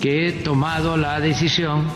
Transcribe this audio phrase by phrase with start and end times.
[0.00, 1.88] Que he tomado la decisión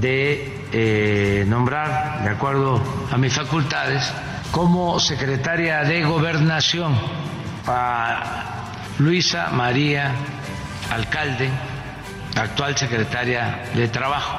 [0.00, 4.10] de eh, nombrar, de acuerdo a mis facultades,
[4.50, 6.94] como secretaria de gobernación
[7.66, 10.12] a Luisa María
[10.90, 11.50] Alcalde,
[12.36, 14.38] actual secretaria de Trabajo.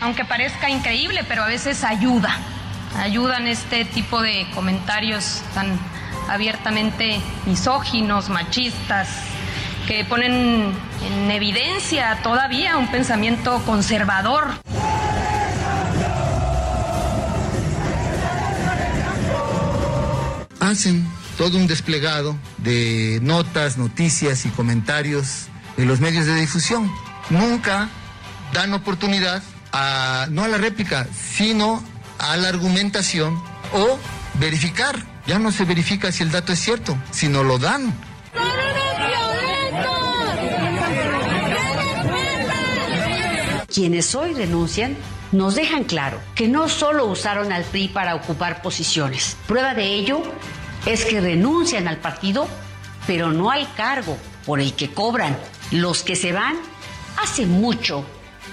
[0.00, 2.36] Aunque parezca increíble, pero a veces ayuda.
[2.96, 5.78] Ayudan este tipo de comentarios tan
[6.28, 9.08] abiertamente misóginos, machistas,
[9.86, 14.48] que ponen en evidencia todavía un pensamiento conservador.
[20.60, 26.90] Hacen todo un desplegado de notas, noticias y comentarios de los medios de difusión.
[27.30, 27.88] Nunca
[28.52, 29.42] dan oportunidad
[29.72, 31.82] a, no a la réplica, sino
[32.18, 33.40] a la argumentación
[33.72, 33.98] o
[34.34, 35.17] verificar.
[35.28, 37.92] Ya no se verifica si el dato es cierto, sino lo dan.
[43.66, 44.96] Quienes hoy renuncian
[45.30, 49.36] nos dejan claro que no solo usaron al PRI para ocupar posiciones.
[49.46, 50.22] Prueba de ello
[50.86, 52.48] es que renuncian al partido,
[53.06, 54.16] pero no al cargo
[54.46, 55.36] por el que cobran.
[55.70, 56.56] Los que se van
[57.22, 58.02] hace mucho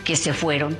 [0.03, 0.77] que se fueron.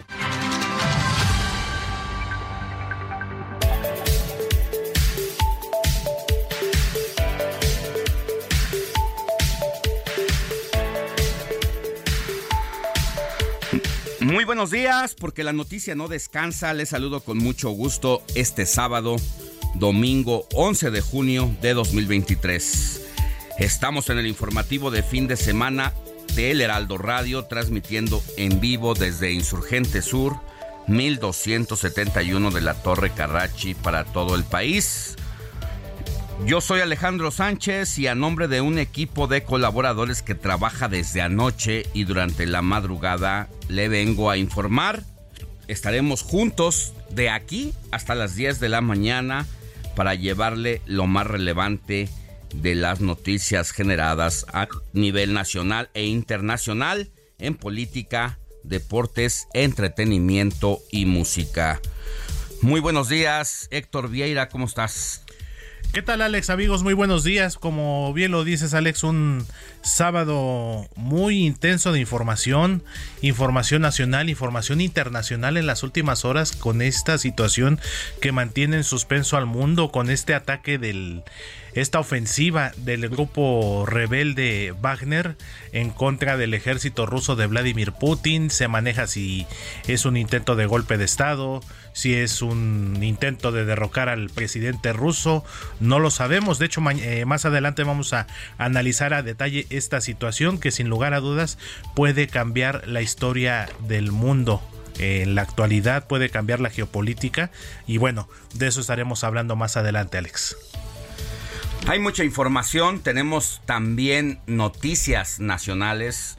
[14.45, 16.71] Buenos días, porque la noticia no descansa.
[16.75, 19.15] Les saludo con mucho gusto este sábado,
[19.73, 23.01] domingo 11 de junio de 2023.
[23.57, 25.93] Estamos en el informativo de fin de semana
[26.35, 30.39] del Heraldo Radio, transmitiendo en vivo desde Insurgente Sur,
[30.85, 35.15] 1271 de la Torre Carrachi para todo el país.
[36.43, 41.21] Yo soy Alejandro Sánchez y a nombre de un equipo de colaboradores que trabaja desde
[41.21, 45.03] anoche y durante la madrugada le vengo a informar.
[45.67, 49.47] Estaremos juntos de aquí hasta las 10 de la mañana
[49.95, 52.09] para llevarle lo más relevante
[52.53, 57.09] de las noticias generadas a nivel nacional e internacional
[57.39, 61.81] en política, deportes, entretenimiento y música.
[62.61, 65.24] Muy buenos días, Héctor Vieira, ¿cómo estás?
[65.95, 66.83] ¿Qué tal Alex amigos?
[66.83, 67.57] Muy buenos días.
[67.57, 69.45] Como bien lo dices Alex, un
[69.81, 72.83] sábado muy intenso de información,
[73.21, 77.79] información nacional, información internacional en las últimas horas con esta situación
[78.19, 81.23] que mantiene en suspenso al mundo, con este ataque del
[81.75, 85.35] esta ofensiva del grupo rebelde Wagner
[85.73, 88.49] en contra del ejército ruso de Vladimir Putin.
[88.49, 89.45] Se maneja si
[89.87, 91.61] es un intento de golpe de Estado,
[91.95, 95.45] si es un intento de derrocar al presidente ruso.
[95.79, 96.59] No lo sabemos.
[96.59, 98.27] De hecho, eh, más adelante vamos a
[98.57, 101.57] analizar a detalle esta situación que sin lugar a dudas
[101.95, 104.61] puede cambiar la historia del mundo
[104.99, 107.51] en la actualidad puede cambiar la geopolítica
[107.85, 110.55] y bueno, de eso estaremos hablando más adelante, Alex.
[111.87, 116.37] Hay mucha información, tenemos también noticias nacionales,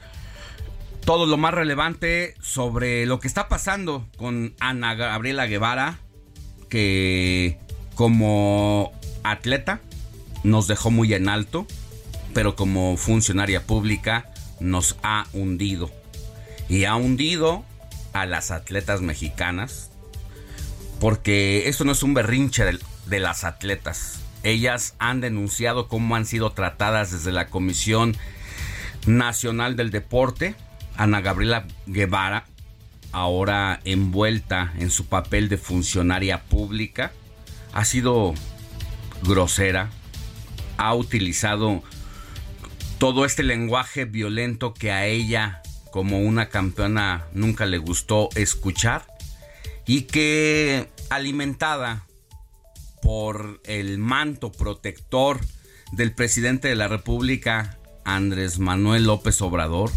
[1.07, 5.99] todo lo más relevante sobre lo que está pasando con Ana Gabriela Guevara,
[6.67, 7.59] que
[7.95, 8.91] como
[9.23, 9.79] atleta
[10.43, 11.65] nos dejó muy en alto,
[12.33, 15.89] pero como funcionaria pública nos ha hundido.
[16.67, 17.63] Y ha hundido
[18.11, 19.89] a las atletas mexicanas
[20.99, 24.19] porque esto no es un berrinche de, de las atletas.
[24.43, 28.17] Ellas han denunciado cómo han sido tratadas desde la Comisión
[29.05, 30.55] Nacional del Deporte.
[30.97, 32.45] Ana Gabriela Guevara,
[33.11, 37.11] ahora envuelta en su papel de funcionaria pública,
[37.73, 38.33] ha sido
[39.23, 39.89] grosera,
[40.77, 41.83] ha utilizado
[42.97, 45.61] todo este lenguaje violento que a ella
[45.91, 49.05] como una campeona nunca le gustó escuchar
[49.85, 52.05] y que alimentada
[53.01, 55.39] por el manto protector
[55.91, 59.91] del presidente de la República, Andrés Manuel López Obrador,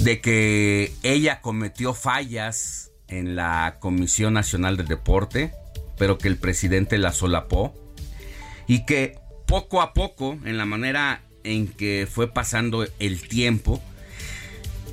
[0.00, 5.52] de que ella cometió fallas en la Comisión Nacional de Deporte,
[5.98, 7.74] pero que el presidente la solapó,
[8.66, 13.82] y que poco a poco, en la manera en que fue pasando el tiempo,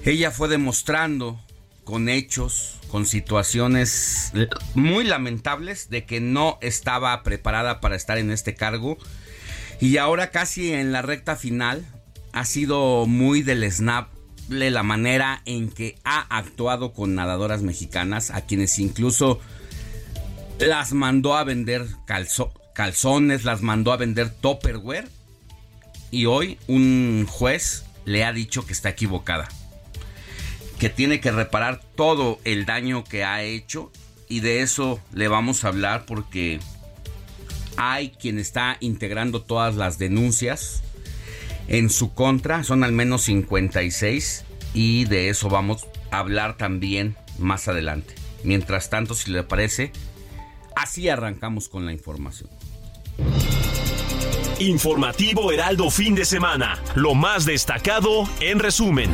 [0.03, 1.39] ella fue demostrando
[1.83, 4.31] con hechos, con situaciones
[4.73, 8.97] muy lamentables de que no estaba preparada para estar en este cargo
[9.79, 11.85] y ahora casi en la recta final
[12.31, 14.09] ha sido muy del snap
[14.49, 19.39] la manera en que ha actuado con nadadoras mexicanas, a quienes incluso
[20.59, 21.85] las mandó a vender
[22.73, 25.09] calzones, las mandó a vender topperware
[26.11, 29.47] y hoy un juez le ha dicho que está equivocada,
[30.79, 33.91] que tiene que reparar todo el daño que ha hecho
[34.29, 36.59] y de eso le vamos a hablar porque
[37.75, 40.81] hay quien está integrando todas las denuncias
[41.67, 47.67] en su contra, son al menos 56 y de eso vamos a hablar también más
[47.67, 48.15] adelante.
[48.43, 49.91] Mientras tanto, si le parece,
[50.75, 52.49] así arrancamos con la información.
[54.59, 59.11] Informativo Heraldo fin de semana, lo más destacado en resumen.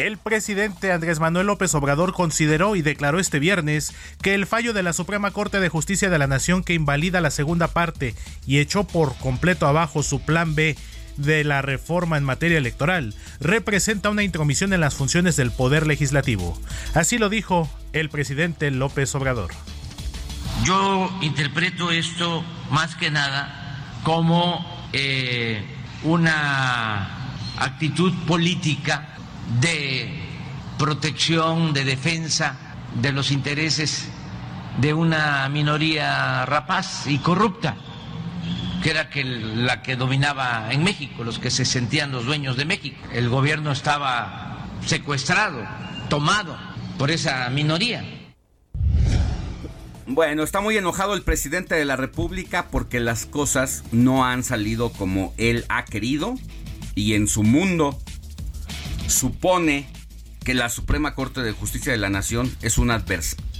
[0.00, 4.82] El presidente Andrés Manuel López Obrador consideró y declaró este viernes que el fallo de
[4.82, 8.14] la Suprema Corte de Justicia de la Nación que invalida la segunda parte
[8.46, 10.74] y echó por completo abajo su plan B
[11.18, 16.58] de la reforma en materia electoral representa una intromisión en las funciones del Poder Legislativo.
[16.94, 19.50] Así lo dijo el presidente López Obrador.
[20.64, 24.64] Yo interpreto esto más que nada como
[24.94, 25.62] eh,
[26.04, 29.19] una actitud política
[29.60, 30.08] de
[30.78, 32.56] protección, de defensa
[33.00, 34.08] de los intereses
[34.78, 37.76] de una minoría rapaz y corrupta,
[38.82, 42.64] que era que la que dominaba en México, los que se sentían los dueños de
[42.64, 42.96] México.
[43.12, 45.66] El gobierno estaba secuestrado,
[46.08, 46.56] tomado
[46.98, 48.04] por esa minoría.
[50.06, 54.90] Bueno, está muy enojado el presidente de la República porque las cosas no han salido
[54.90, 56.34] como él ha querido
[56.96, 57.96] y en su mundo
[59.10, 59.86] supone
[60.44, 62.90] que la Suprema Corte de Justicia de la Nación es un,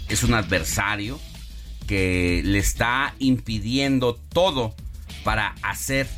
[0.08, 1.20] es un adversario
[1.87, 4.75] que le está impidiendo todo
[5.25, 6.08] para hacer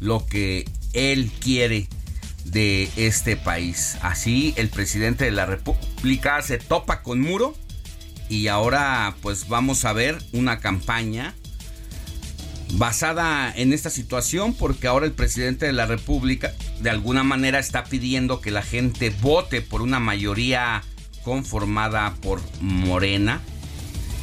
[0.00, 1.88] lo que él quiere
[2.44, 3.98] de este país.
[4.02, 7.54] Así el presidente de la República se topa con muro
[8.28, 11.34] y ahora pues vamos a ver una campaña
[12.74, 17.84] basada en esta situación porque ahora el presidente de la República de alguna manera está
[17.84, 20.82] pidiendo que la gente vote por una mayoría
[21.24, 23.40] conformada por Morena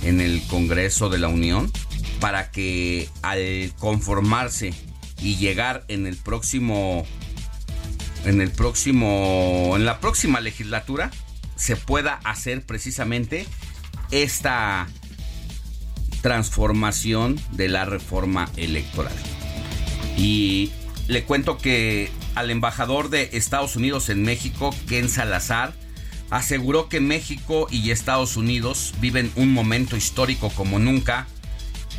[0.04, 1.72] en el Congreso de la Unión
[2.20, 4.74] para que al conformarse
[5.22, 7.06] y llegar en el próximo
[8.26, 11.12] en el próximo en la próxima legislatura
[11.56, 13.46] se pueda hacer precisamente
[14.12, 14.88] esta
[16.26, 19.14] transformación de la reforma electoral.
[20.18, 20.72] Y
[21.08, 25.76] le cuento que al embajador de Estados Unidos en México, Ken Salazar,
[26.32, 31.28] aseguró que México y Estados Unidos viven un momento histórico como nunca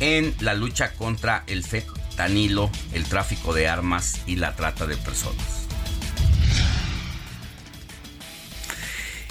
[0.01, 5.56] en la lucha contra el fentanilo, el tráfico de armas y la trata de personas.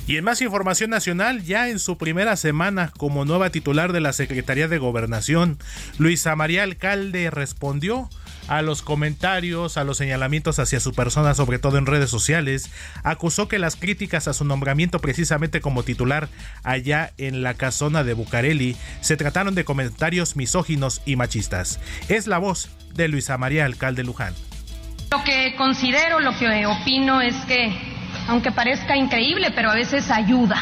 [0.06, 4.12] Y en más información nacional, ya en su primera semana como nueva titular de la
[4.12, 5.58] Secretaría de Gobernación,
[5.98, 8.08] Luisa María Alcalde respondió
[8.46, 12.70] a los comentarios, a los señalamientos hacia su persona, sobre todo en redes sociales,
[13.02, 16.28] acusó que las críticas a su nombramiento precisamente como titular
[16.62, 21.80] allá en la casona de Bucareli se trataron de comentarios misóginos y machistas.
[22.08, 24.34] Es la voz de Luisa María Alcalde Luján.
[25.10, 27.95] Lo que considero, lo que opino es que
[28.28, 30.56] aunque parezca increíble, pero a veces ayuda.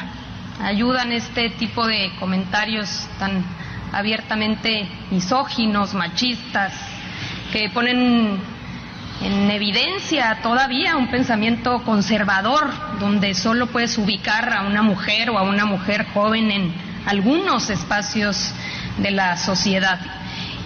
[0.63, 3.45] Ayudan este tipo de comentarios tan
[3.93, 6.73] abiertamente misóginos, machistas,
[7.53, 8.39] que ponen
[9.23, 15.43] en evidencia todavía un pensamiento conservador, donde solo puedes ubicar a una mujer o a
[15.43, 16.75] una mujer joven en
[17.07, 18.53] algunos espacios
[18.99, 20.01] de la sociedad.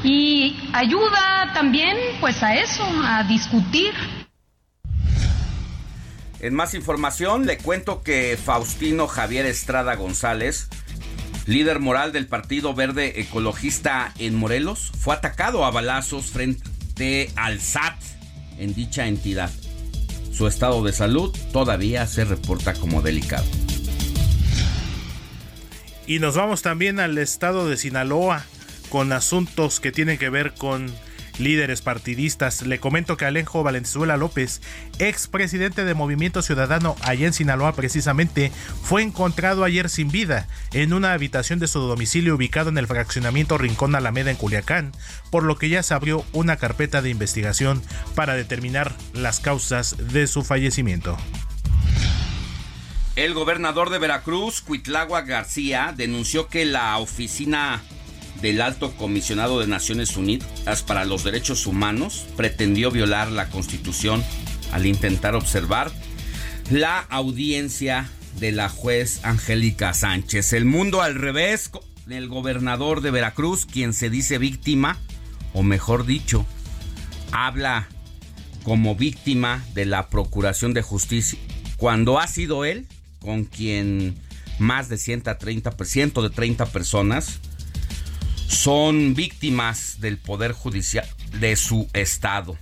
[0.02, 3.92] Y ayuda también pues a eso, a discutir.
[6.40, 10.68] En más información le cuento que Faustino Javier Estrada González,
[11.46, 18.00] líder moral del Partido Verde Ecologista en Morelos, fue atacado a balazos frente al SAT
[18.58, 19.50] en dicha entidad.
[20.32, 23.46] Su estado de salud todavía se reporta como delicado.
[26.06, 28.44] Y nos vamos también al estado de Sinaloa
[28.90, 30.94] con asuntos que tienen que ver con
[31.38, 32.62] líderes partidistas.
[32.62, 34.60] Le comento que Alejo Valenzuela López,
[34.98, 38.52] expresidente de Movimiento Ciudadano allá en Sinaloa precisamente,
[38.82, 43.58] fue encontrado ayer sin vida en una habitación de su domicilio ubicado en el fraccionamiento
[43.58, 44.92] Rincón Alameda en Culiacán,
[45.30, 47.82] por lo que ya se abrió una carpeta de investigación
[48.14, 51.16] para determinar las causas de su fallecimiento.
[53.16, 57.82] El gobernador de Veracruz, Cuitlagua García, denunció que la oficina
[58.42, 64.22] del Alto Comisionado de Naciones Unidas para los Derechos Humanos pretendió violar la Constitución
[64.72, 65.90] al intentar observar
[66.70, 70.52] la audiencia de la juez Angélica Sánchez.
[70.52, 71.70] El mundo al revés,
[72.08, 74.98] el gobernador de Veracruz, quien se dice víctima,
[75.52, 76.46] o mejor dicho,
[77.32, 77.88] habla
[78.62, 81.38] como víctima de la Procuración de Justicia,
[81.76, 82.86] cuando ha sido él
[83.20, 84.14] con quien
[84.58, 87.40] más de 130, de 30 personas
[88.48, 91.06] son víctimas del Poder Judicial
[91.38, 92.58] de su estado.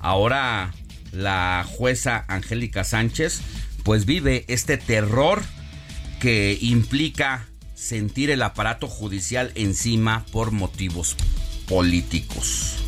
[0.00, 0.74] Ahora
[1.12, 3.40] la jueza Angélica Sánchez
[3.84, 5.42] pues vive este terror
[6.20, 11.16] que implica sentir el aparato judicial encima por motivos
[11.68, 12.87] políticos.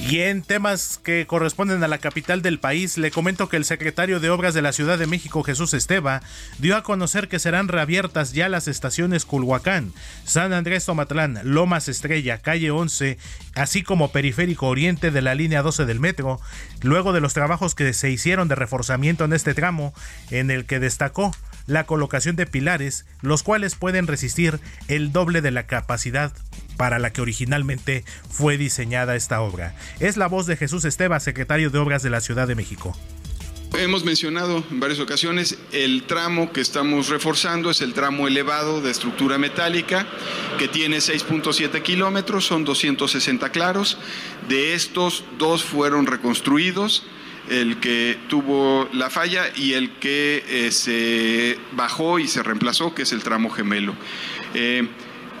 [0.00, 4.20] Y en temas que corresponden a la capital del país, le comento que el secretario
[4.20, 6.22] de Obras de la Ciudad de México, Jesús Esteva,
[6.58, 9.92] dio a conocer que serán reabiertas ya las estaciones Culhuacán,
[10.24, 13.18] San Andrés Tomatlán, Lomas Estrella, Calle 11,
[13.54, 16.40] así como Periférico Oriente de la línea 12 del metro,
[16.80, 19.92] luego de los trabajos que se hicieron de reforzamiento en este tramo,
[20.30, 21.32] en el que destacó
[21.66, 26.32] la colocación de pilares, los cuales pueden resistir el doble de la capacidad
[26.78, 29.76] para la que originalmente fue diseñada esta obra.
[30.00, 32.96] Es la voz de Jesús Esteba, secretario de Obras de la Ciudad de México.
[33.76, 38.90] Hemos mencionado en varias ocasiones el tramo que estamos reforzando es el tramo elevado de
[38.90, 40.06] estructura metálica
[40.58, 43.98] que tiene 6.7 kilómetros, son 260 claros.
[44.48, 47.04] De estos, dos fueron reconstruidos,
[47.50, 53.02] el que tuvo la falla y el que eh, se bajó y se reemplazó, que
[53.02, 53.94] es el tramo gemelo.
[54.54, 54.88] Eh,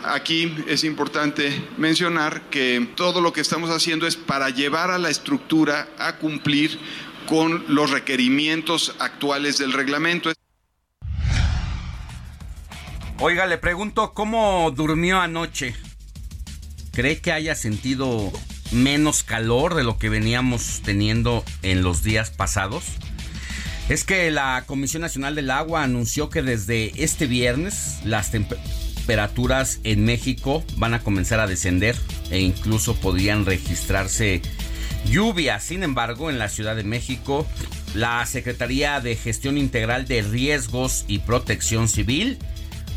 [0.04, 5.10] Aquí es importante mencionar que todo lo que estamos haciendo es para llevar a la
[5.10, 6.78] estructura a cumplir
[7.28, 10.32] con los requerimientos actuales del reglamento.
[13.18, 15.74] Oiga, le pregunto cómo durmió anoche.
[16.92, 18.32] ¿Cree que haya sentido
[18.70, 22.84] menos calor de lo que veníamos teniendo en los días pasados?
[23.88, 29.80] Es que la Comisión Nacional del Agua anunció que desde este viernes las temperaturas temperaturas
[29.84, 31.96] en México van a comenzar a descender
[32.30, 34.42] e incluso podrían registrarse
[35.06, 35.64] lluvias.
[35.64, 37.46] Sin embargo, en la Ciudad de México,
[37.94, 42.36] la Secretaría de Gestión Integral de Riesgos y Protección Civil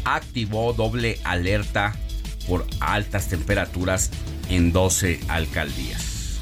[0.04, 1.96] activó doble alerta
[2.46, 4.12] por altas temperaturas
[4.50, 6.42] en 12 alcaldías.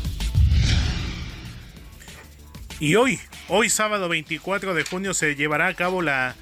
[2.79, 6.35] Y hoy, hoy sábado 24 de junio se llevará a cabo la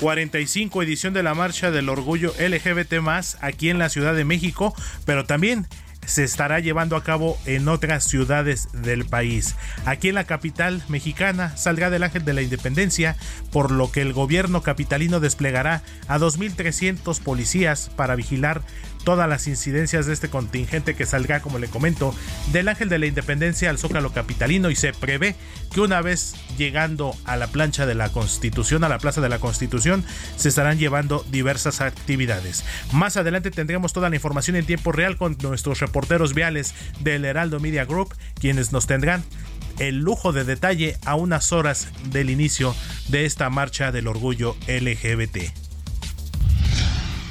[0.00, 2.94] 45 edición de la Marcha del Orgullo LGBT
[3.40, 5.66] aquí en la Ciudad de México, pero también
[6.06, 9.54] se estará llevando a cabo en otras ciudades del país.
[9.84, 13.16] Aquí en la capital mexicana saldrá del Ángel de la Independencia,
[13.52, 18.62] por lo que el gobierno capitalino desplegará a 2.300 policías para vigilar
[19.04, 22.14] todas las incidencias de este contingente que saldrá, como le comento,
[22.52, 25.36] del Ángel de la Independencia al Zócalo Capitalino y se prevé
[25.72, 29.38] que una vez llegando a la plancha de la Constitución, a la Plaza de la
[29.38, 30.04] Constitución,
[30.36, 32.64] se estarán llevando diversas actividades.
[32.92, 37.60] Más adelante tendremos toda la información en tiempo real con nuestros reporteros viales del Heraldo
[37.60, 39.24] Media Group, quienes nos tendrán
[39.78, 42.74] el lujo de detalle a unas horas del inicio
[43.08, 45.69] de esta marcha del orgullo LGBT.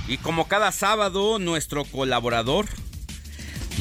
[0.09, 2.65] Y como cada sábado, nuestro colaborador,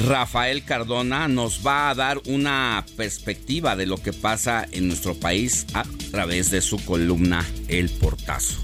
[0.06, 5.66] Rafael Cardona, nos va a dar una perspectiva de lo que pasa en nuestro país
[5.73, 8.62] a través de su columna El Portazo.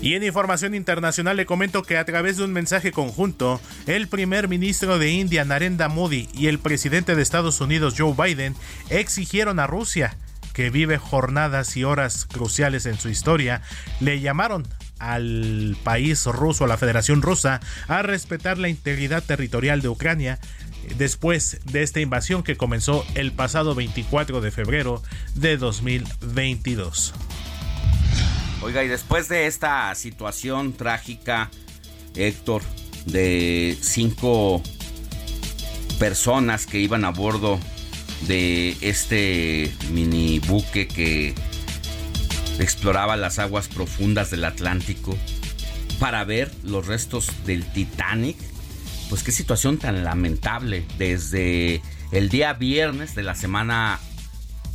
[0.00, 4.48] Y en información internacional le comento que a través de un mensaje conjunto, el primer
[4.48, 8.54] ministro de India, Narendra Modi, y el presidente de Estados Unidos, Joe Biden,
[8.88, 10.16] exigieron a Rusia,
[10.58, 13.62] que vive jornadas y horas cruciales en su historia,
[14.00, 14.66] le llamaron
[14.98, 20.40] al país ruso, a la Federación Rusa, a respetar la integridad territorial de Ucrania
[20.96, 25.00] después de esta invasión que comenzó el pasado 24 de febrero
[25.36, 27.14] de 2022.
[28.60, 31.52] Oiga, y después de esta situación trágica,
[32.16, 32.62] Héctor,
[33.06, 34.60] de cinco
[36.00, 37.60] personas que iban a bordo
[38.26, 41.34] de este mini buque que
[42.58, 45.16] exploraba las aguas profundas del Atlántico
[45.98, 48.36] para ver los restos del Titanic,
[49.08, 50.84] pues qué situación tan lamentable.
[50.98, 51.82] Desde
[52.12, 54.00] el día viernes de la semana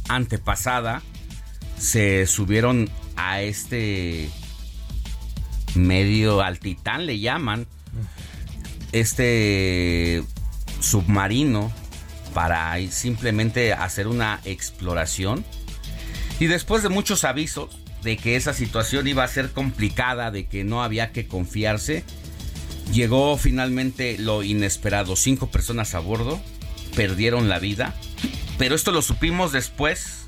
[0.07, 1.01] antepasada
[1.77, 4.29] se subieron a este
[5.75, 7.65] medio al Titán le llaman
[8.91, 10.23] este
[10.79, 11.71] submarino
[12.33, 15.45] para simplemente hacer una exploración
[16.39, 20.63] y después de muchos avisos de que esa situación iba a ser complicada, de que
[20.63, 22.03] no había que confiarse,
[22.91, 25.15] llegó finalmente lo inesperado.
[25.15, 26.41] Cinco personas a bordo
[26.95, 27.95] perdieron la vida,
[28.57, 30.25] pero esto lo supimos después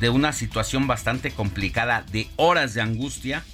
[0.00, 3.44] de una situación bastante complicada, de horas de angustia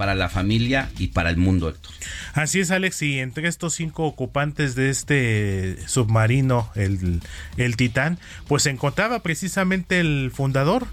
[0.00, 1.92] para la familia y para el mundo, Héctor.
[2.32, 7.20] Así es, Alex, y entre estos cinco ocupantes de este submarino, el,
[7.58, 10.86] el Titán, pues se encontraba precisamente el fundador,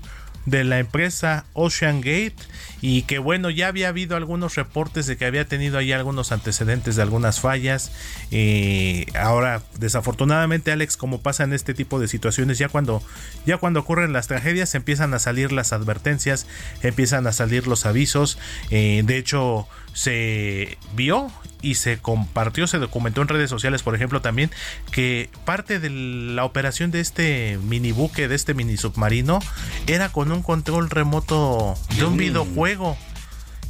[0.47, 2.35] de la empresa Ocean Gate
[2.81, 6.96] y que bueno ya había habido algunos reportes de que había tenido ahí algunos antecedentes
[6.96, 7.91] de algunas fallas.
[8.31, 13.01] Eh, ahora desafortunadamente Alex como pasa en este tipo de situaciones ya cuando
[13.46, 16.48] ya cuando ocurren las tragedias empiezan a salir las advertencias
[16.81, 18.38] empiezan a salir los avisos.
[18.69, 21.31] Eh, de hecho se vio
[21.62, 24.51] y se compartió, se documentó en redes sociales, por ejemplo, también
[24.91, 29.39] que parte de la operación de este mini buque, de este mini submarino,
[29.88, 32.97] era con un control remoto de un videojuego juego.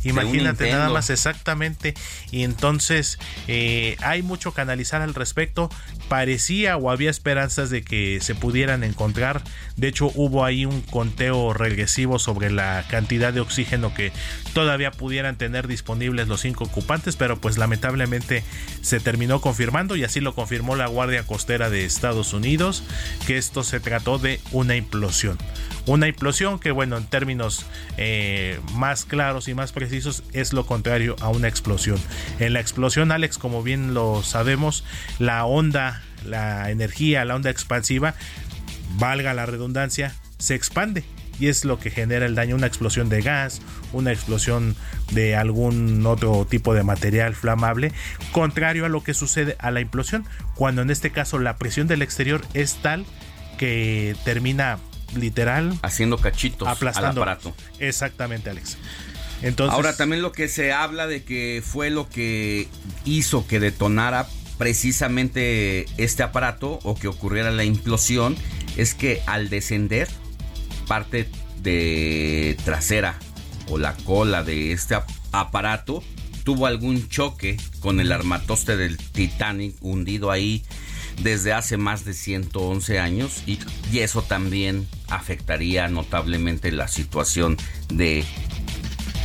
[0.03, 1.93] Imagínate nada más exactamente.
[2.31, 5.69] Y entonces eh, hay mucho que analizar al respecto.
[6.09, 9.41] Parecía o había esperanzas de que se pudieran encontrar.
[9.75, 14.11] De hecho, hubo ahí un conteo regresivo sobre la cantidad de oxígeno que
[14.53, 18.43] todavía pudieran tener disponibles los cinco ocupantes, pero pues lamentablemente
[18.81, 22.83] se terminó confirmando y así lo confirmó la Guardia Costera de Estados Unidos,
[23.25, 25.37] que esto se trató de una implosión.
[25.85, 27.65] Una implosión que bueno, en términos
[27.97, 29.86] eh, más claros y más precisos
[30.33, 31.99] es lo contrario a una explosión.
[32.39, 34.83] En la explosión, Alex, como bien lo sabemos,
[35.19, 38.15] la onda, la energía, la onda expansiva,
[38.97, 41.03] valga la redundancia, se expande
[41.39, 43.61] y es lo que genera el daño, una explosión de gas,
[43.93, 44.75] una explosión
[45.11, 47.91] de algún otro tipo de material flamable,
[48.31, 52.01] contrario a lo que sucede a la implosión, cuando en este caso la presión del
[52.01, 53.05] exterior es tal
[53.57, 54.79] que termina
[55.15, 57.55] literal haciendo cachitos aplastando al aparato.
[57.79, 58.77] Exactamente, Alex.
[59.69, 62.67] Ahora también lo que se habla de que fue lo que
[63.05, 68.35] hizo que detonara precisamente este aparato o que ocurriera la implosión
[68.77, 70.07] es que al descender
[70.87, 71.29] parte
[71.61, 73.19] de trasera
[73.69, 74.95] o la cola de este
[75.31, 76.03] aparato
[76.43, 80.63] tuvo algún choque con el armatoste del Titanic hundido ahí
[81.21, 83.59] desde hace más de 111 años y,
[83.97, 87.57] eso también afectaría notablemente la situación
[87.89, 88.23] de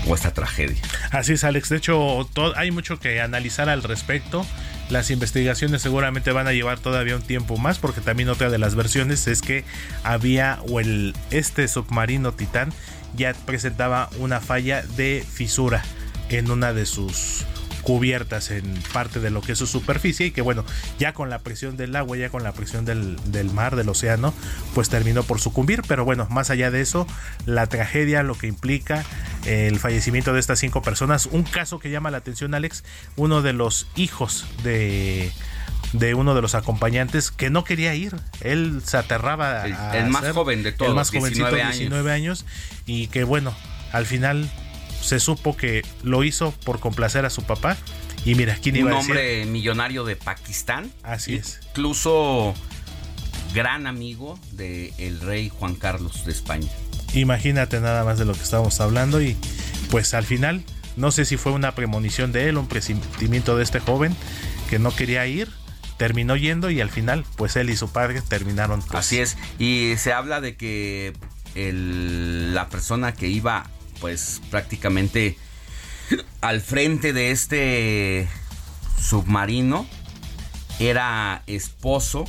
[0.06, 0.80] esta tragedia.
[1.10, 1.68] Así es, Alex.
[1.68, 4.46] De hecho, hay mucho que analizar al respecto.
[4.90, 8.74] Las investigaciones seguramente van a llevar todavía un tiempo más porque también otra de las
[8.74, 9.64] versiones es que
[10.04, 12.72] había o el este submarino Titán
[13.16, 15.82] ya presentaba una falla de fisura
[16.28, 17.46] en una de sus
[17.82, 20.64] cubiertas en parte de lo que es su superficie y que bueno,
[20.98, 23.18] ya con la presión del agua, ya con la presión del,
[23.52, 24.32] mar, del océano,
[24.74, 27.06] pues terminó por sucumbir, pero bueno, más allá de eso,
[27.46, 29.04] la tragedia, lo que implica
[29.46, 32.84] el fallecimiento de estas cinco personas, un caso que llama la atención Alex,
[33.16, 35.30] uno de los hijos de
[35.92, 38.16] de uno de los acompañantes que no quería ir.
[38.40, 39.64] Él se aterraba.
[39.94, 41.78] El, más joven de todos, el más 19 años.
[41.78, 42.46] 19 años.
[42.86, 43.54] Y que bueno,
[43.92, 44.50] al final
[45.02, 47.76] se supo que lo hizo por complacer a su papá.
[48.24, 49.10] Y mira, ¿quién iba Un a decir?
[49.10, 50.90] hombre millonario de Pakistán.
[51.02, 51.60] Así es.
[51.70, 52.54] Incluso
[53.54, 56.68] gran amigo del el rey Juan Carlos de España.
[57.14, 59.36] Imagínate nada más de lo que estábamos hablando y
[59.90, 60.64] pues al final
[60.96, 64.16] no sé si fue una premonición de él, un presentimiento de este joven
[64.70, 65.48] que no quería ir,
[65.98, 68.80] terminó yendo y al final pues él y su padre terminaron.
[68.80, 71.12] Pues, Así es, y se habla de que
[71.54, 73.68] el, la persona que iba
[74.02, 75.38] pues prácticamente
[76.40, 78.28] al frente de este
[79.00, 79.86] submarino
[80.80, 82.24] era esposo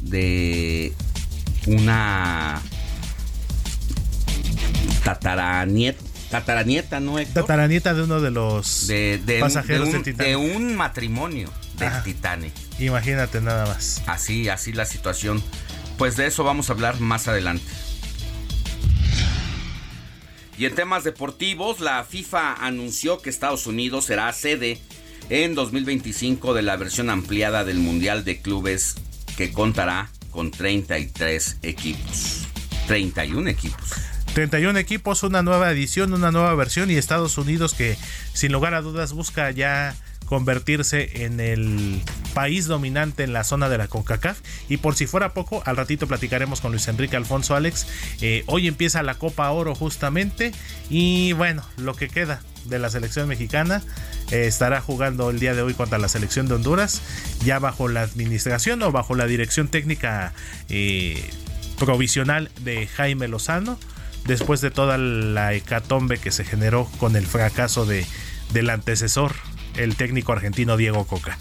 [0.00, 0.94] de
[1.66, 2.62] una
[5.04, 7.22] tataranieta, tataranieta, ¿no?
[7.26, 8.90] Tataranieta de uno de los
[9.40, 10.26] pasajeros de, un, Titanic.
[10.26, 12.54] De un matrimonio del Titanic.
[12.78, 14.02] Imagínate nada más.
[14.06, 15.42] Así, así la situación.
[15.98, 17.70] Pues de eso vamos a hablar más adelante.
[20.56, 24.80] Y en temas deportivos, la FIFA anunció que Estados Unidos será sede
[25.30, 28.96] en 2025 de la versión ampliada del Mundial de Clubes
[29.36, 32.46] que contará con 33 equipos.
[32.86, 33.92] 31 equipos.
[34.34, 37.96] 31 equipos, una nueva edición, una nueva versión y Estados Unidos que
[38.32, 42.00] sin lugar a dudas busca ya convertirse en el
[42.34, 44.40] país dominante en la zona de la CONCACAF.
[44.68, 47.86] Y por si fuera poco, al ratito platicaremos con Luis Enrique Alfonso Alex.
[48.20, 50.52] Eh, hoy empieza la Copa Oro justamente.
[50.90, 53.82] Y bueno, lo que queda de la selección mexicana
[54.30, 57.02] eh, estará jugando el día de hoy contra la selección de Honduras,
[57.44, 60.32] ya bajo la administración o bajo la dirección técnica
[60.68, 61.22] eh,
[61.78, 63.78] provisional de Jaime Lozano.
[64.26, 68.06] Después de toda la hecatombe que se generó con el fracaso de,
[68.54, 69.34] del antecesor
[69.76, 71.38] el técnico argentino Diego Coca.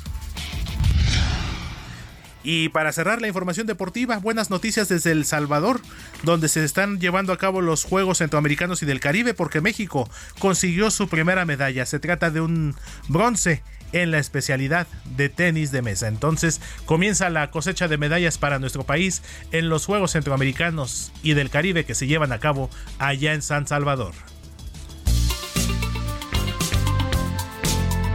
[2.43, 5.79] Y para cerrar la información deportiva, buenas noticias desde El Salvador,
[6.23, 10.91] donde se están llevando a cabo los Juegos Centroamericanos y del Caribe, porque México consiguió
[10.91, 11.85] su primera medalla.
[11.85, 12.75] Se trata de un
[13.07, 16.09] bronce en la especialidad de tenis de mesa.
[16.09, 21.49] Entonces comienza la cosecha de medallas para nuestro país en los Juegos Centroamericanos y del
[21.49, 22.69] Caribe que se llevan a cabo
[22.99, 24.13] allá en San Salvador.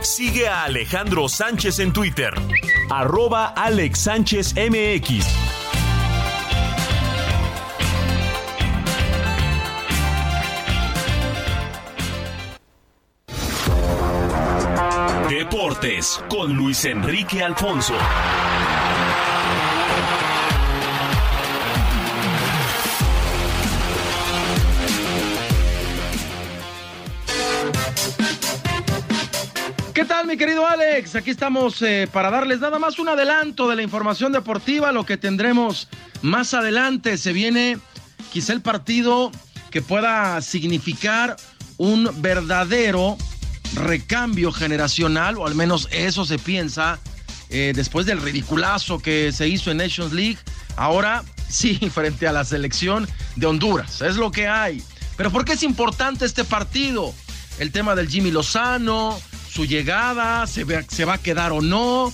[0.09, 2.33] Sigue a Alejandro Sánchez en Twitter,
[2.91, 5.27] arroba Alex Sánchez MX.
[15.29, 17.95] Deportes con Luis Enrique Alfonso.
[29.99, 31.17] ¿Qué tal, mi querido Alex?
[31.17, 35.17] Aquí estamos eh, para darles nada más un adelanto de la información deportiva, lo que
[35.17, 35.89] tendremos
[36.23, 37.19] más adelante.
[37.19, 37.79] Se viene
[38.33, 39.33] quizá el partido
[39.73, 41.35] que pueda significar
[41.79, 43.19] un verdadero
[43.75, 47.01] recambio generacional, o al menos eso se piensa,
[47.51, 50.39] eh, después del ridiculazo que se hizo en Nations League.
[50.77, 54.01] Ahora sí, frente a la selección de Honduras.
[54.01, 54.81] Es lo que hay.
[55.17, 57.13] Pero ¿por qué es importante este partido?
[57.59, 59.19] El tema del Jimmy Lozano,
[59.59, 62.13] su llegada, se, se va a quedar o no.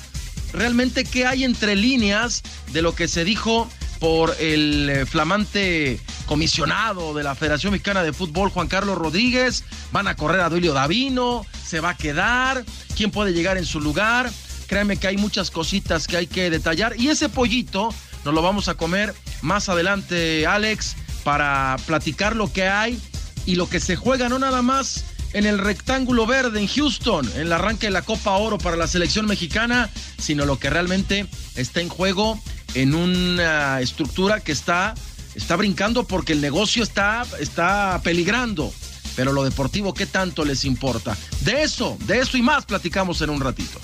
[0.55, 3.69] Realmente, ¿qué hay entre líneas de lo que se dijo
[4.01, 9.63] por el eh, flamante comisionado de la Federación Mexicana de Fútbol, Juan Carlos Rodríguez?
[9.93, 11.45] ¿Van a correr a Duilio Davino?
[11.63, 12.65] ¿Se va a quedar?
[12.97, 14.31] ¿Quién puede llegar en su lugar?
[14.67, 16.99] Créeme que hay muchas cositas que hay que detallar.
[16.99, 22.69] Y ese pollito nos lo vamos a comer más adelante, Alex, para platicar lo que
[22.69, 22.99] hay
[23.45, 27.43] y lo que se juega, no nada más en el rectángulo verde en Houston, en
[27.43, 31.81] el arranque de la Copa Oro para la selección mexicana, sino lo que realmente está
[31.81, 32.41] en juego
[32.75, 34.95] en una estructura que está,
[35.35, 38.73] está brincando porque el negocio está, está peligrando.
[39.17, 41.17] Pero lo deportivo, ¿qué tanto les importa?
[41.41, 43.81] De eso, de eso y más platicamos en un ratito.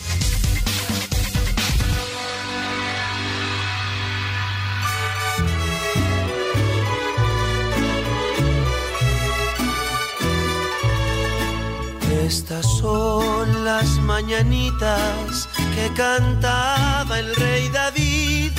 [12.25, 18.53] Estas son las mañanitas que cantaba el rey David.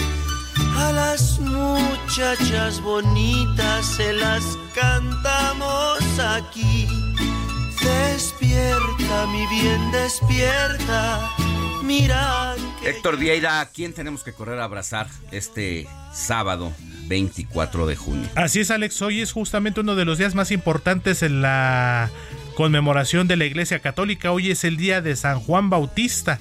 [0.75, 6.87] A las muchachas bonitas se las cantamos aquí.
[7.83, 11.29] Despierta, mi bien, despierta.
[11.83, 12.55] Mira.
[12.83, 16.73] Héctor Vieira, ¿a quién tenemos que correr a abrazar este sábado
[17.07, 18.27] 24 de junio?
[18.35, 19.01] Así es, Alex.
[19.03, 22.09] Hoy es justamente uno de los días más importantes en la
[22.61, 24.31] conmemoración de la Iglesia Católica.
[24.31, 26.39] Hoy es el día de San Juan Bautista.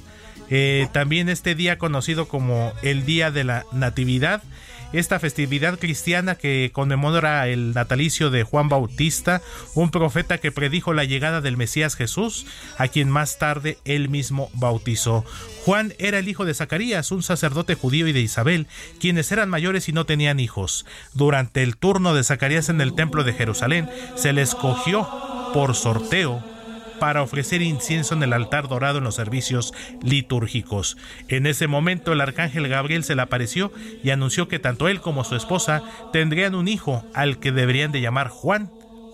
[0.51, 4.43] Eh, también este día conocido como el Día de la Natividad.
[4.93, 9.41] Esta festividad cristiana que conmemora el natalicio de Juan Bautista,
[9.75, 12.45] un profeta que predijo la llegada del Mesías Jesús,
[12.77, 15.25] a quien más tarde él mismo bautizó.
[15.65, 18.67] Juan era el hijo de Zacarías, un sacerdote judío y de Isabel,
[19.01, 20.85] quienes eran mayores y no tenían hijos.
[21.15, 25.09] Durante el turno de Zacarías en el templo de Jerusalén, se le escogió
[25.53, 26.43] por sorteo
[27.01, 30.97] para ofrecer incienso en el altar dorado en los servicios litúrgicos.
[31.29, 33.73] En ese momento el arcángel Gabriel se le apareció
[34.05, 35.83] y anunció que tanto él como su esposa
[36.13, 38.71] tendrían un hijo al que deberían de llamar Juan,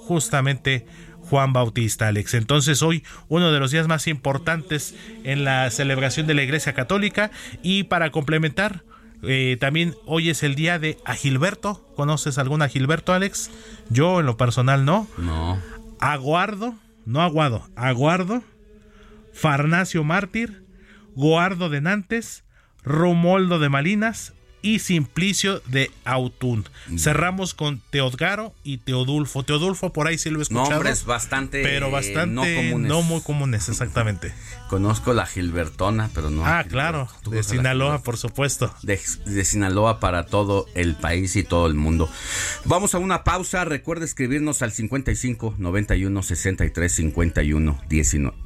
[0.07, 0.87] justamente
[1.31, 2.35] Juan Bautista, Alex.
[2.35, 4.95] Entonces hoy uno de los días más importantes
[5.25, 7.31] en la celebración de la Iglesia Católica
[7.63, 8.83] y para complementar,
[9.23, 11.85] eh, también hoy es el día de Agilberto.
[11.97, 13.51] ¿Conoces algún Agilberto, Alex?
[13.91, 15.09] Yo en lo personal no.
[15.19, 15.59] No.
[16.01, 18.43] Aguardo, no aguado, aguardo.
[19.33, 20.65] Farnacio Mártir,
[21.15, 22.45] Guardo de Nantes,
[22.83, 26.69] Romoldo de Malinas y Simplicio de Autún.
[26.89, 26.99] Mm.
[26.99, 29.43] Cerramos con Teodgaro y Teodulfo.
[29.43, 30.71] Teodulfo por ahí sí lo he escuchado.
[30.71, 32.89] Nombres bastante pero bastante no comunes.
[32.89, 34.33] no muy comunes, exactamente.
[34.69, 36.45] Conozco la Gilbertona, pero no.
[36.45, 38.75] Ah, claro, ¿Tú de Sinaloa, por supuesto.
[38.83, 42.11] de, de Sinaloa para todo el país y todo el mundo.
[42.65, 43.65] Vamos a una pausa.
[43.65, 48.46] Recuerda escribirnos al 55 91 63 51 19.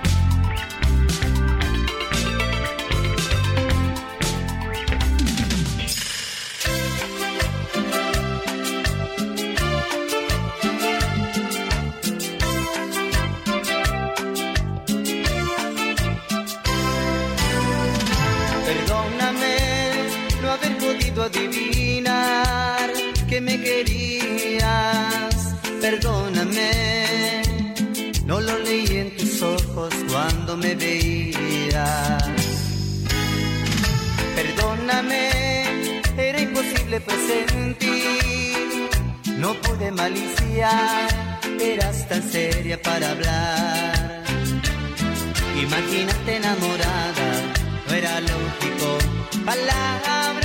[39.37, 41.09] No pude maliciar,
[41.59, 44.23] eras tan seria para hablar.
[45.59, 47.27] Imagínate enamorada,
[47.87, 48.97] no era lógico.
[49.45, 50.40] Palabra.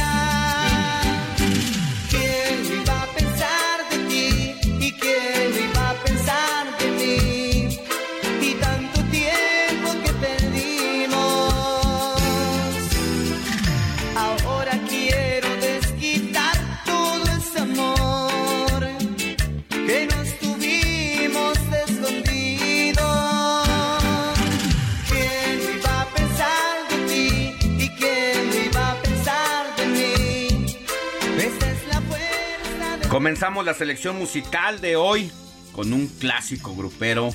[33.16, 35.33] Comenzamos la selección musical de hoy
[35.72, 37.31] con un clásico grupero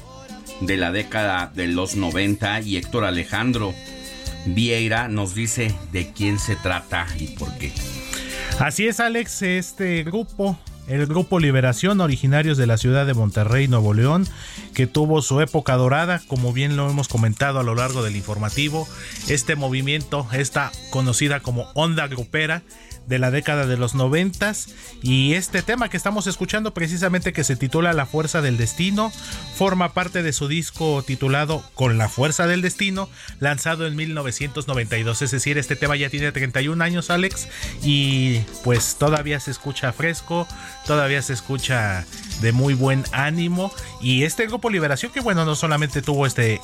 [0.60, 3.74] de la década de los 90 y Héctor Alejandro
[4.46, 7.74] Vieira nos dice de quién se trata y por qué.
[8.60, 10.56] Así es, Alex, este grupo,
[10.88, 14.28] el grupo Liberación, originarios de la ciudad de Monterrey, Nuevo León,
[14.76, 18.88] que tuvo su época dorada, como bien lo hemos comentado a lo largo del informativo,
[19.30, 22.62] este movimiento, esta conocida como onda grupera,
[23.08, 24.70] de la década de los noventas.
[25.02, 29.12] Y este tema que estamos escuchando precisamente que se titula La Fuerza del Destino
[29.56, 33.10] forma parte de su disco titulado Con la Fuerza del Destino
[33.40, 37.48] lanzado en 1992 es decir este tema ya tiene 31 años Alex
[37.84, 40.48] y pues todavía se escucha fresco
[40.86, 42.06] todavía se escucha
[42.42, 43.72] de muy buen ánimo.
[44.02, 46.60] Y este grupo Liberación que bueno no solamente tuvo este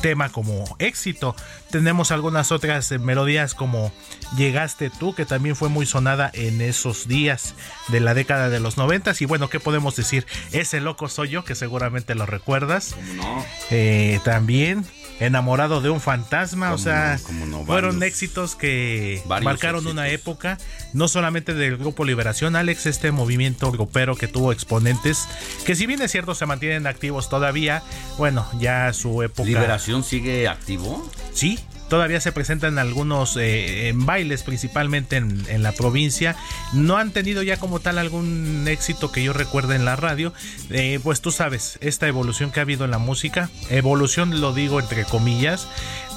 [0.00, 1.36] tema como éxito.
[1.70, 3.92] Tenemos algunas otras melodías como
[4.36, 7.54] Llegaste tú, que también fue muy sonada en esos días
[7.88, 9.20] de la década de los noventas.
[9.22, 10.26] Y bueno, ¿qué podemos decir?
[10.52, 12.96] Ese loco soy yo, que seguramente lo recuerdas.
[13.16, 13.44] no?
[13.70, 14.84] Eh, también
[15.18, 17.64] enamorado de un fantasma, o ¿Cómo sea, no?
[17.64, 19.92] Fueron éxitos que varios marcaron éxitos.
[19.92, 20.58] una época,
[20.92, 25.26] no solamente del grupo Liberación, Alex, este movimiento grupero que tuvo exponentes,
[25.64, 27.82] que si bien es cierto se mantienen activos todavía,
[28.18, 29.48] bueno, ya su época...
[29.48, 31.10] ¿Liberación sigue activo?
[31.32, 31.58] Sí,
[31.90, 36.36] todavía se presentan algunos eh, bailes, principalmente en, en la provincia.
[36.72, 40.32] No han tenido ya como tal algún éxito que yo recuerde en la radio.
[40.70, 44.80] Eh, pues tú sabes, esta evolución que ha habido en la música, evolución lo digo
[44.80, 45.68] entre comillas,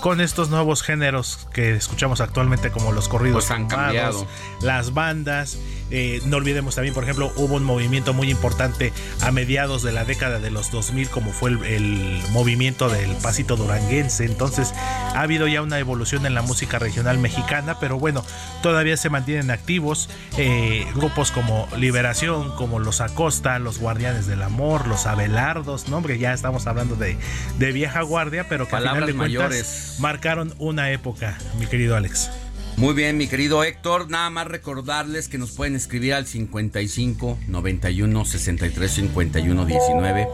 [0.03, 4.27] con estos nuevos géneros que escuchamos actualmente como los corridos Pues han cambiado.
[4.61, 5.57] las bandas.
[5.91, 10.03] Eh, no olvidemos también, por ejemplo, hubo un movimiento muy importante a mediados de la
[10.03, 14.25] década de los 2000, como fue el, el movimiento del pasito duranguense.
[14.25, 18.25] Entonces, ha habido ya una evolución en la música regional mexicana, pero bueno,
[18.61, 20.09] todavía se mantienen activos.
[20.37, 26.19] Eh, grupos como Liberación, como Los Acosta, Los Guardianes del Amor, Los Abelardos, no, hombre,
[26.19, 27.17] ya estamos hablando de,
[27.57, 29.92] de vieja guardia, pero que al Palabras final de cuentas mayores.
[29.99, 32.29] Marcaron una época, mi querido Alex.
[32.77, 38.25] Muy bien, mi querido Héctor, nada más recordarles que nos pueden escribir al 55 91
[38.25, 40.27] 63 51 19.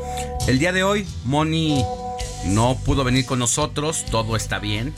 [0.47, 1.83] El día de hoy, Moni
[2.45, 4.93] no pudo venir con nosotros, todo está bien.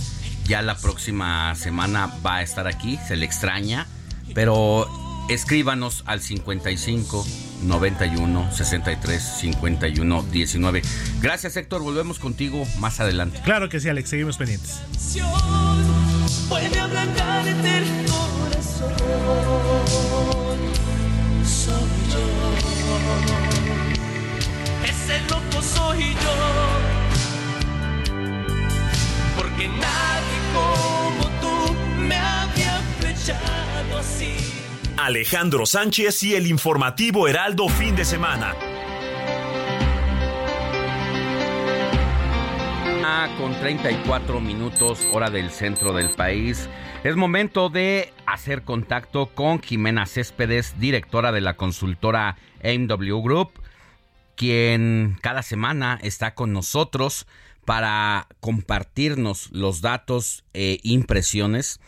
[0.46, 3.88] Ya la próxima semana va a estar aquí, se le extraña,
[4.36, 4.88] pero
[5.34, 7.26] escríbanos al 55
[7.64, 10.82] 91 63 51 19.
[11.22, 13.40] Gracias, Héctor, volvemos contigo más adelante.
[13.44, 14.82] Claro que sí, Alex, seguimos pendientes
[16.52, 18.94] puede ablandarte el corazón.
[21.46, 22.26] Soy yo.
[24.84, 26.36] Ese loco soy yo.
[29.38, 34.51] Porque nadie como tú me había flechado así.
[35.02, 38.56] Alejandro Sánchez y el informativo Heraldo fin de semana.
[43.38, 46.70] con 34 minutos hora del centro del país.
[47.04, 53.52] Es momento de hacer contacto con Jimena Céspedes, directora de la consultora MW Group,
[54.36, 57.28] quien cada semana está con nosotros
[57.66, 61.80] para compartirnos los datos e impresiones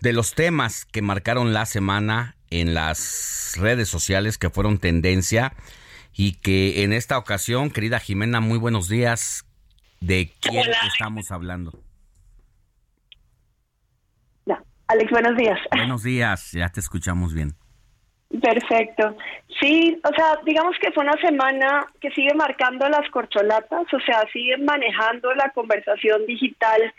[0.00, 5.52] de los temas que marcaron la semana en las redes sociales que fueron tendencia
[6.14, 9.44] y que en esta ocasión, querida Jimena, muy buenos días.
[10.00, 11.72] ¿De quién estamos hablando?
[14.88, 15.58] Alex, buenos días.
[15.76, 17.50] Buenos días, ya te escuchamos bien.
[18.40, 19.16] Perfecto.
[19.60, 24.24] Sí, o sea, digamos que fue una semana que sigue marcando las corcholatas, o sea,
[24.32, 26.94] sigue manejando la conversación digital,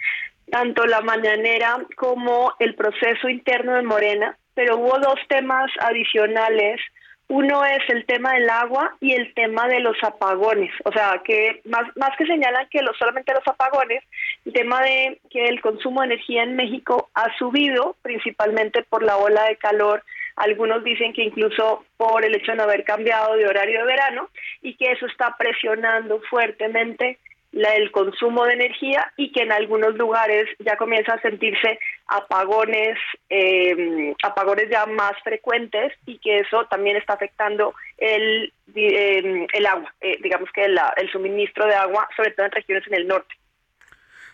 [0.51, 6.81] tanto la mañanera como el proceso interno de Morena, pero hubo dos temas adicionales
[7.29, 10.71] uno es el tema del agua y el tema de los apagones.
[10.83, 14.03] O sea, que más, más que señalan que los, solamente los apagones,
[14.45, 19.15] el tema de que el consumo de energía en México ha subido, principalmente por la
[19.15, 20.03] ola de calor.
[20.35, 24.29] Algunos dicen que incluso por el hecho de no haber cambiado de horario de verano
[24.63, 27.19] y que eso está presionando fuertemente
[27.51, 32.97] el consumo de energía y que en algunos lugares ya comienza a sentirse apagones,
[33.29, 39.93] eh, apagones ya más frecuentes y que eso también está afectando el, eh, el agua,
[40.01, 43.35] eh, digamos que el suministro de agua, sobre todo en regiones en el norte.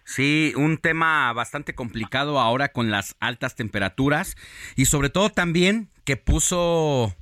[0.05, 4.37] Sí, un tema bastante complicado ahora con las altas temperaturas
[4.75, 7.13] y sobre todo también que puso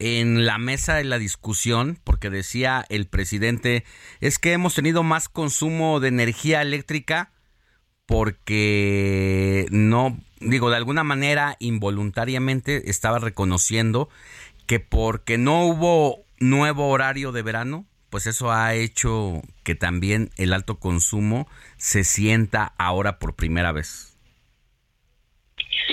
[0.00, 3.84] en la mesa de la discusión, porque decía el presidente,
[4.20, 7.30] es que hemos tenido más consumo de energía eléctrica
[8.06, 14.08] porque no, digo, de alguna manera involuntariamente estaba reconociendo
[14.66, 20.52] que porque no hubo nuevo horario de verano, pues eso ha hecho que también el
[20.52, 24.16] alto consumo se sienta ahora por primera vez.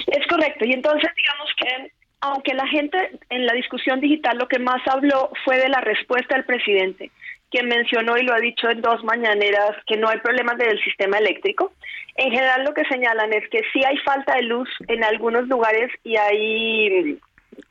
[0.08, 4.60] Es correcto, y entonces digamos que aunque la gente en la discusión digital lo que
[4.60, 7.12] más habló fue de la respuesta del presidente,
[7.52, 11.18] que mencionó y lo ha dicho en dos mañaneras que no hay problemas del sistema
[11.18, 11.74] eléctrico.
[12.16, 15.92] En general lo que señalan es que sí hay falta de luz en algunos lugares
[16.04, 17.20] y hay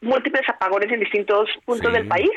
[0.02, 2.30] múltiples apagones en distintos puntos del país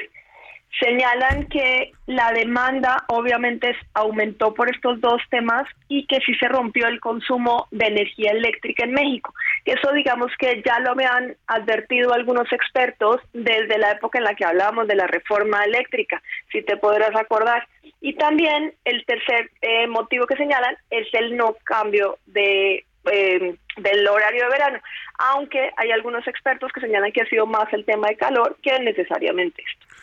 [0.79, 6.87] señalan que la demanda obviamente aumentó por estos dos temas y que sí se rompió
[6.87, 9.33] el consumo de energía eléctrica en México.
[9.65, 14.45] Eso digamos que ya lo habían advertido algunos expertos desde la época en la que
[14.45, 17.67] hablábamos de la reforma eléctrica, si te podrás acordar.
[18.01, 24.07] Y también el tercer eh, motivo que señalan es el no cambio de eh, del
[24.07, 24.79] horario de verano,
[25.17, 28.79] aunque hay algunos expertos que señalan que ha sido más el tema de calor que
[28.79, 29.93] necesariamente esto.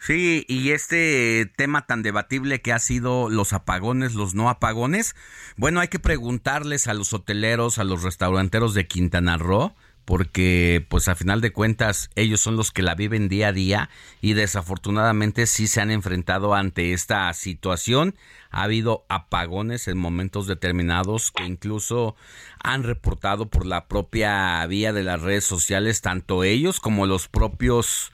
[0.00, 5.14] Sí, y este tema tan debatible que ha sido los apagones, los no apagones,
[5.58, 9.74] bueno, hay que preguntarles a los hoteleros, a los restauranteros de Quintana Roo,
[10.06, 13.90] porque pues a final de cuentas ellos son los que la viven día a día
[14.22, 18.16] y desafortunadamente sí se han enfrentado ante esta situación.
[18.50, 22.16] Ha habido apagones en momentos determinados que incluso
[22.64, 28.12] han reportado por la propia vía de las redes sociales tanto ellos como los propios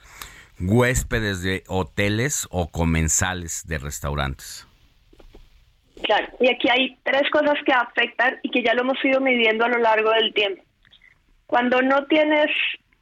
[0.60, 4.66] huéspedes de hoteles o comensales de restaurantes?
[6.02, 9.64] Claro, y aquí hay tres cosas que afectan y que ya lo hemos ido midiendo
[9.64, 10.62] a lo largo del tiempo.
[11.46, 12.50] Cuando no tienes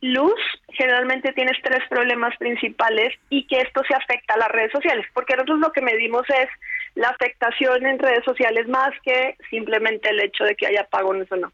[0.00, 0.38] luz,
[0.68, 5.34] generalmente tienes tres problemas principales y que esto se afecta a las redes sociales, porque
[5.34, 6.48] nosotros lo que medimos es
[6.94, 11.36] la afectación en redes sociales más que simplemente el hecho de que haya apagones o
[11.36, 11.52] no.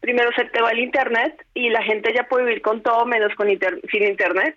[0.00, 3.34] Primero se te va el internet y la gente ya puede vivir con todo menos
[3.34, 4.56] con sin internet.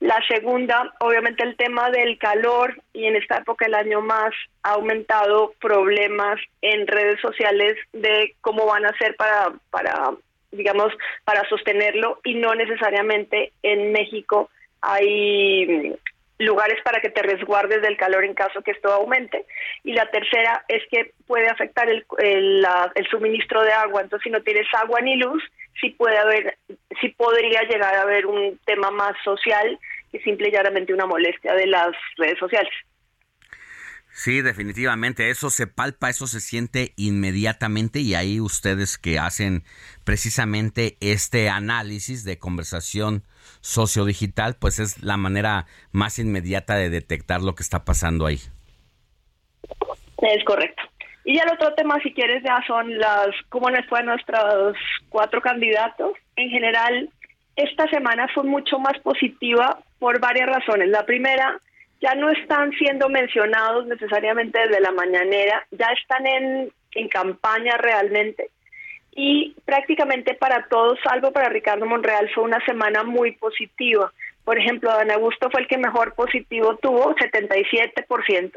[0.00, 4.32] La segunda, obviamente el tema del calor y en esta época del año más
[4.62, 10.12] ha aumentado problemas en redes sociales de cómo van a hacer para, para
[10.52, 10.92] digamos,
[11.24, 14.48] para sostenerlo y no necesariamente en México
[14.80, 19.44] hay mm, lugares para que te resguardes del calor en caso que esto aumente.
[19.84, 24.00] Y la tercera es que puede afectar el, el, el, suministro de agua.
[24.00, 25.42] Entonces, si no tienes agua ni luz,
[25.80, 26.58] sí puede haber,
[27.00, 29.78] sí podría llegar a haber un tema más social
[30.12, 32.72] que simple y llanamente una molestia de las redes sociales.
[34.12, 39.62] Sí, definitivamente, eso se palpa, eso se siente inmediatamente y ahí ustedes que hacen
[40.04, 43.22] precisamente este análisis de conversación
[43.60, 48.40] sociodigital, pues es la manera más inmediata de detectar lo que está pasando ahí.
[50.18, 50.82] Es correcto.
[51.24, 54.76] Y el otro tema, si quieres, ya son las, cómo les fue a nuestros
[55.08, 56.12] cuatro candidatos.
[56.36, 57.08] En general,
[57.56, 60.88] esta semana fue mucho más positiva por varias razones.
[60.88, 61.58] La primera,
[62.00, 68.48] ya no están siendo mencionados necesariamente desde la mañanera, ya están en, en campaña realmente.
[69.12, 74.10] Y prácticamente para todos, salvo para Ricardo Monreal, fue una semana muy positiva.
[74.44, 78.52] Por ejemplo, Dan Augusto fue el que mejor positivo tuvo, 77%,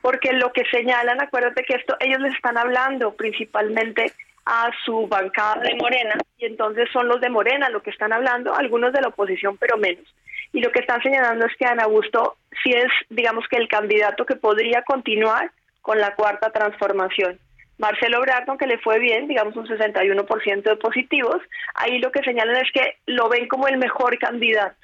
[0.00, 4.12] porque lo que señalan, acuérdate que esto ellos les están hablando principalmente
[4.46, 8.54] a su bancada de Morena, y entonces son los de Morena los que están hablando,
[8.54, 10.06] algunos de la oposición, pero menos
[10.52, 14.24] y lo que están señalando es que Ana Augusto sí es, digamos que el candidato
[14.24, 15.50] que podría continuar
[15.82, 17.38] con la cuarta transformación.
[17.78, 21.36] Marcelo Obrador, aunque le fue bien, digamos un 61% de positivos,
[21.74, 24.76] ahí lo que señalan es que lo ven como el mejor candidato.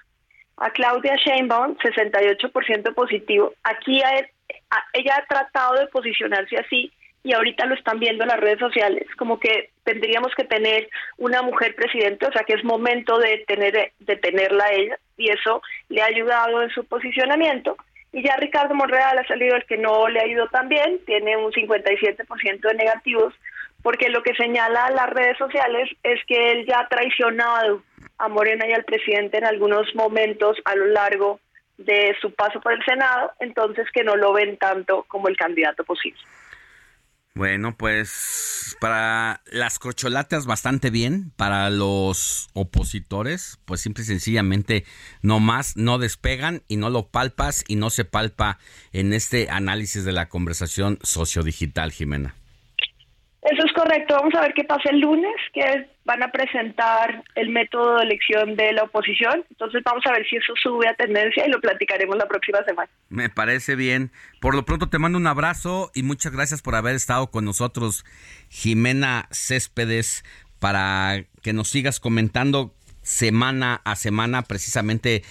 [0.56, 3.52] A Claudia Sheinbaum, 68% positivo.
[3.64, 4.00] Aquí
[4.92, 6.92] ella ha tratado de posicionarse así
[7.22, 11.40] y ahorita lo están viendo en las redes sociales, como que tendríamos que tener una
[11.40, 16.02] mujer presidente, o sea que es momento de tener de tenerla ella y eso le
[16.02, 17.76] ha ayudado en su posicionamiento.
[18.12, 21.36] Y ya Ricardo Monreal ha salido el que no le ha ido tan bien, tiene
[21.36, 23.34] un 57% de negativos,
[23.82, 27.82] porque lo que señala las redes sociales es que él ya ha traicionado
[28.18, 31.40] a Morena y al presidente en algunos momentos a lo largo
[31.78, 35.84] de su paso por el Senado, entonces que no lo ven tanto como el candidato
[35.84, 36.20] posible.
[37.36, 44.84] Bueno, pues para las corcholatas bastante bien, para los opositores, pues simple y sencillamente
[45.20, 48.58] no más, no despegan y no lo palpas y no se palpa
[48.92, 52.36] en este análisis de la conversación sociodigital, Jimena.
[53.44, 54.14] Eso es correcto.
[54.14, 58.56] Vamos a ver qué pasa el lunes, que van a presentar el método de elección
[58.56, 59.44] de la oposición.
[59.50, 62.90] Entonces vamos a ver si eso sube a tendencia y lo platicaremos la próxima semana.
[63.10, 64.10] Me parece bien.
[64.40, 68.06] Por lo pronto te mando un abrazo y muchas gracias por haber estado con nosotros,
[68.48, 70.24] Jimena Céspedes,
[70.58, 75.22] para que nos sigas comentando semana a semana precisamente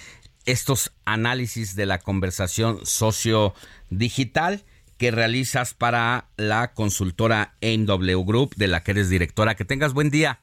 [0.45, 4.63] estos análisis de la conversación socio-digital
[5.03, 9.53] que realizas para la consultora AIMW Group, de la que eres directora.
[9.53, 10.39] Que tengas buen día.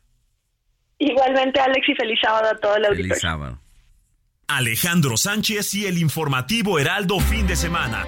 [0.99, 3.15] Igualmente, Alex, y feliz sábado a todo el auditorio.
[3.15, 3.59] Feliz sábado.
[4.49, 8.05] Alejandro Sánchez y el informativo Heraldo fin de semana.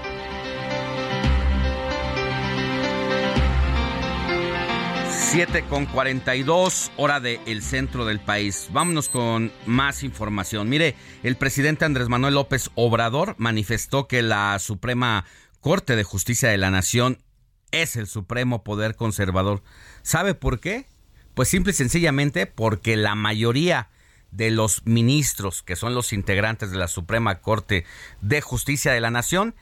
[5.08, 8.68] Siete con 42, hora del el centro del país.
[8.72, 10.68] Vámonos con más información.
[10.68, 15.24] Mire, el presidente Andrés Manuel López Obrador manifestó que la Suprema
[15.62, 17.22] Corte de Justicia de la Nación
[17.70, 19.62] es el supremo poder conservador.
[20.02, 20.86] ¿Sabe por qué?
[21.34, 23.88] Pues simple y sencillamente porque la mayoría
[24.32, 27.84] de los ministros, que son los integrantes de la Suprema Corte
[28.20, 29.54] de Justicia de la Nación,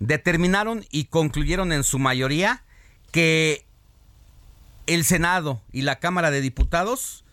[0.00, 2.64] determinaron y concluyeron en su mayoría
[3.12, 3.64] que
[4.88, 7.24] el Senado y la Cámara de Diputados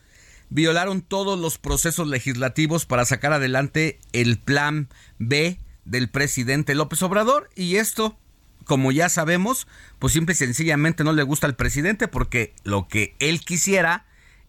[0.52, 7.50] violaron todos los procesos legislativos para sacar adelante el plan B del presidente López Obrador
[7.56, 8.18] y esto,
[8.66, 9.68] como ya sabemos,
[10.00, 14.06] pues simple y sencillamente no le gusta al presidente porque lo que él quisiera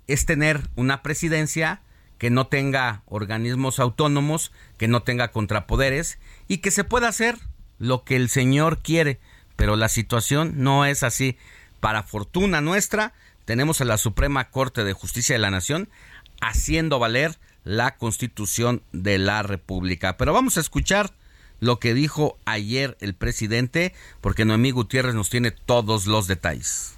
[0.06, 1.80] es tener una presidencia
[2.18, 7.38] que no tenga organismos autónomos, que no tenga contrapoderes y que se pueda hacer
[7.78, 9.18] lo que el señor quiere,
[9.56, 11.36] pero la situación no es así.
[11.80, 13.12] Para fortuna nuestra,
[13.44, 15.88] tenemos a la Suprema Corte de Justicia de la Nación
[16.40, 20.16] haciendo valer la Constitución de la República.
[20.16, 21.12] Pero vamos a escuchar
[21.62, 26.96] lo que dijo ayer el presidente, porque Noemí Gutiérrez nos tiene todos los detalles.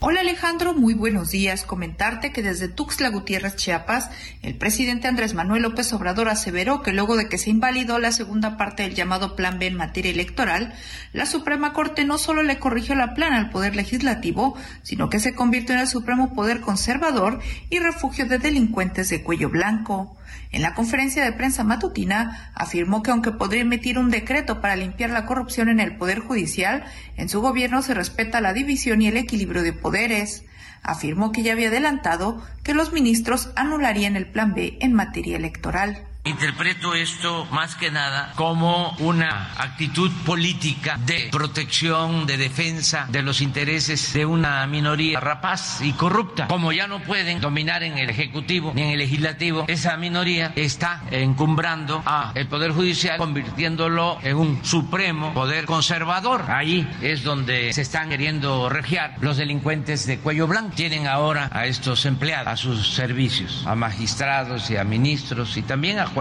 [0.00, 1.64] Hola Alejandro, muy buenos días.
[1.64, 4.08] Comentarte que desde Tuxtla Gutiérrez, Chiapas,
[4.40, 8.56] el presidente Andrés Manuel López Obrador aseveró que luego de que se invalidó la segunda
[8.56, 10.72] parte del llamado Plan B en materia electoral,
[11.12, 15.34] la Suprema Corte no solo le corrigió la plana al Poder Legislativo, sino que se
[15.34, 20.16] convirtió en el Supremo Poder Conservador y refugio de delincuentes de cuello blanco.
[20.56, 25.10] En la conferencia de prensa matutina afirmó que aunque podría emitir un decreto para limpiar
[25.10, 26.82] la corrupción en el Poder Judicial,
[27.18, 30.44] en su gobierno se respeta la división y el equilibrio de poderes.
[30.82, 36.06] afirmó que ya había adelantado que los ministros anularían el plan B en materia electoral.
[36.26, 43.40] Interpreto esto más que nada como una actitud política de protección, de defensa de los
[43.40, 46.48] intereses de una minoría rapaz y corrupta.
[46.48, 51.02] Como ya no pueden dominar en el Ejecutivo ni en el Legislativo, esa minoría está
[51.12, 56.42] encumbrando a el Poder Judicial, convirtiéndolo en un supremo poder conservador.
[56.48, 60.74] Ahí es donde se están queriendo regiar los delincuentes de cuello blanco.
[60.74, 66.00] Tienen ahora a estos empleados a sus servicios, a magistrados y a ministros y también
[66.00, 66.15] a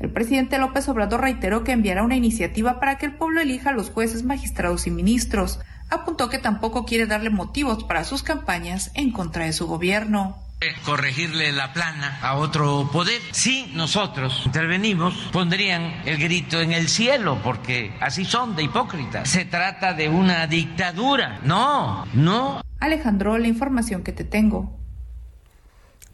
[0.00, 3.72] el presidente López Obrador reiteró que enviará una iniciativa para que el pueblo elija a
[3.72, 5.60] los jueces, magistrados y ministros.
[5.88, 10.36] Apuntó que tampoco quiere darle motivos para sus campañas en contra de su gobierno
[10.84, 13.20] corregirle la plana a otro poder.
[13.30, 19.28] Si nosotros intervenimos, pondrían el grito en el cielo, porque así son de hipócritas.
[19.28, 21.40] Se trata de una dictadura.
[21.44, 22.60] No, no.
[22.78, 24.78] Alejandro, la información que te tengo.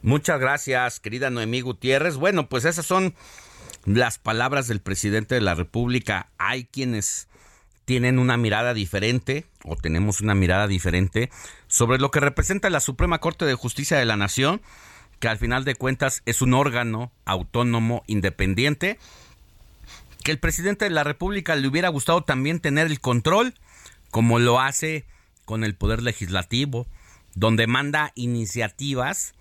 [0.06, 2.14] Muchas gracias, querida Noemí Gutiérrez.
[2.14, 3.12] Bueno, pues esas son
[3.86, 6.28] las palabras del presidente de la República.
[6.38, 7.26] Hay quienes
[7.86, 11.28] tienen una mirada diferente o tenemos una mirada diferente
[11.66, 14.62] sobre lo que representa la Suprema Corte de Justicia de la Nación,
[15.18, 19.00] que al final de cuentas es un órgano autónomo independiente,
[20.22, 23.54] que el presidente de la República le hubiera gustado también tener el control,
[24.12, 25.04] como lo hace
[25.44, 26.86] con el Poder Legislativo,
[27.34, 29.34] donde manda iniciativas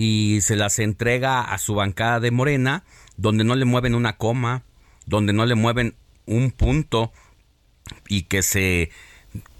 [0.00, 2.84] y se las entrega a su bancada de Morena,
[3.16, 4.62] donde no le mueven una coma,
[5.06, 7.12] donde no le mueven un punto
[8.06, 8.92] y que se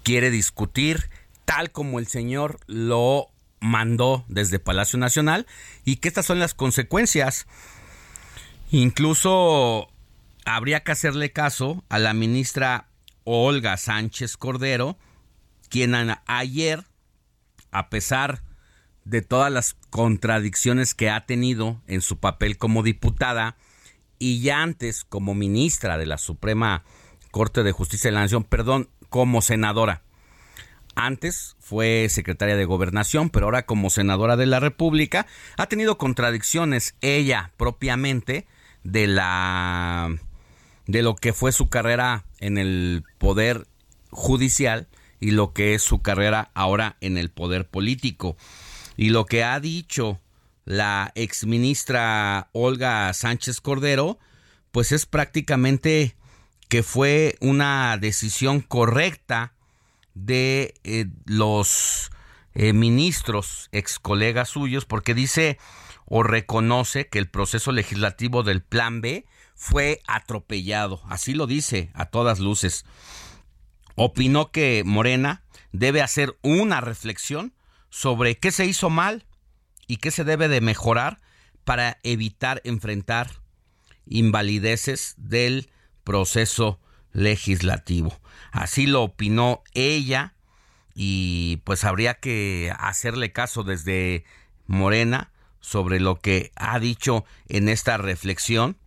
[0.01, 1.09] quiere discutir
[1.43, 3.27] tal como el señor lo
[3.59, 5.45] mandó desde Palacio Nacional
[5.83, 7.45] y que estas son las consecuencias.
[8.71, 9.89] Incluso
[10.45, 12.87] habría que hacerle caso a la ministra
[13.25, 14.97] Olga Sánchez Cordero,
[15.67, 15.95] quien
[16.27, 16.85] ayer,
[17.71, 18.41] a pesar
[19.09, 23.57] de todas las contradicciones que ha tenido en su papel como diputada
[24.19, 26.83] y ya antes como ministra de la Suprema
[27.31, 30.03] Corte de Justicia de la Nación, perdón, como senadora.
[30.93, 35.25] Antes fue secretaria de Gobernación, pero ahora como senadora de la República
[35.57, 38.45] ha tenido contradicciones ella propiamente
[38.83, 40.09] de la
[40.85, 43.67] de lo que fue su carrera en el poder
[44.11, 44.87] judicial
[45.19, 48.37] y lo que es su carrera ahora en el poder político.
[48.99, 50.19] Y lo que ha dicho
[50.65, 54.19] la exministra Olga Sánchez Cordero,
[54.73, 56.17] pues es prácticamente
[56.67, 59.53] que fue una decisión correcta
[60.15, 62.11] de eh, los
[62.53, 65.57] eh, ministros, ex colegas suyos, porque dice
[66.03, 69.25] o reconoce que el proceso legislativo del Plan B
[69.55, 71.01] fue atropellado.
[71.07, 72.83] Así lo dice a todas luces.
[73.95, 75.41] Opinó que Morena
[75.71, 77.53] debe hacer una reflexión
[77.89, 79.25] sobre qué se hizo mal
[79.87, 81.19] y qué se debe de mejorar
[81.63, 83.41] para evitar enfrentar
[84.05, 85.69] invalideces del
[86.03, 86.79] proceso
[87.11, 88.19] legislativo.
[88.51, 90.33] Así lo opinó ella
[90.95, 94.25] y pues habría que hacerle caso desde
[94.67, 98.77] Morena sobre lo que ha dicho en esta reflexión,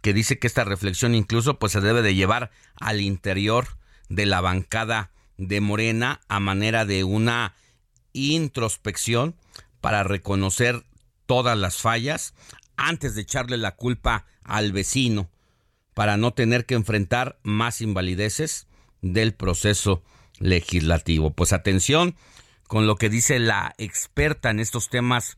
[0.00, 2.50] que dice que esta reflexión incluso pues se debe de llevar
[2.80, 3.68] al interior
[4.08, 7.54] de la bancada de Morena a manera de una
[8.12, 9.36] introspección
[9.80, 10.84] para reconocer
[11.26, 12.34] todas las fallas
[12.76, 15.30] antes de echarle la culpa al vecino,
[15.94, 18.66] para no tener que enfrentar más invalideces
[19.02, 20.02] del proceso
[20.38, 21.30] legislativo.
[21.30, 22.16] Pues atención
[22.66, 25.36] con lo que dice la experta en estos temas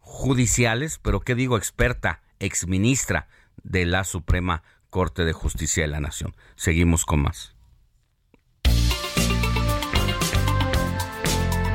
[0.00, 2.22] judiciales, pero ¿qué digo experta?
[2.40, 3.28] Exministra
[3.62, 6.34] de la Suprema Corte de Justicia de la Nación.
[6.56, 7.54] Seguimos con más.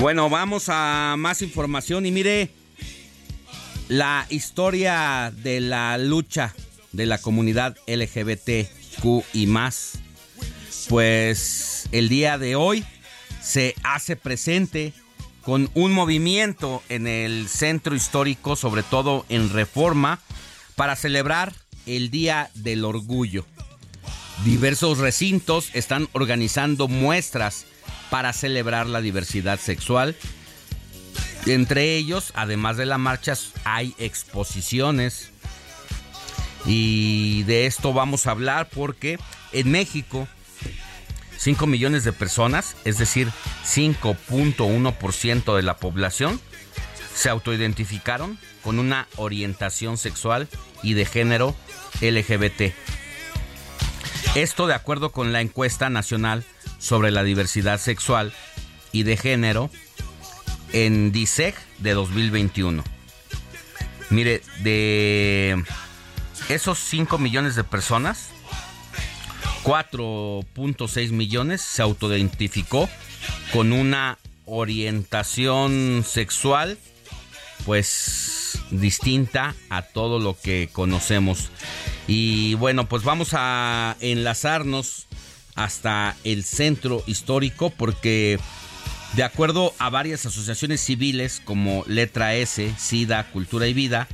[0.00, 2.48] Bueno, vamos a más información y mire
[3.88, 6.54] la historia de la lucha
[6.92, 9.98] de la comunidad LGBTQ y más.
[10.88, 12.82] Pues el día de hoy
[13.42, 14.94] se hace presente
[15.42, 20.18] con un movimiento en el centro histórico, sobre todo en Reforma,
[20.76, 21.52] para celebrar
[21.84, 23.44] el Día del Orgullo.
[24.46, 27.66] Diversos recintos están organizando muestras
[28.10, 30.16] para celebrar la diversidad sexual.
[31.46, 33.34] Entre ellos, además de la marcha,
[33.64, 35.30] hay exposiciones.
[36.66, 39.18] Y de esto vamos a hablar porque
[39.52, 40.28] en México
[41.38, 43.28] 5 millones de personas, es decir,
[43.64, 46.38] 5.1% de la población,
[47.14, 50.48] se autoidentificaron con una orientación sexual
[50.82, 51.56] y de género
[52.02, 52.74] LGBT.
[54.34, 56.44] Esto de acuerdo con la encuesta nacional
[56.80, 58.32] sobre la diversidad sexual
[58.90, 59.70] y de género
[60.72, 62.82] en DISEG de 2021.
[64.08, 65.62] Mire, de
[66.48, 68.30] esos 5 millones de personas,
[69.62, 72.88] 4.6 millones se autoidentificó
[73.52, 76.78] con una orientación sexual
[77.66, 81.50] pues distinta a todo lo que conocemos
[82.06, 85.06] y bueno, pues vamos a enlazarnos
[85.64, 88.38] hasta el centro histórico porque
[89.14, 94.08] de acuerdo a varias asociaciones civiles como Letra S, SIDA, Cultura y Vida,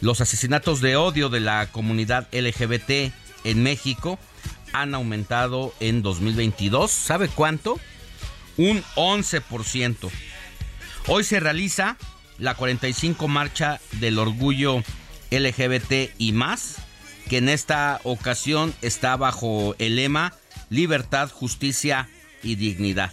[0.00, 3.12] los asesinatos de odio de la comunidad LGBT
[3.44, 4.18] en México
[4.72, 6.90] han aumentado en 2022.
[6.90, 7.78] ¿Sabe cuánto?
[8.56, 10.10] Un 11%.
[11.06, 11.96] Hoy se realiza
[12.38, 14.82] la 45 Marcha del Orgullo
[15.30, 16.76] LGBT y más
[17.28, 20.34] que en esta ocasión está bajo el lema
[20.70, 22.08] Libertad, Justicia
[22.42, 23.12] y Dignidad.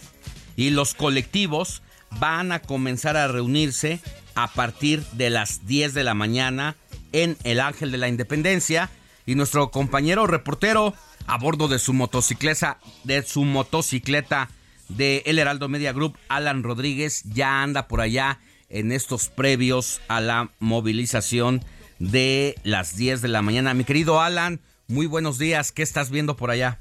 [0.56, 1.82] Y los colectivos
[2.18, 4.00] van a comenzar a reunirse
[4.34, 6.76] a partir de las 10 de la mañana
[7.12, 8.90] en el Ángel de la Independencia
[9.26, 10.94] y nuestro compañero reportero
[11.26, 14.50] a bordo de su motocicleta de su motocicleta
[14.88, 20.20] de El Heraldo Media Group, Alan Rodríguez ya anda por allá en estos previos a
[20.20, 21.64] la movilización
[21.98, 23.74] de las 10 de la mañana.
[23.74, 25.72] Mi querido Alan, muy buenos días.
[25.72, 26.78] ¿Qué estás viendo por allá?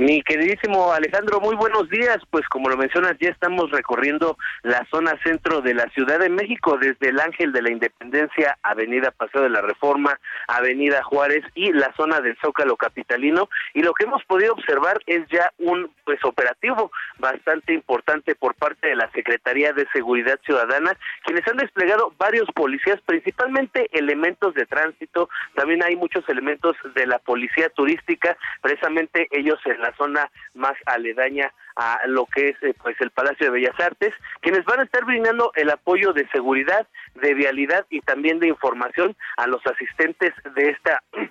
[0.00, 2.16] Mi queridísimo Alejandro, muy buenos días.
[2.30, 6.78] Pues como lo mencionas, ya estamos recorriendo la zona centro de la Ciudad de México,
[6.78, 11.92] desde el Ángel de la Independencia, Avenida Paseo de la Reforma, Avenida Juárez y la
[11.98, 13.50] zona del Zócalo Capitalino.
[13.74, 18.88] Y lo que hemos podido observar es ya un pues operativo bastante importante por parte
[18.88, 25.28] de la Secretaría de Seguridad Ciudadana, quienes han desplegado varios policías, principalmente elementos de tránsito.
[25.54, 31.52] También hay muchos elementos de la policía turística, precisamente ellos en la zona más aledaña
[31.76, 35.04] a lo que es eh, pues el Palacio de Bellas Artes, quienes van a estar
[35.04, 40.70] brindando el apoyo de seguridad, de vialidad y también de información a los asistentes de
[40.70, 41.02] esta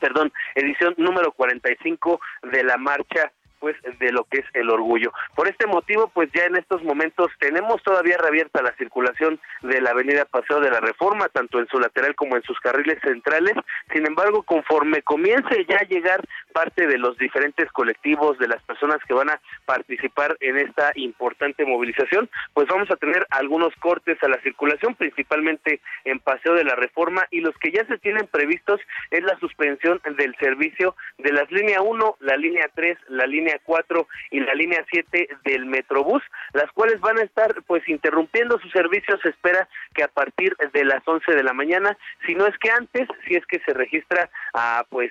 [0.00, 2.20] perdón, edición número 45
[2.52, 3.32] de la marcha
[3.66, 5.12] pues de lo que es el orgullo.
[5.34, 9.90] Por este motivo, pues ya en estos momentos tenemos todavía reabierta la circulación de la
[9.90, 13.54] avenida Paseo de la Reforma, tanto en su lateral como en sus carriles centrales.
[13.92, 16.20] Sin embargo, conforme comience ya a llegar
[16.52, 21.64] parte de los diferentes colectivos, de las personas que van a participar en esta importante
[21.64, 26.76] movilización, pues vamos a tener algunos cortes a la circulación, principalmente en Paseo de la
[26.76, 31.50] Reforma, y los que ya se tienen previstos es la suspensión del servicio de las
[31.50, 36.70] línea 1, la línea 3, la línea 4 y la línea 7 del Metrobús, las
[36.72, 39.18] cuales van a estar pues interrumpiendo su servicio.
[39.22, 41.96] Se espera que a partir de las 11 de la mañana,
[42.26, 45.10] si no es que antes, si es que se registra a pues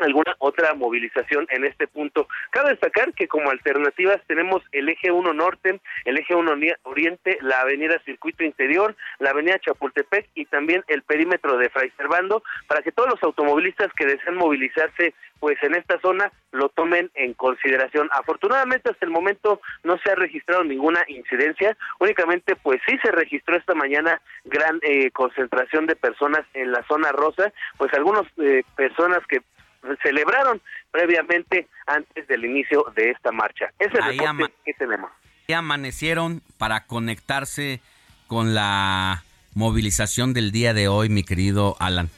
[0.00, 2.28] alguna otra movilización en este punto.
[2.50, 7.60] Cabe destacar que como alternativas tenemos el eje 1 norte, el eje 1 oriente, la
[7.60, 12.92] avenida Circuito Interior, la avenida Chapultepec y también el perímetro de Fray Servando para que
[12.92, 18.08] todos los automovilistas que deseen movilizarse pues en esta zona lo tomen en consideración.
[18.12, 23.56] Afortunadamente hasta el momento no se ha registrado ninguna incidencia, únicamente pues sí se registró
[23.56, 29.20] esta mañana gran eh, concentración de personas en la zona rosa, pues algunas eh, personas
[29.26, 29.42] que
[30.02, 30.60] celebraron
[30.90, 33.66] previamente antes del inicio de esta marcha.
[33.78, 35.10] Ese es el que tenemos.
[35.54, 37.80] Amanecieron para conectarse
[38.26, 39.24] con la
[39.54, 42.10] movilización del día de hoy, mi querido Alan.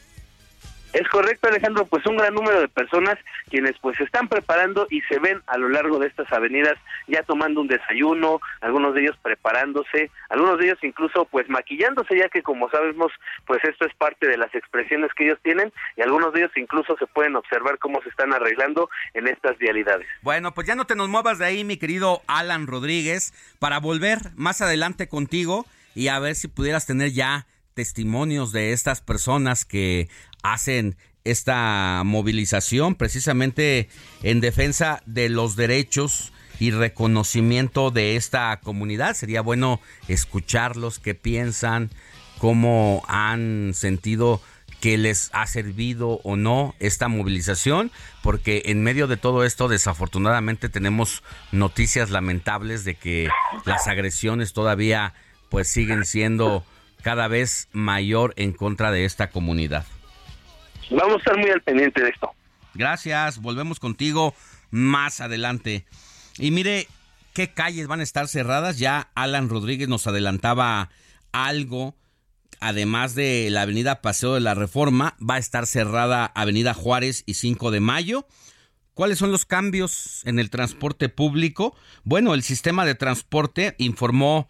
[0.97, 3.19] Es correcto, Alejandro, pues un gran número de personas
[3.51, 6.73] quienes pues se están preparando y se ven a lo largo de estas avenidas
[7.07, 12.31] ya tomando un desayuno, algunos de ellos preparándose, algunos de ellos incluso pues maquillándose, ya
[12.31, 13.13] que como sabemos,
[13.47, 16.97] pues esto es parte de las expresiones que ellos tienen y algunos de ellos incluso
[16.97, 20.07] se pueden observar cómo se están arreglando en estas vialidades.
[20.23, 24.19] Bueno, pues ya no te nos muevas de ahí, mi querido Alan Rodríguez, para volver
[24.35, 30.09] más adelante contigo y a ver si pudieras tener ya testimonios de estas personas que
[30.53, 33.89] hacen esta movilización precisamente
[34.23, 39.15] en defensa de los derechos y reconocimiento de esta comunidad.
[39.15, 41.91] Sería bueno escucharlos, qué piensan,
[42.39, 44.41] cómo han sentido
[44.81, 47.91] que les ha servido o no esta movilización,
[48.23, 53.29] porque en medio de todo esto desafortunadamente tenemos noticias lamentables de que
[53.65, 55.15] las agresiones todavía
[55.49, 56.65] pues siguen siendo
[57.03, 59.87] cada vez mayor en contra de esta comunidad.
[60.91, 62.33] Vamos a estar muy al pendiente de esto.
[62.75, 64.35] Gracias, volvemos contigo
[64.71, 65.87] más adelante.
[66.39, 66.87] Y mire,
[67.33, 68.79] ¿qué calles van a estar cerradas?
[68.79, 70.91] Ya Alan Rodríguez nos adelantaba
[71.33, 71.97] algo.
[72.61, 77.35] Además de la avenida Paseo de la Reforma, va a estar cerrada Avenida Juárez y
[77.35, 78.27] 5 de Mayo.
[78.95, 81.77] ¿Cuáles son los cambios en el transporte público?
[82.05, 84.49] Bueno, el sistema de transporte informó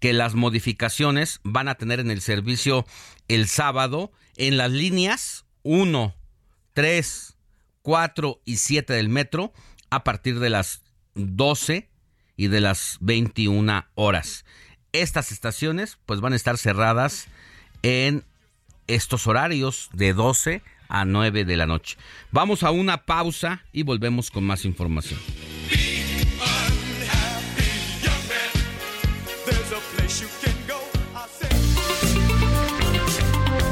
[0.00, 2.86] que las modificaciones van a tener en el servicio
[3.28, 6.14] el sábado en las líneas 1,
[6.74, 7.36] 3,
[7.82, 9.52] 4 y 7 del metro
[9.90, 10.82] a partir de las
[11.14, 11.88] 12
[12.36, 14.44] y de las 21 horas.
[14.92, 17.26] Estas estaciones pues van a estar cerradas
[17.82, 18.24] en
[18.86, 21.96] estos horarios de 12 a 9 de la noche.
[22.30, 25.18] Vamos a una pausa y volvemos con más información.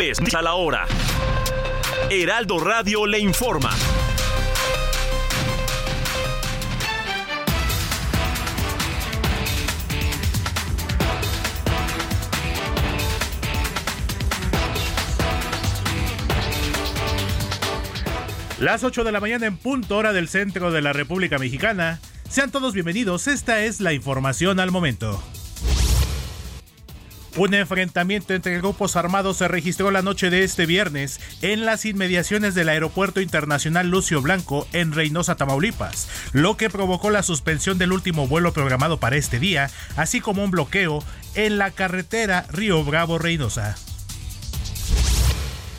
[0.00, 0.86] Es a la hora.
[2.10, 3.70] Heraldo Radio le informa.
[18.60, 22.00] Las 8 de la mañana en punto hora del centro de la República Mexicana.
[22.28, 25.22] Sean todos bienvenidos, esta es la información al momento.
[27.38, 32.56] Un enfrentamiento entre grupos armados se registró la noche de este viernes en las inmediaciones
[32.56, 38.26] del Aeropuerto Internacional Lucio Blanco en Reynosa, Tamaulipas, lo que provocó la suspensión del último
[38.26, 41.04] vuelo programado para este día, así como un bloqueo
[41.36, 43.76] en la carretera Río Bravo-Reynosa.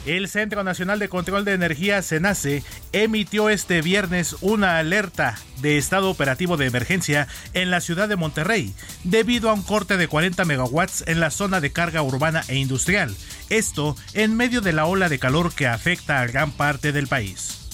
[0.10, 6.10] El Centro Nacional de Control de Energía, CENACE, emitió este viernes una alerta de estado
[6.10, 11.03] operativo de emergencia en la ciudad de Monterrey, debido a un corte de 40 megawatts
[11.05, 13.16] en la zona de carga urbana e industrial.
[13.51, 17.70] Esto en medio de la ola de calor que afecta a gran parte del país.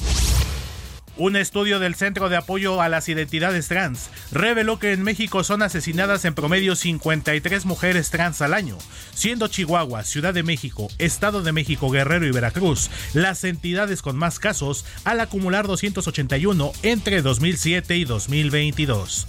[1.18, 5.61] Un estudio del Centro de Apoyo a las Identidades Trans reveló que en México son
[5.61, 8.78] asesinadas en promedio 53 mujeres trans al año,
[9.13, 14.39] siendo Chihuahua, Ciudad de México, Estado de México, Guerrero y Veracruz las entidades con más
[14.39, 19.28] casos al acumular 281 entre 2007 y 2022.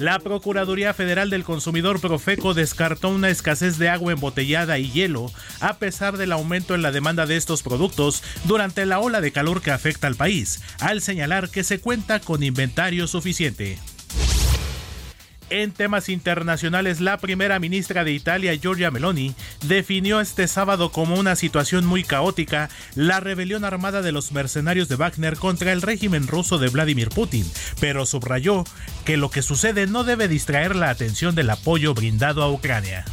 [0.00, 5.30] La Procuraduría Federal del Consumidor Profeco descartó una escasez de agua embotellada y hielo
[5.60, 9.60] a pesar del aumento en la demanda de estos productos durante la ola de calor
[9.60, 13.78] que afecta al país, al señalar que se cuenta con inventario suficiente.
[15.50, 19.34] En temas internacionales, la primera ministra de Italia, Giorgia Meloni,
[19.66, 24.94] definió este sábado como una situación muy caótica la rebelión armada de los mercenarios de
[24.94, 27.44] Wagner contra el régimen ruso de Vladimir Putin,
[27.80, 28.62] pero subrayó
[29.04, 33.04] que lo que sucede no debe distraer la atención del apoyo brindado a Ucrania.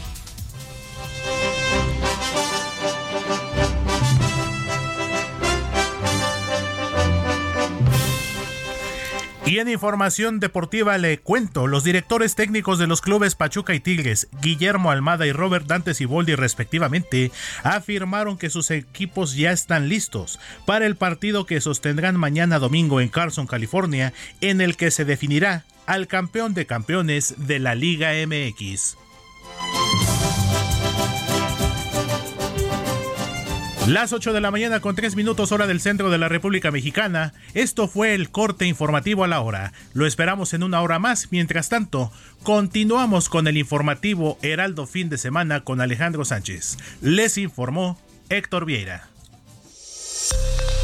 [9.47, 14.27] Y en información deportiva le cuento, los directores técnicos de los clubes Pachuca y Tigres,
[14.41, 17.31] Guillermo Almada y Robert Dantes y Boldi respectivamente,
[17.63, 23.07] afirmaron que sus equipos ya están listos para el partido que sostendrán mañana domingo en
[23.07, 28.97] Carson, California, en el que se definirá al campeón de campeones de la Liga MX.
[33.87, 37.33] Las 8 de la mañana con 3 minutos hora del centro de la República Mexicana.
[37.53, 39.71] Esto fue el corte informativo a la hora.
[39.93, 41.29] Lo esperamos en una hora más.
[41.31, 42.11] Mientras tanto,
[42.43, 46.77] continuamos con el informativo Heraldo Fin de Semana con Alejandro Sánchez.
[46.99, 49.07] Les informó Héctor Vieira.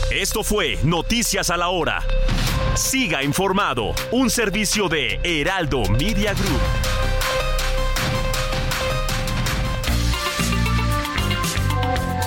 [0.09, 2.01] Esto fue Noticias a la hora.
[2.75, 7.22] Siga informado, un servicio de Heraldo Media Group.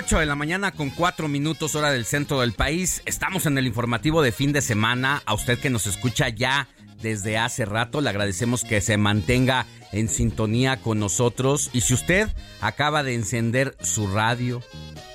[0.00, 3.02] 8 de la mañana con 4 minutos hora del centro del país.
[3.04, 5.22] Estamos en el informativo de fin de semana.
[5.26, 6.68] A usted que nos escucha ya
[7.02, 11.68] desde hace rato, le agradecemos que se mantenga en sintonía con nosotros.
[11.74, 12.30] Y si usted
[12.62, 14.62] acaba de encender su radio,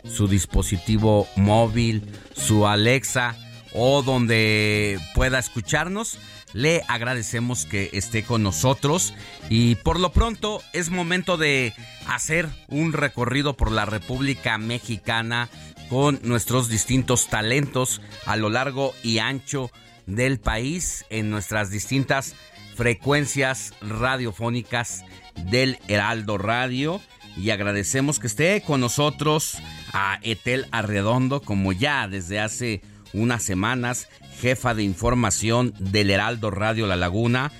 [0.07, 2.03] su dispositivo móvil,
[2.35, 3.35] su Alexa
[3.73, 6.19] o donde pueda escucharnos,
[6.55, 9.13] le agradecemos que esté con nosotros
[9.49, 11.73] y por lo pronto es momento de
[12.07, 15.49] hacer un recorrido por la República Mexicana
[15.89, 19.69] con nuestros distintos talentos a lo largo y ancho
[20.05, 22.35] del país en nuestras distintas
[22.75, 25.03] frecuencias radiofónicas
[25.35, 27.01] del Heraldo Radio.
[27.35, 29.57] Y agradecemos que esté con nosotros
[29.91, 32.81] a Etel Arredondo como ya desde hace
[33.11, 34.07] unas semanas
[34.39, 37.51] jefa de información del Heraldo Radio La Laguna.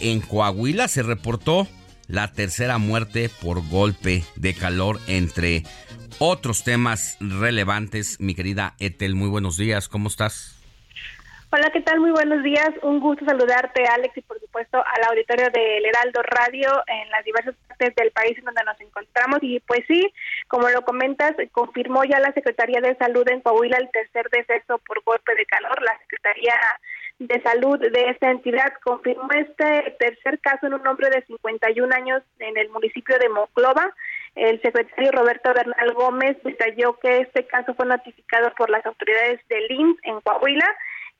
[0.00, 1.68] En Coahuila se reportó
[2.06, 5.64] la tercera muerte por golpe de calor entre
[6.18, 8.18] otros temas relevantes.
[8.20, 10.53] Mi querida Etel, muy buenos días, ¿cómo estás?
[11.56, 12.00] Hola, ¿qué tal?
[12.00, 12.70] Muy buenos días.
[12.82, 17.54] Un gusto saludarte, Alex, y por supuesto al auditorio del Heraldo Radio en las diversas
[17.68, 19.38] partes del país en donde nos encontramos.
[19.40, 20.12] Y pues sí,
[20.48, 25.00] como lo comentas, confirmó ya la Secretaría de Salud en Coahuila el tercer deceso por
[25.04, 25.80] golpe de calor.
[25.80, 26.54] La Secretaría
[27.20, 32.24] de Salud de esta entidad confirmó este tercer caso en un hombre de 51 años
[32.40, 33.94] en el municipio de Moclova.
[34.34, 39.70] El secretario Roberto Bernal Gómez detalló que este caso fue notificado por las autoridades del
[39.70, 40.66] IMSS en Coahuila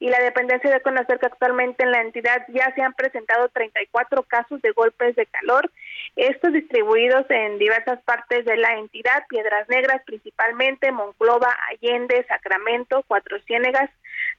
[0.00, 4.22] y la dependencia de conocer que actualmente en la entidad ya se han presentado 34
[4.24, 5.70] casos de golpes de calor,
[6.16, 13.40] estos distribuidos en diversas partes de la entidad, Piedras Negras principalmente, Monclova, Allende, Sacramento, Cuatro
[13.42, 13.90] Ciénegas,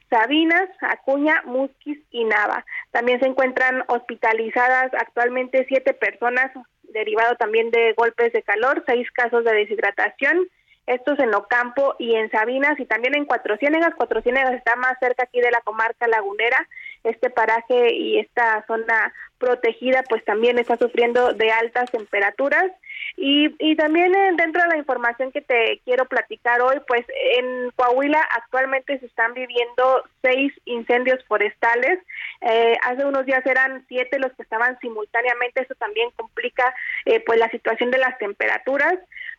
[0.10, 2.66] Sabinas, Acuña, Musquis y Nava.
[2.92, 6.52] También se encuentran hospitalizadas actualmente siete personas
[6.96, 10.48] derivado también de golpes de calor, seis casos de deshidratación,
[10.88, 13.94] estos en Ocampo y en Sabinas y también en Cuatro Ciénegas.
[13.96, 16.68] Cuatro Ciénegas está más cerca aquí de la comarca lagunera.
[17.04, 22.72] Este paraje y esta zona protegida pues también está sufriendo de altas temperaturas
[23.18, 27.06] y, y también eh, dentro de la información que te quiero platicar hoy pues
[27.38, 32.00] en Coahuila actualmente se están viviendo seis incendios forestales
[32.42, 36.74] eh, hace unos días eran siete los que estaban simultáneamente eso también complica
[37.06, 38.96] eh, pues la situación de las temperaturas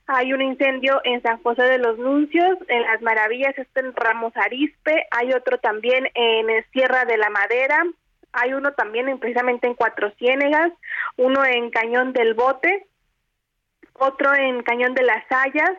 [0.07, 4.33] hay un incendio en San José de los Nuncios, en Las Maravillas, este en Ramos
[4.37, 7.85] Arispe, hay otro también en Sierra de la Madera,
[8.33, 10.73] hay uno también en, precisamente en Cuatro Ciénegas,
[11.17, 12.87] uno en Cañón del Bote,
[13.95, 15.73] otro en Cañón de las Hayas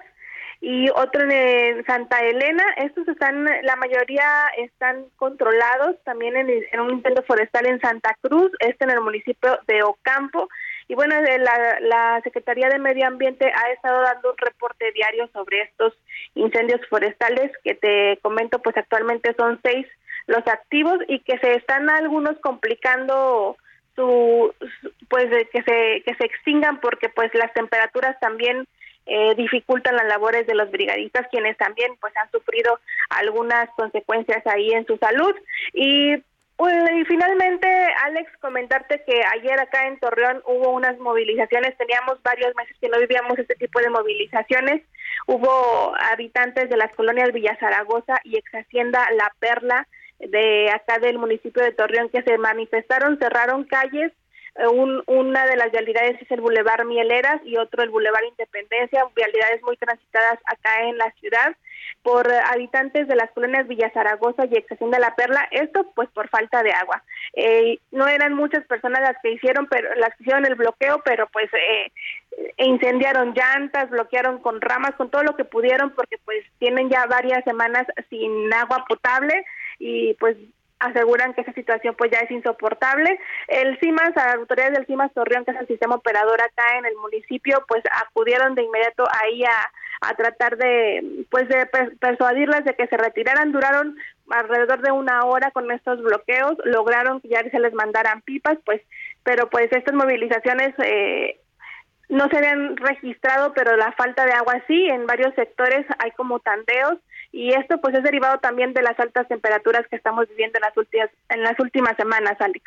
[0.59, 2.63] y otro en Santa Elena.
[2.77, 8.51] Estos están, la mayoría están controlados también en, en un incendio forestal en Santa Cruz,
[8.59, 10.49] este en el municipio de Ocampo
[10.87, 15.61] y bueno, la, la Secretaría de Medio Ambiente ha estado dando un reporte diario sobre
[15.61, 15.93] estos
[16.35, 19.85] incendios forestales que te comento, pues actualmente son seis
[20.27, 23.57] los activos y que se están algunos complicando
[23.95, 24.53] su,
[25.09, 28.67] pues que se que se extingan porque pues las temperaturas también
[29.07, 32.79] eh, dificultan las labores de los brigadistas quienes también pues han sufrido
[33.09, 35.33] algunas consecuencias ahí en su salud.
[35.73, 36.17] Y
[36.59, 37.67] y finalmente,
[38.05, 42.97] Alex, comentarte que ayer acá en Torreón hubo unas movilizaciones, teníamos varios meses que no
[42.99, 44.81] vivíamos este tipo de movilizaciones,
[45.27, 49.87] hubo habitantes de las colonias Villa Zaragoza y ex Hacienda La Perla
[50.19, 54.11] de acá del municipio de Torreón que se manifestaron, cerraron calles,
[54.71, 59.61] un, una de las vialidades es el Boulevard Mieleras y otro el Boulevard Independencia, vialidades
[59.63, 61.55] muy transitadas acá en la ciudad
[62.03, 66.29] por habitantes de las colonias Villa Zaragoza y Excepción de la Perla, esto pues por
[66.29, 67.03] falta de agua.
[67.33, 71.27] Eh, no eran muchas personas las que hicieron, pero las que hicieron el bloqueo, pero
[71.27, 71.91] pues eh,
[72.57, 77.43] incendiaron llantas, bloquearon con ramas, con todo lo que pudieron, porque pues tienen ya varias
[77.43, 79.45] semanas sin agua potable
[79.79, 80.37] y pues
[80.79, 83.19] aseguran que esa situación pues ya es insoportable.
[83.47, 86.95] El CIMAS, las autoridades del CIMAS Torreón, que es el sistema operador acá en el
[86.95, 89.71] municipio, pues acudieron de inmediato ahí a,
[90.01, 91.65] a tratar de pues de
[91.99, 93.51] persuadirlas de que se retiraran.
[93.51, 93.97] Duraron
[94.29, 98.81] alrededor de una hora con estos bloqueos, lograron que ya se les mandaran pipas, pues,
[99.23, 101.39] pero pues estas movilizaciones eh,
[102.09, 106.39] no se habían registrado, pero la falta de agua sí, en varios sectores hay como
[106.39, 106.97] tandeos
[107.31, 110.77] y esto pues es derivado también de las altas temperaturas que estamos viviendo en las
[110.77, 112.63] últimas en las últimas semanas, Alex.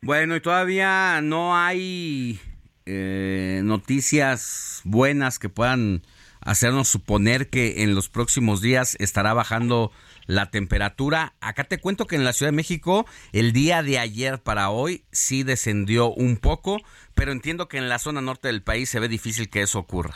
[0.00, 2.40] Bueno, y todavía no hay
[2.86, 6.02] eh, noticias buenas que puedan
[6.40, 9.92] hacernos suponer que en los próximos días estará bajando
[10.26, 11.34] la temperatura.
[11.40, 15.04] Acá te cuento que en la Ciudad de México el día de ayer para hoy
[15.10, 16.78] sí descendió un poco,
[17.14, 20.14] pero entiendo que en la zona norte del país se ve difícil que eso ocurra.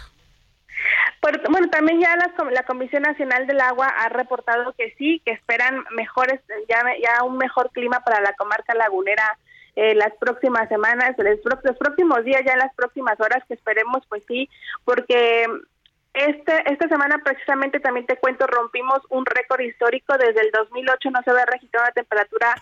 [1.22, 6.40] Bueno, también ya la, Comisión Nacional del Agua ha reportado que sí, que esperan mejores,
[6.68, 9.38] ya, ya un mejor clima para la comarca lagunera
[9.76, 14.48] eh, las próximas semanas, los, próximos días, ya las próximas horas, que esperemos, pues sí,
[14.84, 15.46] porque
[16.12, 20.18] este, esta semana precisamente también te cuento, rompimos un récord histórico.
[20.18, 22.54] Desde el 2008 no se había registrado una temperatura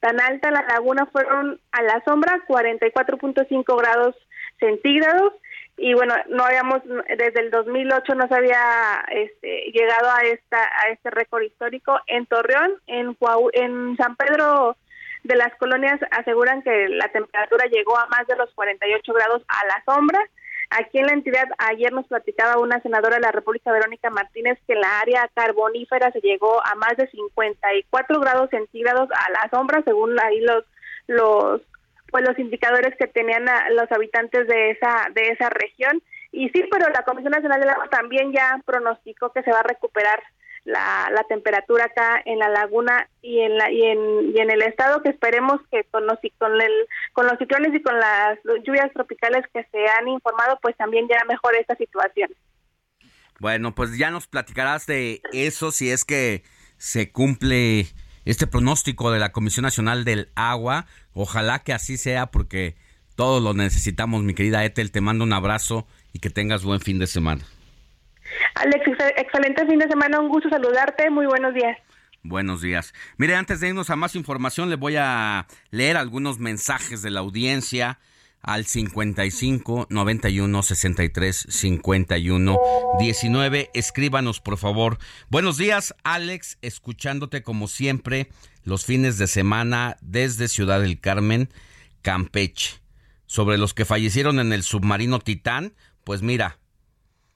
[0.00, 0.50] tan alta.
[0.50, 4.16] La laguna fueron a la sombra 44.5 grados
[4.58, 5.34] centígrados.
[5.78, 10.90] Y bueno, no habíamos, desde el 2008 no se había este, llegado a, esta, a
[10.90, 11.98] este récord histórico.
[12.06, 13.16] En Torreón, en,
[13.52, 14.76] en San Pedro
[15.24, 19.66] de las colonias aseguran que la temperatura llegó a más de los 48 grados a
[19.66, 20.20] la sombra
[20.70, 24.74] Aquí en la entidad, ayer nos platicaba una senadora de la República, Verónica Martínez, que
[24.74, 29.82] en la área carbonífera se llegó a más de 54 grados centígrados a la sombra,
[29.84, 30.64] según ahí los
[31.06, 31.62] los
[32.10, 36.02] pues los indicadores que tenían los habitantes de esa de esa región.
[36.30, 39.62] Y sí, pero la Comisión Nacional del Agua también ya pronosticó que se va a
[39.62, 40.22] recuperar
[40.64, 44.62] la, la temperatura acá en la laguna y en la y en, y en el
[44.62, 46.72] estado que esperemos que con los con el
[47.12, 51.24] con los ciclones y con las lluvias tropicales que se han informado pues también ya
[51.26, 52.30] mejore esta situación.
[53.40, 56.42] Bueno, pues ya nos platicarás de eso si es que
[56.76, 57.86] se cumple
[58.24, 60.86] este pronóstico de la Comisión Nacional del Agua.
[61.12, 62.76] Ojalá que así sea porque
[63.16, 64.90] todos lo necesitamos, mi querida Ethel.
[64.90, 67.44] Te mando un abrazo y que tengas buen fin de semana.
[68.54, 68.84] Alex,
[69.16, 71.76] excelente fin de semana, un gusto saludarte, muy buenos días.
[72.22, 72.92] Buenos días.
[73.16, 77.20] Mire, antes de irnos a más información, le voy a leer algunos mensajes de la
[77.20, 77.98] audiencia
[78.42, 82.58] al 55 91 63 51
[82.98, 83.70] 19.
[83.74, 84.98] Escríbanos, por favor.
[85.28, 88.28] Buenos días, Alex, escuchándote como siempre
[88.64, 91.48] los fines de semana desde Ciudad del Carmen,
[92.02, 92.80] Campeche.
[93.26, 95.74] Sobre los que fallecieron en el submarino Titán,
[96.04, 96.58] pues mira,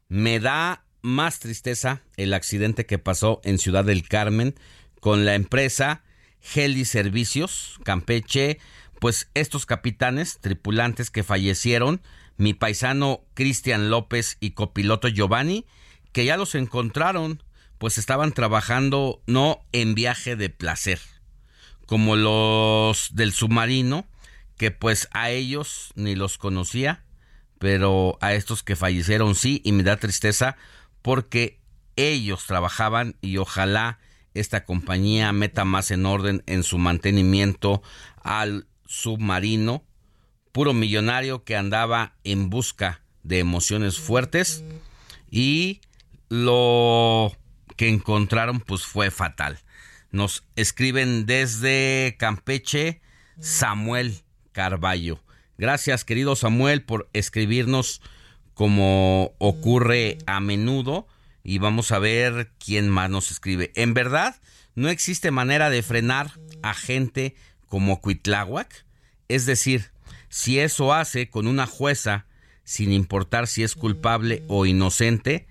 [0.09, 4.55] me da más tristeza el accidente que pasó en Ciudad del Carmen
[5.01, 6.03] con la empresa
[6.55, 8.59] Heli Servicios Campeche,
[9.03, 12.03] pues estos capitanes, tripulantes que fallecieron,
[12.37, 15.67] mi paisano Cristian López y copiloto Giovanni,
[16.13, 17.43] que ya los encontraron,
[17.79, 21.01] pues estaban trabajando no en viaje de placer,
[21.85, 24.07] como los del submarino,
[24.57, 27.05] que pues a ellos ni los conocía,
[27.59, 30.55] pero a estos que fallecieron sí, y me da tristeza
[31.03, 31.59] porque
[31.97, 33.99] ellos trabajaban y ojalá
[34.35, 37.83] esta compañía meta más en orden en su mantenimiento
[38.23, 39.83] al submarino,
[40.53, 44.65] puro millonario que andaba en busca de emociones fuertes
[45.31, 45.81] y
[46.29, 47.33] lo
[47.77, 49.59] que encontraron pues fue fatal.
[50.11, 53.01] Nos escriben desde Campeche
[53.41, 54.21] Samuel
[54.53, 55.25] Carballo.
[55.57, 58.03] Gracias, querido Samuel, por escribirnos
[58.53, 61.07] como ocurre a menudo
[61.43, 63.73] y vamos a ver quién más nos escribe.
[63.75, 64.37] En verdad,
[64.75, 66.33] no existe manera de frenar
[66.63, 67.35] a gente
[67.73, 68.85] como Cuitláhuac.
[69.29, 69.93] Es decir,
[70.29, 72.27] si eso hace con una jueza,
[72.65, 75.47] sin importar si es culpable o inocente,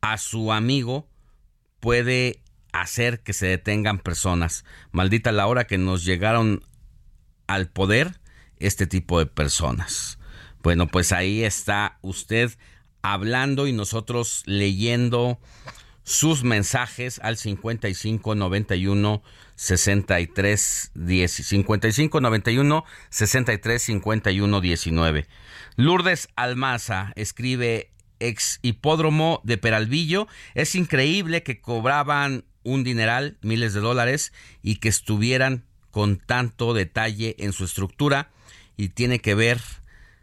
[0.00, 1.06] a su amigo
[1.78, 2.40] puede
[2.72, 4.64] hacer que se detengan personas.
[4.90, 6.64] Maldita la hora que nos llegaron
[7.46, 8.18] al poder
[8.56, 10.18] este tipo de personas.
[10.62, 12.52] Bueno, pues ahí está usted
[13.02, 15.38] hablando y nosotros leyendo
[16.02, 19.22] sus mensajes al 55 91
[19.56, 25.26] 63 10 55 91 63 51 19.
[25.76, 30.28] Lourdes Almaza escribe ex hipódromo de Peralvillo.
[30.54, 34.32] Es increíble que cobraban un dineral, miles de dólares,
[34.62, 38.30] y que estuvieran con tanto detalle en su estructura
[38.76, 39.60] y tiene que ver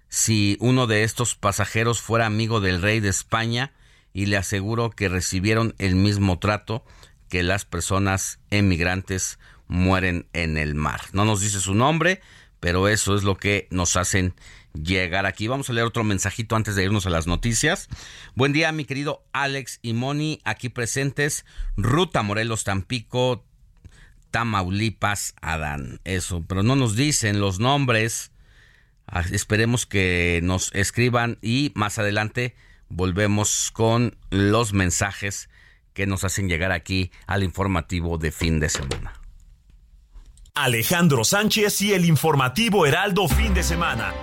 [0.10, 3.74] si uno de estos pasajeros fuera amigo del rey de España
[4.18, 6.84] y le aseguro que recibieron el mismo trato
[7.30, 9.38] que las personas emigrantes
[9.68, 11.02] mueren en el mar.
[11.12, 12.20] No nos dice su nombre,
[12.60, 14.34] pero eso es lo que nos hacen
[14.74, 15.48] llegar aquí.
[15.48, 17.90] Vamos a leer otro mensajito antes de irnos a las noticias.
[18.34, 21.46] Buen día, mi querido Alex y Moni, aquí presentes.
[21.76, 23.46] Ruta Morelos Tampico,
[24.32, 26.02] Tamaulipas, Adán.
[26.06, 28.32] Eso, pero no nos dicen los nombres
[29.10, 32.56] Ah, esperemos que nos escriban y más adelante
[32.90, 35.50] volvemos con los mensajes
[35.94, 39.14] que nos hacen llegar aquí al informativo de fin de semana.
[40.54, 44.14] Alejandro Sánchez y el informativo Heraldo fin de semana.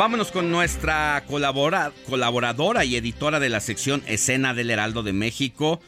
[0.00, 5.82] Vámonos con nuestra colaboradora y editora de la sección Escena del Heraldo de México,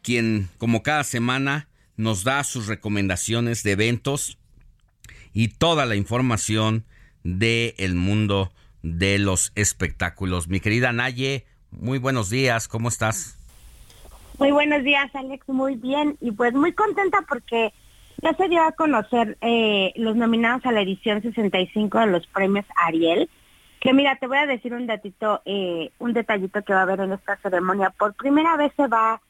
[0.00, 4.38] quien como cada semana nos da sus recomendaciones de eventos
[5.32, 6.84] y toda la información
[7.22, 8.50] del el mundo
[8.82, 10.48] de los espectáculos.
[10.48, 13.38] Mi querida Naye, muy buenos días, ¿cómo estás?
[14.38, 17.72] Muy buenos días, Alex, muy bien y pues muy contenta porque
[18.22, 22.64] ya se dio a conocer eh, los nominados a la edición 65 de los premios
[22.76, 23.28] Ariel.
[23.80, 27.00] Que mira, te voy a decir un datito, eh, un detallito que va a haber
[27.00, 27.90] en esta ceremonia.
[27.98, 29.22] Por primera vez se va,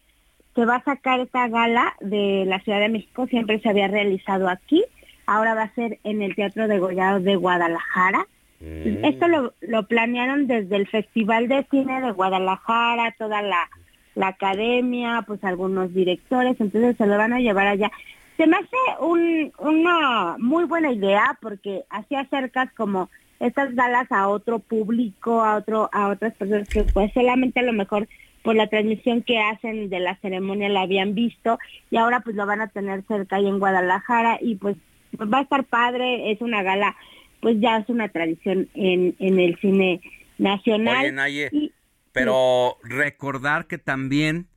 [0.56, 4.48] se va a sacar esta gala de la Ciudad de México, siempre se había realizado
[4.48, 4.84] aquí,
[5.30, 8.26] ahora va a ser en el Teatro de Gollado de Guadalajara.
[8.60, 9.04] Mm.
[9.04, 13.70] Esto lo, lo planearon desde el Festival de Cine de Guadalajara, toda la,
[14.16, 17.92] la academia, pues algunos directores, entonces se lo van a llevar allá.
[18.36, 23.08] Se me hace un, una muy buena idea porque así acercas como
[23.38, 27.72] estas galas a otro público, a otro, a otras personas que pues solamente a lo
[27.72, 28.08] mejor
[28.42, 32.46] por la transmisión que hacen de la ceremonia la habían visto y ahora pues lo
[32.46, 34.76] van a tener cerca ahí en Guadalajara y pues
[35.18, 36.96] va a estar padre, es una gala,
[37.40, 40.00] pues ya es una tradición en, en el cine
[40.38, 40.98] nacional.
[40.98, 41.50] Oye, Naye,
[42.12, 44.48] pero recordar que también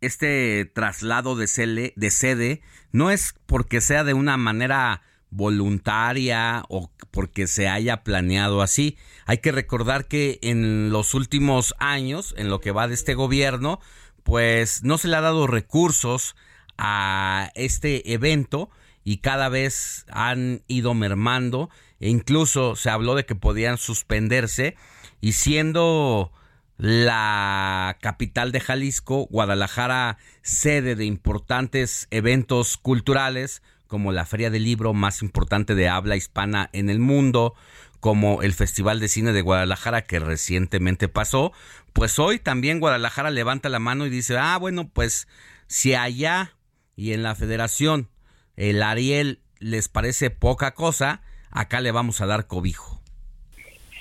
[0.00, 2.60] este traslado de, cele- de sede
[2.92, 8.96] no es porque sea de una manera voluntaria o porque se haya planeado así.
[9.26, 13.80] Hay que recordar que en los últimos años, en lo que va de este gobierno,
[14.22, 16.36] pues no se le ha dado recursos
[16.78, 18.70] a este evento
[19.08, 21.70] y cada vez han ido mermando.
[22.00, 24.74] E incluso se habló de que podían suspenderse.
[25.20, 26.32] Y siendo
[26.76, 34.92] la capital de Jalisco, Guadalajara, sede de importantes eventos culturales como la Feria del Libro
[34.92, 37.54] más importante de habla hispana en el mundo,
[38.00, 41.52] como el Festival de Cine de Guadalajara que recientemente pasó,
[41.92, 45.28] pues hoy también Guadalajara levanta la mano y dice, ah, bueno, pues
[45.68, 46.56] si allá
[46.96, 48.08] y en la federación
[48.56, 53.00] el Ariel les parece poca cosa, acá le vamos a dar cobijo.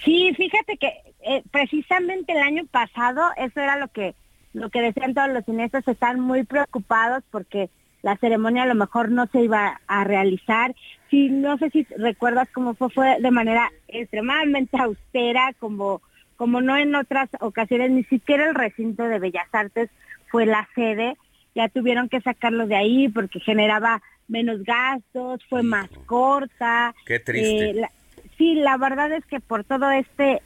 [0.03, 4.15] Sí, fíjate que eh, precisamente el año pasado eso era lo que
[4.55, 7.69] lo que decían todos los cineastas, están muy preocupados porque
[8.01, 10.73] la ceremonia a lo mejor no se iba a realizar.
[11.09, 16.01] Sí, no sé si recuerdas cómo fue, fue de manera extremadamente austera, como,
[16.37, 19.89] como no en otras ocasiones, ni siquiera el recinto de Bellas Artes
[20.31, 21.17] fue la sede,
[21.55, 26.93] ya tuvieron que sacarlo de ahí porque generaba menos gastos, fue más corta.
[27.05, 27.69] Qué triste.
[27.69, 27.91] Eh, la-
[28.37, 30.41] sí, la verdad es que por todo este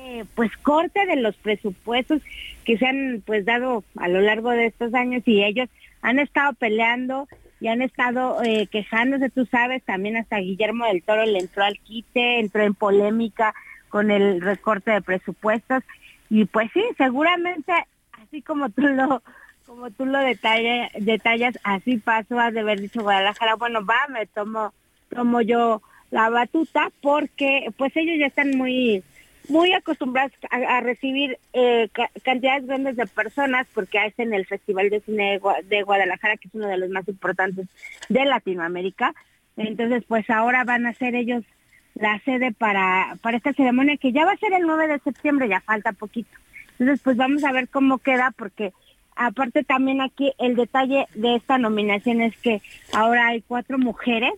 [0.00, 2.22] eh, pues corte de los presupuestos
[2.64, 5.68] que se han pues dado a lo largo de estos años y ellos
[6.02, 7.26] han estado peleando
[7.60, 11.78] y han estado eh, quejándose, tú sabes, también hasta Guillermo del Toro le entró al
[11.80, 13.52] quite, entró en polémica
[13.88, 15.82] con el recorte de presupuestos
[16.30, 17.72] y pues sí, seguramente
[18.12, 19.22] así como tú lo
[19.68, 24.24] como tú lo detalla- detallas, así pasó, has de haber dicho Guadalajara, bueno, va, me
[24.26, 24.72] tomo,
[25.10, 29.04] tomo yo la batuta, porque pues ellos ya están muy,
[29.50, 34.88] muy acostumbrados a, a recibir eh, ca- cantidades grandes de personas, porque hacen el Festival
[34.88, 37.68] de Cine de Guadalajara, que es uno de los más importantes
[38.08, 39.14] de Latinoamérica.
[39.58, 41.44] Entonces, pues ahora van a ser ellos
[41.94, 45.46] la sede para, para esta ceremonia, que ya va a ser el 9 de septiembre,
[45.48, 46.30] ya falta poquito.
[46.78, 48.72] Entonces, pues vamos a ver cómo queda, porque
[49.18, 52.62] aparte también aquí el detalle de esta nominación es que
[52.92, 54.32] ahora hay cuatro mujeres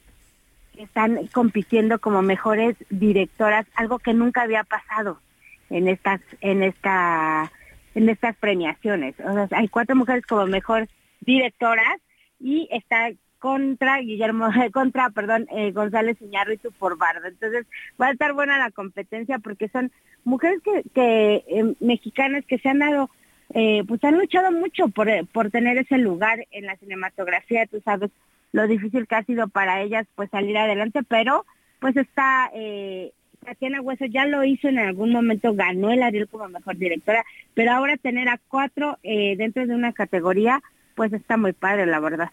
[0.75, 5.21] que están compitiendo como mejores directoras, algo que nunca había pasado
[5.69, 7.53] en estas, en esta,
[7.95, 9.15] en estas premiaciones.
[9.21, 10.89] O sea, hay cuatro mujeres como mejor
[11.21, 12.01] directoras
[12.41, 17.29] y está contra Guillermo, contra, perdón, eh, González Iñárritu por Bardo.
[17.29, 17.67] Entonces
[18.01, 19.93] va a estar buena la competencia porque son
[20.25, 23.11] mujeres que, que eh, mexicanas que se han dado,
[23.55, 27.81] eh, pues han luchado mucho por, eh, por tener ese lugar en la cinematografía, tú
[27.85, 28.11] sabes
[28.53, 31.47] lo difícil que ha sido para ellas pues salir adelante, pero
[31.79, 33.13] pues está eh,
[33.45, 37.25] Tatiana Hueso ya lo hizo en algún momento, ganó el Ariel como mejor directora,
[37.55, 40.63] pero ahora tener a cuatro eh, dentro de una categoría,
[40.95, 42.31] pues está muy padre, la verdad.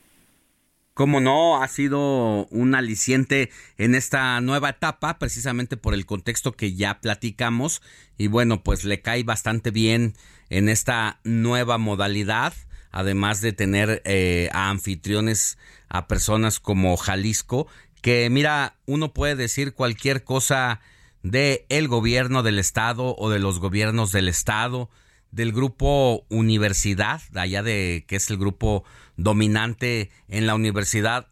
[0.98, 6.74] Como no, ha sido un aliciente en esta nueva etapa, precisamente por el contexto que
[6.74, 7.84] ya platicamos.
[8.18, 10.16] Y bueno, pues le cae bastante bien
[10.50, 12.56] en esta nueva modalidad
[12.92, 17.68] además de tener eh, a anfitriones, a personas como Jalisco,
[18.02, 20.80] que mira, uno puede decir cualquier cosa
[21.22, 24.90] de el gobierno del estado o de los gobiernos del estado,
[25.32, 28.84] del grupo Universidad, allá de que es el grupo
[29.16, 31.28] dominante en la Universidad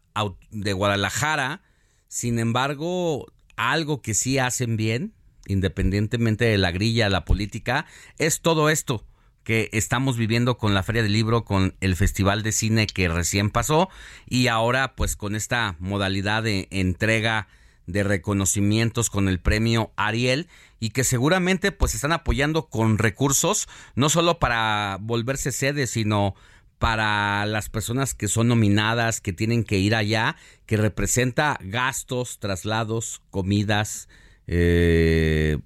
[0.50, 1.62] de Guadalajara.
[2.08, 5.14] Sin embargo, algo que sí hacen bien,
[5.46, 7.86] independientemente de la grilla, la política,
[8.18, 9.04] es todo esto
[9.46, 13.50] que estamos viviendo con la Feria del Libro, con el Festival de Cine que recién
[13.50, 13.88] pasó
[14.28, 17.46] y ahora pues con esta modalidad de entrega
[17.86, 20.48] de reconocimientos con el premio Ariel
[20.80, 26.34] y que seguramente pues están apoyando con recursos no solo para volverse sede sino
[26.78, 30.36] para las personas que son nominadas, que tienen que ir allá,
[30.66, 34.08] que representa gastos, traslados, comidas,
[34.46, 35.58] eh,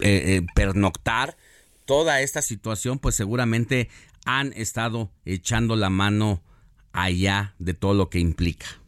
[0.00, 1.36] eh, eh, pernoctar,
[1.84, 3.88] toda esta situación, pues seguramente
[4.24, 6.42] han estado echando la mano
[6.92, 8.81] allá de todo lo que implica.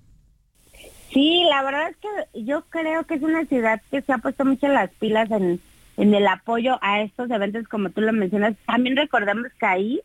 [1.14, 4.44] Sí, la verdad es que yo creo que es una ciudad que se ha puesto
[4.44, 5.60] mucho las pilas en,
[5.96, 8.56] en el apoyo a estos eventos, como tú lo mencionas.
[8.66, 10.00] También recordemos que ahí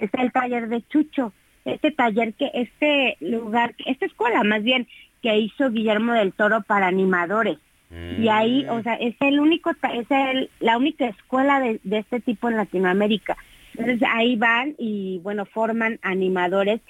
[0.00, 1.32] está el taller de Chucho,
[1.66, 4.88] este taller que, este lugar, esta escuela más bien,
[5.22, 7.58] que hizo Guillermo del Toro para animadores.
[8.18, 8.70] Y ahí, Mm.
[8.70, 12.56] o sea, es el único, es el, la única escuela de, de este tipo en
[12.56, 13.36] Latinoamérica.
[13.78, 16.80] Entonces ahí van y bueno, forman animadores.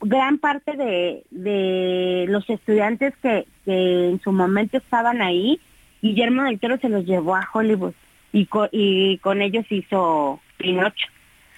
[0.00, 5.60] Gran parte de, de los estudiantes que, que en su momento estaban ahí,
[6.00, 7.94] Guillermo del Toro se los llevó a Hollywood
[8.32, 11.06] y, co- y con ellos hizo Pinocho.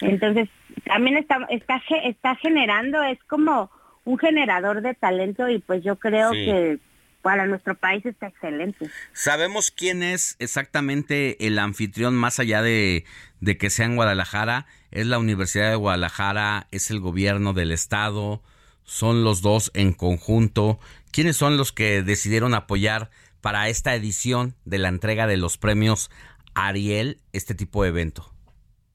[0.01, 0.48] Entonces
[0.85, 3.70] también está, está, está generando, es como
[4.05, 6.44] un generador de talento y pues yo creo Sí.
[6.44, 6.78] que
[7.25, 8.87] para nuestro país está excelente.
[9.15, 13.07] ¿Sabemos quién es exactamente el anfitrión más allá de,
[13.41, 14.67] de que sea en Guadalajara?
[14.91, 16.67] ¿Es la Universidad de Guadalajara?
[16.71, 18.43] ¿Es el gobierno del estado?
[18.85, 20.79] ¿Son los dos en conjunto?
[21.13, 23.09] ¿Quiénes son los que decidieron apoyar
[23.41, 26.11] para esta edición de la entrega de los premios
[26.55, 28.31] Ariel este tipo de evento?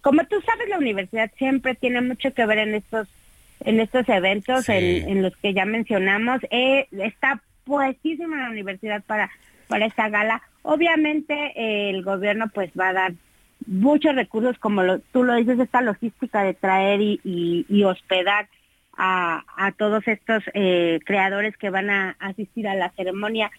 [0.02, 3.08] Como tú sabes, la universidad siempre tiene mucho que ver en estos
[3.62, 4.72] en estos eventos Sí.
[4.74, 6.40] en, en los que ya mencionamos.
[6.52, 9.30] Eh, está puestísima la universidad para
[9.68, 10.42] para esta gala.
[10.64, 13.12] Obviamente eh, el gobierno pues va a dar
[13.68, 18.48] muchos recursos, como lo, tú lo dices, esta logística de traer y, y- y hospedar
[18.98, 23.52] a, a todos estos eh, creadores que van a asistir a la ceremonia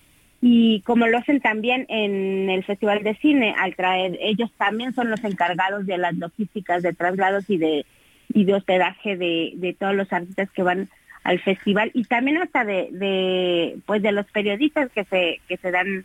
[0.42, 5.10] y como lo hacen también en el Festival de Cine, al traer, ellos también son
[5.10, 7.84] los encargados de las logísticas de traslados y de,
[8.32, 10.88] y de hospedaje de, de todos los artistas que van
[11.22, 15.70] al festival y también hasta de, de pues de los periodistas que se que se
[15.70, 16.04] dan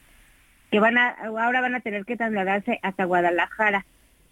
[0.72, 3.86] que van a ahora van a tener que trasladarse hasta Guadalajara.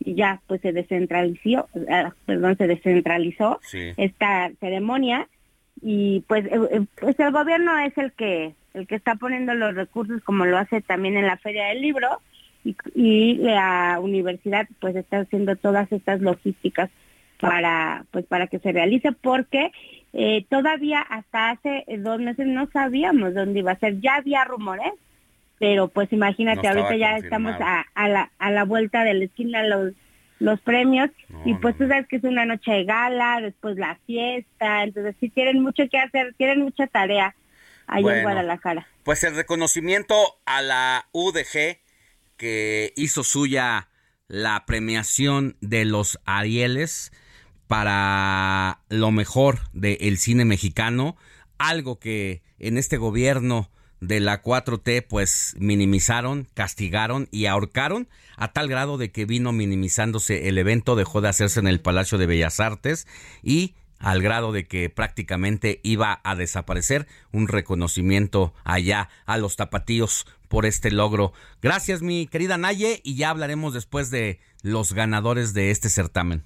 [0.05, 3.93] Y ya pues se descentralizó ah, perdón se descentralizó Sí.
[3.97, 5.27] esta ceremonia.
[5.81, 9.75] Y pues eh, eh, pues el gobierno es el que el que está poniendo los
[9.75, 12.09] recursos como lo hace también en la feria del libro.
[12.65, 16.89] Y, y la universidad pues está haciendo todas estas logísticas
[17.39, 19.71] para pues para que se realice porque
[20.13, 23.99] eh, todavía hasta hace dos meses no sabíamos dónde iba a ser.
[23.99, 24.93] Ya había rumores
[25.63, 29.23] pero pues imagínate No ahorita ya estamos a, a la a la vuelta de la
[29.23, 29.93] esquina los
[30.39, 31.09] los premios.
[31.45, 34.83] Y pues tú sabes que es una noche de gala después la fiesta.
[34.83, 37.33] Entonces sí tienen mucho que hacer tienen mucha tarea
[37.87, 38.23] allá en.
[38.23, 38.87] Guadalajara.
[39.03, 40.15] Pues el reconocimiento
[40.45, 41.79] a la UDG
[42.35, 43.87] que hizo suya
[44.27, 47.13] la premiación de los Arieles
[47.67, 51.15] para lo mejor del cine mexicano,
[51.57, 53.69] algo que en este gobierno
[53.99, 60.49] de la 4T pues minimizaron, castigaron y ahorcaron a tal grado de que vino minimizándose
[60.49, 63.07] el evento, dejó de hacerse en el Palacio de Bellas Artes
[63.41, 70.27] y al grado de que prácticamente iba a desaparecer un reconocimiento allá a los tapatíos
[70.49, 71.31] por este logro.
[71.61, 76.43] Gracias mi querida Naye y ya hablaremos después de los ganadores de este certamen.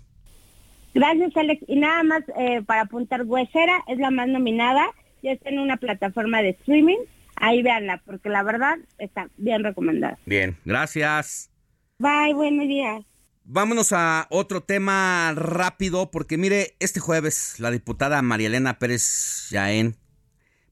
[0.97, 1.63] Gracias, Alex.
[1.67, 4.83] Y nada más eh, para apuntar, Huesera es la más nominada,
[5.21, 6.97] ya está en una plataforma de streaming,
[7.35, 10.17] ahí véanla, porque la verdad está bien recomendada.
[10.25, 11.51] Bien, gracias.
[11.99, 13.05] Bye, buenos días.
[13.43, 19.97] Vámonos a otro tema rápido, porque mire, este jueves la diputada María Elena Pérez Yaén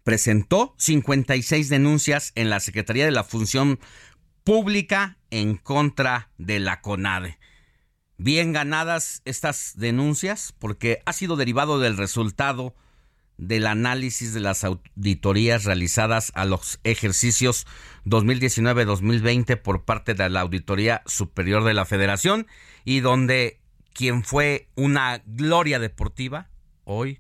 [0.04, 3.80] presentó 56 denuncias en la Secretaría de la Función
[4.44, 7.38] Pública en contra de la CONADE.
[8.18, 12.74] Bien ganadas estas denuncias porque ha sido derivado del resultado
[13.38, 17.68] del análisis de las auditorías realizadas a los ejercicios
[18.06, 22.48] 2019-2020 por parte de la Auditoría Superior de la Federación
[22.86, 23.60] y donde
[23.94, 26.48] quien fue una gloria deportiva,
[26.86, 27.20] hoy,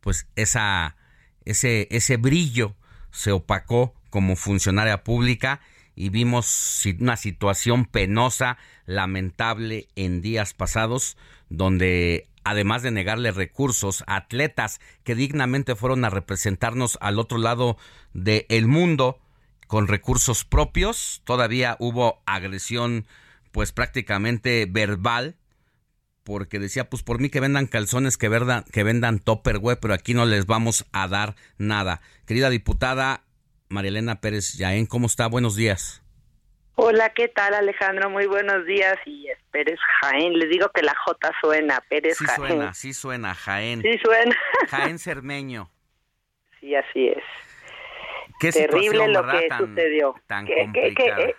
[0.00, 0.96] pues esa,
[1.44, 2.74] ese, ese brillo
[3.10, 5.60] se opacó como funcionaria pública
[5.94, 11.16] y vimos una situación penosa, lamentable en días pasados,
[11.48, 17.76] donde además de negarle recursos atletas que dignamente fueron a representarnos al otro lado
[18.12, 19.20] del mundo
[19.66, 23.06] con recursos propios, todavía hubo agresión
[23.52, 25.36] pues prácticamente verbal
[26.24, 30.14] porque decía, pues por mí que vendan calzones, que, vendan, que vendan Topperware, pero aquí
[30.14, 32.02] no les vamos a dar nada.
[32.26, 33.24] Querida diputada
[33.74, 35.28] Marielena Pérez Yaén, ¿cómo está?
[35.28, 36.02] Buenos días.
[36.74, 38.10] Hola, ¿qué tal Alejandro?
[38.10, 40.32] Muy buenos días y es Pérez Jaén.
[40.38, 42.36] Les digo que la J suena, Pérez sí Jaén.
[42.48, 43.80] suena, sí suena, Jaén.
[43.82, 44.36] Sí suena.
[44.70, 45.70] Jaén Cermeño.
[46.58, 47.22] Sí, así es.
[48.40, 50.16] Qué Terrible lo que tan, sucedió.
[50.26, 51.20] Tan complicada.
[51.20, 51.36] eh,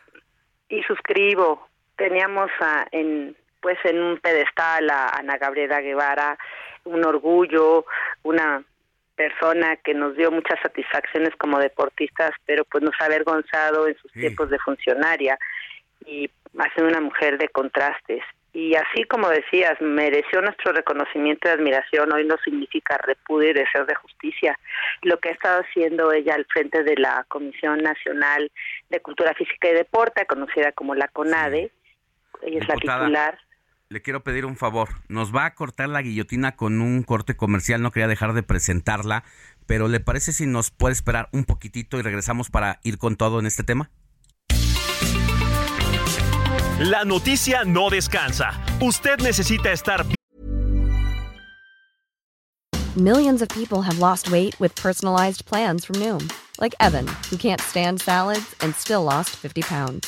[0.69, 1.67] y suscribo.
[1.97, 6.37] Teníamos a- en pues en un pedestal a Ana Gabriela Guevara,
[6.85, 7.85] un orgullo,
[8.23, 8.63] una
[9.21, 14.11] persona que nos dio muchas satisfacciones como deportistas, pero pues nos ha avergonzado en sus
[14.13, 14.21] Sí.
[14.21, 15.37] tiempos de funcionaria
[16.05, 18.23] y ha sido una mujer de contrastes.
[18.53, 23.85] Y así como decías, mereció nuestro reconocimiento y admiración, hoy no significa repudio y deseo
[23.85, 24.57] de justicia.
[25.03, 28.51] Lo que ha estado haciendo ella al frente de la Comisión Nacional
[28.89, 31.71] de Cultura Física y Deporte, conocida como la CONADE,
[32.41, 33.39] ella es la titular.
[33.91, 34.87] Le quiero pedir un favor.
[35.09, 37.81] Nos va a cortar la guillotina con un corte comercial.
[37.81, 39.25] No quería dejar de presentarla,
[39.65, 43.41] pero ¿le parece si nos puede esperar un poquitito y regresamos para ir con todo
[43.41, 43.91] en este tema?
[46.79, 48.53] La noticia no descansa.
[48.79, 50.05] Usted necesita estar
[52.95, 56.31] Millions of people have lost weight with personalized plans from Noom,
[56.61, 60.07] like Evan, who can't stand salads and still lost 50 pounds.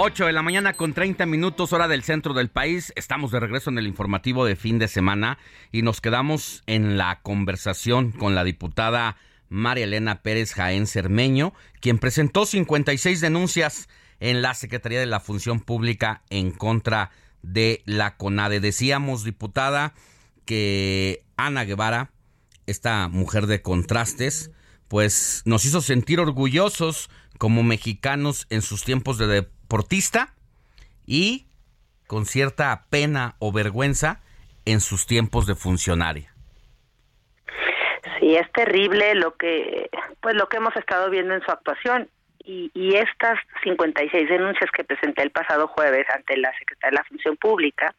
[0.00, 2.92] Ocho de la mañana con 30 minutos hora del centro del país.
[2.94, 5.38] Estamos de regreso en el informativo de fin de semana
[5.72, 9.16] y nos quedamos en la conversación con la diputada
[9.48, 13.88] María Elena Pérez Jaén Cermeño, quien presentó 56 denuncias
[14.20, 17.10] en la Secretaría de la Función Pública en contra
[17.42, 18.60] de la CONADE.
[18.60, 19.94] Decíamos, diputada,
[20.44, 22.12] que Ana Guevara,
[22.66, 24.52] esta mujer de contrastes,
[24.86, 29.26] pues nos hizo sentir orgullosos como mexicanos en sus tiempos de
[29.68, 30.28] deportista
[31.06, 31.44] y
[32.06, 34.22] con cierta pena o vergüenza
[34.64, 36.32] en sus tiempos de funcionaria.
[38.18, 39.90] Sí, es terrible lo que,
[40.22, 42.08] pues lo que hemos estado viendo en su actuación
[42.42, 47.04] y, y estas 56 denuncias que presenté el pasado jueves ante la Secretaría de la
[47.04, 47.94] Función Pública,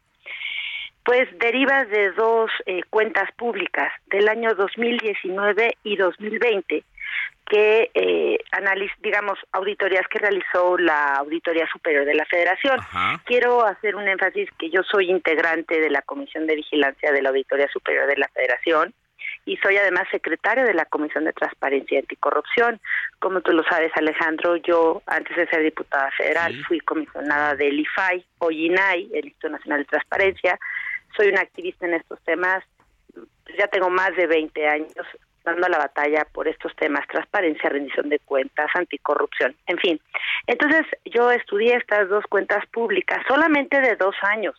[1.03, 6.83] pues deriva de dos eh, cuentas públicas del año 2019 y 2020
[7.49, 12.79] que eh, analiz, digamos auditorías que realizó la Auditoría Superior de la Federación.
[13.25, 17.29] Quiero hacer un énfasis que yo soy integrante de la Comisión de Vigilancia de la
[17.29, 18.93] Auditoría Superior de la Federación
[19.45, 22.79] y soy además secretario de la Comisión de Transparencia y Anticorrupción.
[23.19, 28.25] Como tú lo sabes, Alejandro, yo antes de ser diputada federal fui comisionada del IFAI
[28.37, 30.59] o INAI, el Instituto Nacional de Transparencia.
[31.17, 32.63] Soy una activista en estos temas.
[33.57, 35.07] Ya tengo más de 20 años
[35.43, 40.01] dando la batalla por estos temas, transparencia, rendición de cuentas, anticorrupción, en fin.
[40.47, 44.55] Entonces yo estudié estas dos cuentas públicas solamente de dos años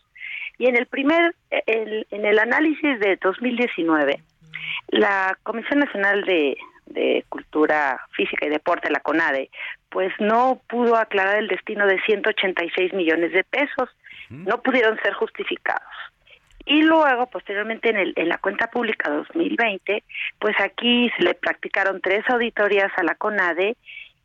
[0.59, 4.20] y en el primer, en, en el análisis de 2019,
[4.89, 9.51] la Comisión Nacional de, de Cultura Física y Deporte, la CONADE,
[9.89, 13.89] pues no pudo aclarar el destino de 186 millones de pesos,
[14.28, 15.94] no pudieron ser justificados.
[16.66, 20.03] Y luego, posteriormente, en, el, en la cuenta pública 2020,
[20.39, 23.77] pues aquí se le practicaron tres auditorías a la CONADE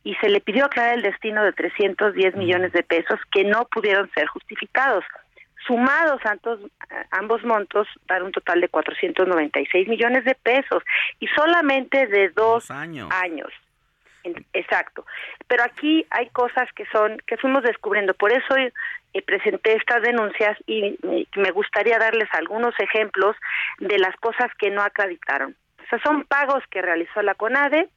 [0.04, 4.08] y se le pidió aclarar el destino de 310 millones de pesos que no pudieron
[4.14, 5.04] ser justificados.
[5.66, 6.60] Sumados ambos,
[7.10, 10.84] ambos montos dan un total de 496 millones de pesos
[11.18, 13.52] y solamente de dos, años.
[14.52, 15.04] Exacto.
[15.46, 18.14] Pero aquí hay cosas que son que fuimos descubriendo.
[18.14, 18.72] Por eso eh,
[19.22, 20.98] presenté estas denuncias y
[21.36, 23.36] me gustaría darles algunos ejemplos
[23.78, 25.56] de las cosas que no acreditaron.
[25.84, 27.88] O sea, son pagos que realizó la CONADE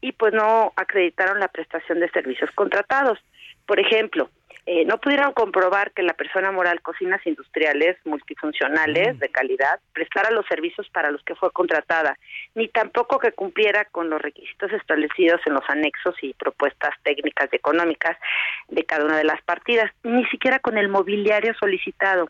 [0.00, 3.18] y pues no acreditaron la prestación de servicios contratados.
[3.66, 4.30] Por ejemplo,
[4.68, 10.44] eh, no pudieron comprobar que la persona moral cocinas industriales multifuncionales de calidad prestara los
[10.46, 12.18] servicios para los que fue contratada,
[12.56, 17.56] ni tampoco que cumpliera con los requisitos establecidos en los anexos y propuestas técnicas y
[17.56, 18.16] económicas
[18.68, 22.28] de cada una de las partidas, ni siquiera con el mobiliario solicitado.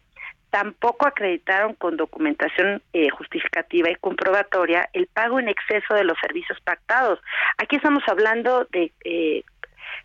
[0.50, 6.60] Tampoco acreditaron con documentación eh, justificativa y comprobatoria el pago en exceso de los servicios
[6.60, 7.18] pactados.
[7.56, 9.42] Aquí estamos hablando de eh,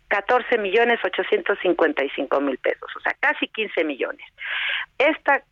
[0.08, 4.26] 14 millones 855 mil pesos, o sea, casi 15 millones.
[4.98, 5.42] Esta,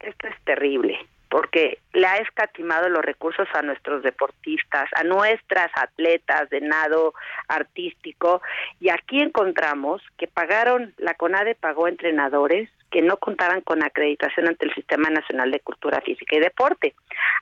[0.00, 0.98] esta es terrible
[1.32, 7.14] porque le ha escatimado los recursos a nuestros deportistas, a nuestras atletas de nado
[7.48, 8.42] artístico,
[8.80, 14.66] y aquí encontramos que pagaron, la CONADE pagó entrenadores que no contaran con acreditación ante
[14.66, 16.94] el Sistema Nacional de Cultura Física y Deporte.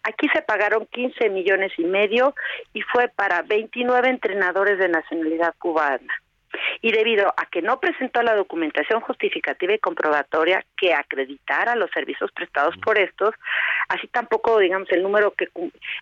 [0.05, 2.35] Aquí se pagaron 15 millones y medio
[2.73, 6.15] y fue para 29 entrenadores de nacionalidad cubana
[6.83, 12.31] y debido a que no presentó la documentación justificativa y comprobatoria que acreditara los servicios
[12.33, 13.35] prestados por estos,
[13.89, 15.49] así tampoco digamos el número que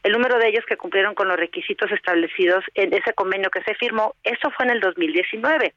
[0.02, 3.74] el número de ellos que cumplieron con los requisitos establecidos en ese convenio que se
[3.74, 5.74] firmó, eso fue en el 2019.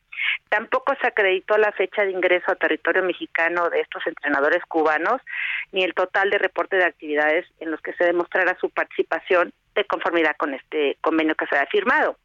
[0.50, 5.22] Tampoco se acreditó la fecha de ingreso a territorio mexicano de estos entrenadores cubanos
[5.72, 9.86] ni el total de reporte de actividades en los que se demostrara su participación de
[9.86, 12.18] conformidad con este convenio que se ha firmado.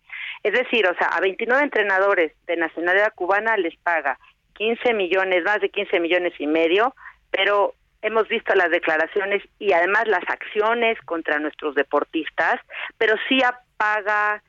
[0.46, 4.16] Es decir, o sea, a 29 entrenadores de nacionalidad cubana les paga
[4.54, 6.94] 15 millones, más de 15 millones y medio,
[7.32, 12.60] pero hemos visto las declaraciones y además las acciones contra nuestros deportistas,
[12.96, 13.40] pero sí
[13.76, 14.40] paga,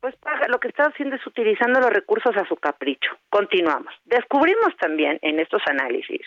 [0.00, 3.10] pues paga, lo que está haciendo es utilizando los recursos a su capricho.
[3.28, 3.92] Continuamos.
[4.04, 6.20] Descubrimos también en estos análisis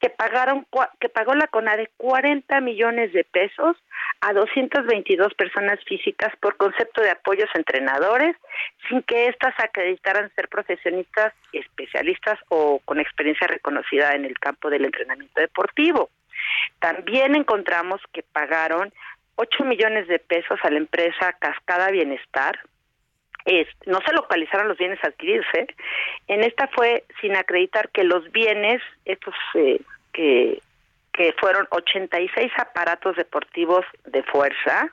[0.00, 0.66] que pagaron
[1.00, 3.76] que pagó la CONADE 40 millones de pesos
[4.20, 8.36] a 222 personas físicas por concepto de apoyos entrenadores
[8.88, 14.84] sin que éstas acreditaran ser profesionistas especialistas o con experiencia reconocida en el campo del
[14.84, 16.10] entrenamiento deportivo.
[16.78, 18.92] También encontramos que pagaron
[19.36, 22.58] 8 millones de pesos a la empresa Cascada Bienestar
[23.86, 25.46] no se localizaron los bienes adquiridos.
[25.54, 25.66] ¿eh?
[26.28, 29.80] En esta fue sin acreditar que los bienes, estos eh,
[30.12, 30.60] que,
[31.38, 34.92] fueron 86 aparatos deportivos de fuerza,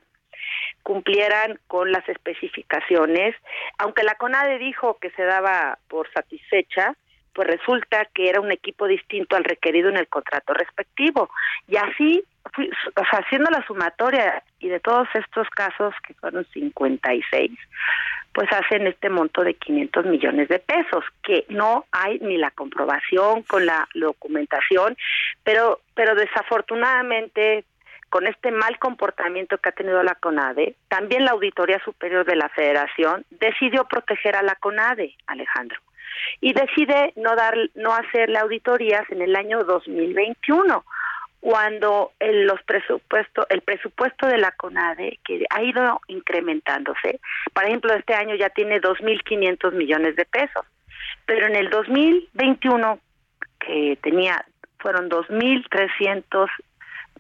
[0.84, 3.36] cumplieran con las especificaciones,
[3.80, 6.96] aunque la CONADE dijo que se daba por satisfecha,
[7.34, 11.30] pues resulta que era un equipo distinto al requerido en el contrato respectivo.
[11.68, 12.24] Y así,
[13.12, 17.52] haciendo la sumatoria y de todos estos casos, que fueron 56,
[18.34, 23.44] pues hacen este monto de 500 millones de pesos, que no hay ni la comprobación
[23.44, 24.96] con la documentación,
[25.44, 27.66] pero, pero desafortunadamente
[28.10, 32.50] con este mal comportamiento que ha tenido la CONADE, también la Auditoría Superior de la
[32.50, 35.80] Federación decidió proteger a la CONADE, Alejandro,
[36.42, 40.84] y decide no dar no hacerle auditorías en el año 2021
[41.42, 47.20] cuando el, los presupuestos, el presupuesto de la CONADE, que ha ido incrementándose,
[47.54, 50.66] por ejemplo, este año ya tiene 2.500 millones de pesos,
[51.26, 53.00] pero en el 2021,
[53.60, 54.46] que tenía,
[54.78, 56.48] fueron 2.300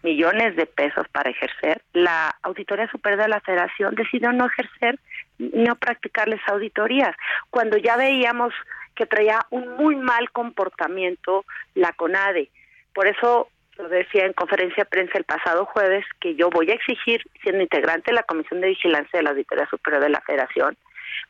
[0.04, 5.00] millones de pesos para ejercer, la Auditoría Superior de la Federación decidió no ejercer,
[5.40, 7.16] no practicarles auditorías,
[7.50, 8.54] cuando ya veíamos
[8.96, 11.44] que traía un muy mal comportamiento
[11.74, 12.50] la CONADE.
[12.94, 16.76] Por eso lo decía en conferencia de prensa el pasado jueves, que yo voy a
[16.76, 20.78] exigir, siendo integrante de la Comisión de Vigilancia de la Auditoría Superior de la Federación,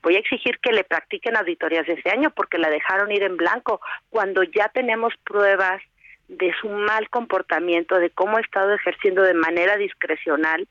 [0.01, 3.81] voy a exigir que le practiquen auditorías ese año porque la dejaron ir en blanco
[4.09, 5.81] cuando ya tenemos pruebas
[6.27, 10.67] de su mal comportamiento, de cómo ha estado ejerciendo de manera discrecional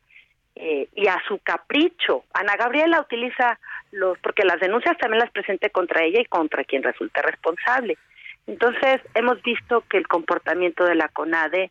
[0.57, 2.25] eh, y a su capricho.
[2.33, 3.59] Ana Gabriela utiliza
[3.93, 7.99] los, porque las denuncias también las presente contra ella y contra quien resulte responsable.
[8.47, 11.71] Entonces, hemos visto que el comportamiento de la CONADE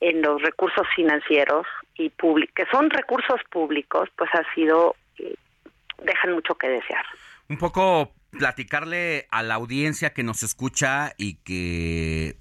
[0.00, 1.66] en los recursos financieros
[1.96, 5.34] y que son recursos públicos, pues ha sido, eh,
[6.02, 7.04] dejan mucho que desear.
[7.48, 12.36] Un poco platicarle a la audiencia que nos escucha y que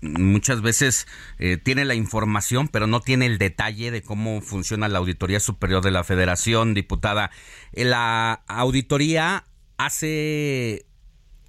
[0.00, 1.06] muchas veces
[1.38, 5.82] eh, tiene la información, pero no tiene el detalle de cómo funciona la Auditoría Superior
[5.82, 7.30] de la Federación, diputada.
[7.72, 9.44] La auditoría
[9.78, 10.86] hace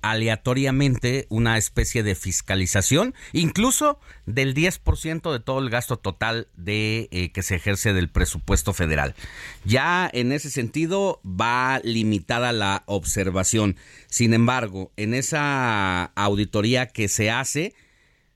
[0.03, 7.31] aleatoriamente una especie de fiscalización, incluso del 10% de todo el gasto total de eh,
[7.31, 9.15] que se ejerce del presupuesto federal.
[9.63, 13.77] Ya en ese sentido va limitada la observación.
[14.07, 17.73] Sin embargo, en esa auditoría que se hace,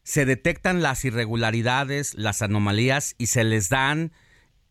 [0.03, 4.13] se detectan las irregularidades, las anomalías y se les dan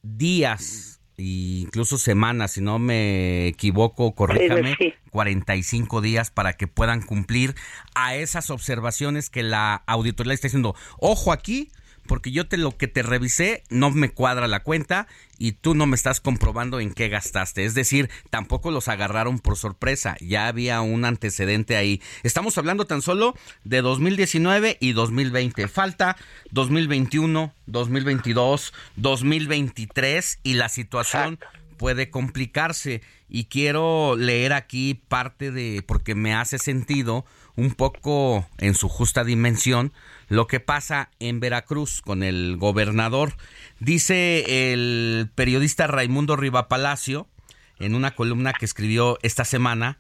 [0.03, 4.77] días incluso semanas, si no me equivoco, corríjame,
[5.17, 7.55] 45 días para que puedan cumplir
[7.95, 11.71] a esas observaciones que la auditoría está diciendo, ojo aquí,
[12.07, 15.87] porque yo te lo que te revisé no me cuadra la cuenta y tú no
[15.87, 17.65] me estás comprobando en qué gastaste.
[17.65, 22.03] Es decir, tampoco los agarraron por sorpresa, ya había un antecedente ahí.
[22.23, 23.35] Estamos hablando tan solo
[23.65, 25.67] de 2019 y 2020.
[25.67, 26.19] Falta
[26.51, 31.39] 2021, 2022, 2023 y la situación
[31.77, 37.25] puede complicarse y quiero leer aquí parte de porque me hace sentido
[37.57, 39.93] un poco en su justa dimensión
[40.29, 43.35] lo que pasa en Veracruz con el gobernador.
[43.81, 46.37] Dice el periodista Raimundo
[46.69, 47.27] Palacio
[47.79, 49.99] en una columna que escribió esta semana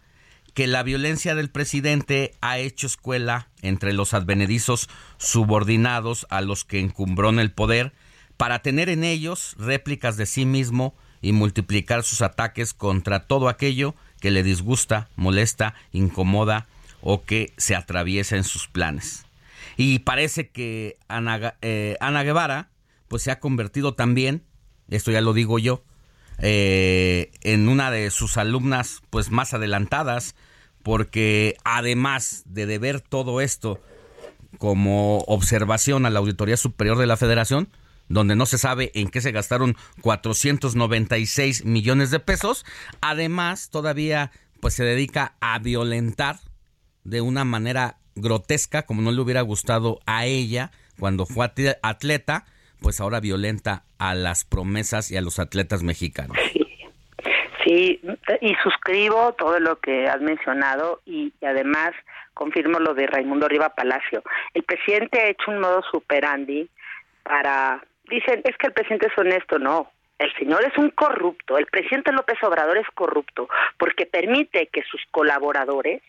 [0.54, 4.88] que la violencia del presidente ha hecho escuela entre los advenedizos
[5.18, 7.92] subordinados a los que encumbró en el poder
[8.38, 10.94] para tener en ellos réplicas de sí mismo
[11.26, 16.68] y multiplicar sus ataques contra todo aquello que le disgusta, molesta, incomoda
[17.00, 19.26] o que se atraviesa en sus planes.
[19.76, 22.68] Y parece que Ana, eh, Guevara
[23.08, 24.44] pues se ha convertido también,
[24.88, 25.82] esto ya lo digo yo,
[26.38, 30.36] eh, en una de sus alumnas pues más adelantadas,
[30.84, 33.82] porque además de deber todo esto
[34.58, 37.68] como observación a la Auditoría Superior de la Federación,
[38.08, 42.64] donde no se sabe en qué se gastaron 496 millones de pesos,
[43.00, 44.30] además todavía
[44.60, 46.36] pues se dedica a violentar
[47.04, 51.46] de una manera grotesca, como no le hubiera gustado a ella cuando fue
[51.82, 52.46] atleta,
[52.80, 56.36] pues ahora violenta a las promesas y a los atletas mexicanos.
[57.64, 58.00] Sí,
[58.40, 61.90] y suscribo todo lo que has mencionado y, además
[62.32, 64.22] confirmo lo de Raimundo Riva Palacio.
[64.54, 66.68] El presidente ha hecho un modo superandi
[67.22, 67.82] para...
[68.08, 69.90] Dicen, es que el presidente es honesto, no.
[70.18, 75.02] El señor es un corrupto, el presidente López Obrador es corrupto porque permite que sus
[75.10, 76.02] colaboradores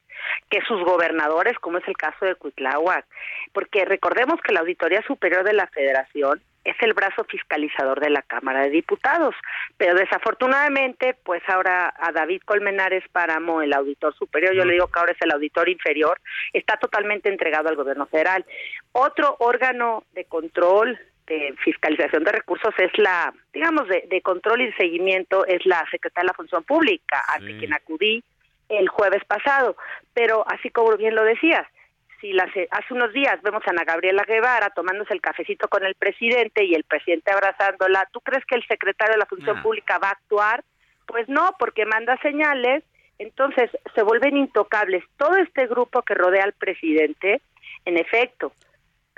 [0.49, 3.06] que sus gobernadores, como es el caso de Cuitláhuac,
[3.53, 8.22] porque recordemos que la Auditoría Superior de la Federación es el brazo fiscalizador de la
[8.24, 9.34] Cámara de Diputados,
[9.78, 14.99] pero desafortunadamente, pues ahora a David Colmenares Páramo, el auditor superior, yo le digo que
[14.99, 16.19] ahora es el auditor inferior,
[16.52, 18.45] está totalmente entregado al gobierno federal.
[18.91, 25.45] Otro órgano de control de fiscalización de recursos es la, digamos, de, control y seguimiento
[25.45, 28.24] es la Secretaría de la Función Pública, a quien acudí
[28.70, 29.76] el jueves pasado.
[30.14, 31.68] Pero así como bien lo decías,
[32.22, 36.64] si hace unos días vemos a Ana Gabriela Guevara tomándose el cafecito con el presidente
[36.64, 40.12] y el presidente abrazándola, ¿tú crees que el secretario de la Función Pública va a
[40.12, 40.64] actuar?
[41.06, 42.84] Pues no, porque manda señales,
[43.20, 45.04] entonces se vuelven intocables.
[45.18, 47.41] Todo este grupo que rodea al presidente,
[47.86, 48.52] en efecto,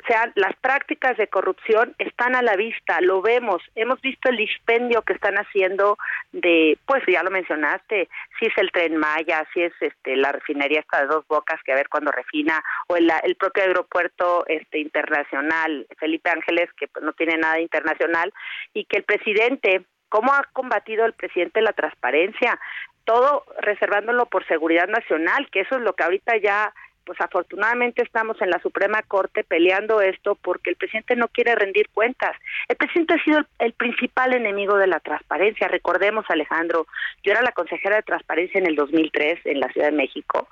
[0.07, 5.01] sea, las prácticas de corrupción están a la vista, lo vemos, hemos visto el dispendio
[5.01, 5.97] que están haciendo
[6.31, 8.09] de, pues ya lo mencionaste,
[8.39, 11.71] si es el tren Maya, si es este la refinería esta de dos bocas que
[11.71, 17.03] a ver cuándo refina, o el, el propio aeropuerto este internacional Felipe Ángeles que pues,
[17.03, 18.34] no tiene nada internacional
[18.73, 22.59] y que el presidente cómo ha combatido el presidente la transparencia,
[23.05, 26.73] todo reservándolo por seguridad nacional, que eso es lo que ahorita ya
[27.10, 31.90] pues afortunadamente estamos en la Suprema Corte peleando esto porque el presidente no quiere rendir
[31.91, 32.38] cuentas.
[32.68, 35.68] El presidente ha sido el, principal enemigo de la transparencia.
[35.68, 36.86] Recordemos, Alejandro,
[37.23, 40.48] yo era la consejera de transparencia en el 2003 en la Ciudad de México,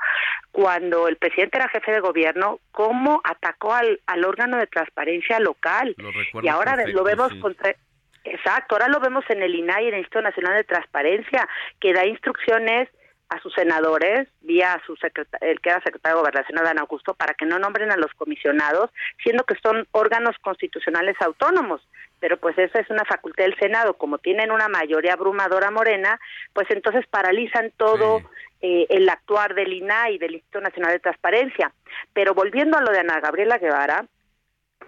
[0.51, 5.95] cuando el presidente era jefe de gobierno, cómo atacó al, al órgano de transparencia local.
[6.41, 7.75] y ahora lo vemos contra
[8.23, 11.47] Exacto, ahora lo vemos en el INAI, el Instituto Nacional de Transparencia,
[11.79, 12.89] que da instrucciones
[13.29, 14.97] a sus senadores, vía a su
[15.41, 18.89] el que era secretario de Gobernación, Adán Augusto, para que no nombren a los comisionados,
[19.21, 21.81] siendo que son órganos constitucionales autónomos.
[22.19, 23.95] Pero pues esa es una facultad del Senado.
[23.95, 26.19] Como tienen una mayoría abrumadora morena,
[26.53, 28.21] pues entonces paralizan todo
[28.61, 31.73] eh, el actuar del INAI, del Instituto Nacional de Transparencia.
[32.13, 34.05] Pero volviendo a lo de Ana Gabriela Guevara,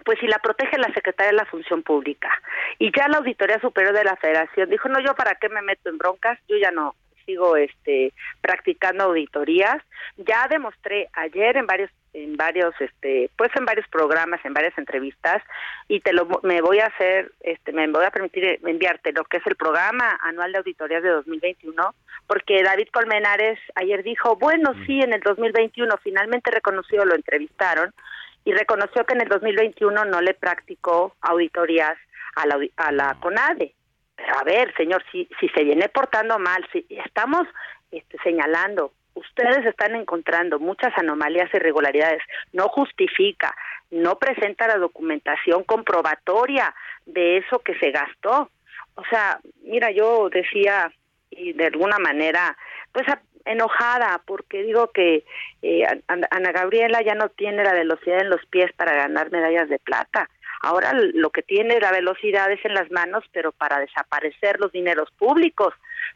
[0.04, 2.30] pues si la protege la Secretaría de la Función Pública.
[2.78, 5.90] Y ya la Auditoría Superior de la Federación dijo, no, yo para qué me meto
[5.90, 6.94] en broncas, yo ya no,
[7.30, 9.82] sigo este practicando auditorías.
[10.16, 15.42] Ya demostré ayer en varios en varios este pues en varios programas, en varias entrevistas
[15.86, 19.36] y te lo me voy a hacer este me voy a permitir enviarte lo que
[19.36, 21.94] es el programa anual de auditorías de 2021
[22.26, 27.92] porque David Colmenares ayer dijo, "Bueno, sí, en el 2021 finalmente reconoció, lo entrevistaron
[28.44, 31.96] y reconoció que en el 2021 no le practicó auditorías
[32.34, 33.74] a la, a la CONADE.
[34.36, 37.46] A ver, señor, si, si se viene portando mal, si estamos
[37.90, 42.22] este, señalando, ustedes están encontrando muchas anomalías irregularidades,
[42.52, 43.54] no justifica,
[43.90, 46.74] no presenta la documentación comprobatoria
[47.06, 48.50] de eso que se gastó.
[48.94, 50.92] O sea, mira, yo decía,
[51.30, 52.56] y de alguna manera,
[52.92, 53.06] pues
[53.44, 55.24] enojada porque digo que
[55.62, 59.78] eh, Ana Gabriela ya no tiene la velocidad en los pies para ganar medallas de
[59.78, 60.28] plata.
[60.60, 65.10] Ahora lo que tiene la velocidad es en las manos, pero para desaparecer los dineros
[65.12, 65.72] públicos.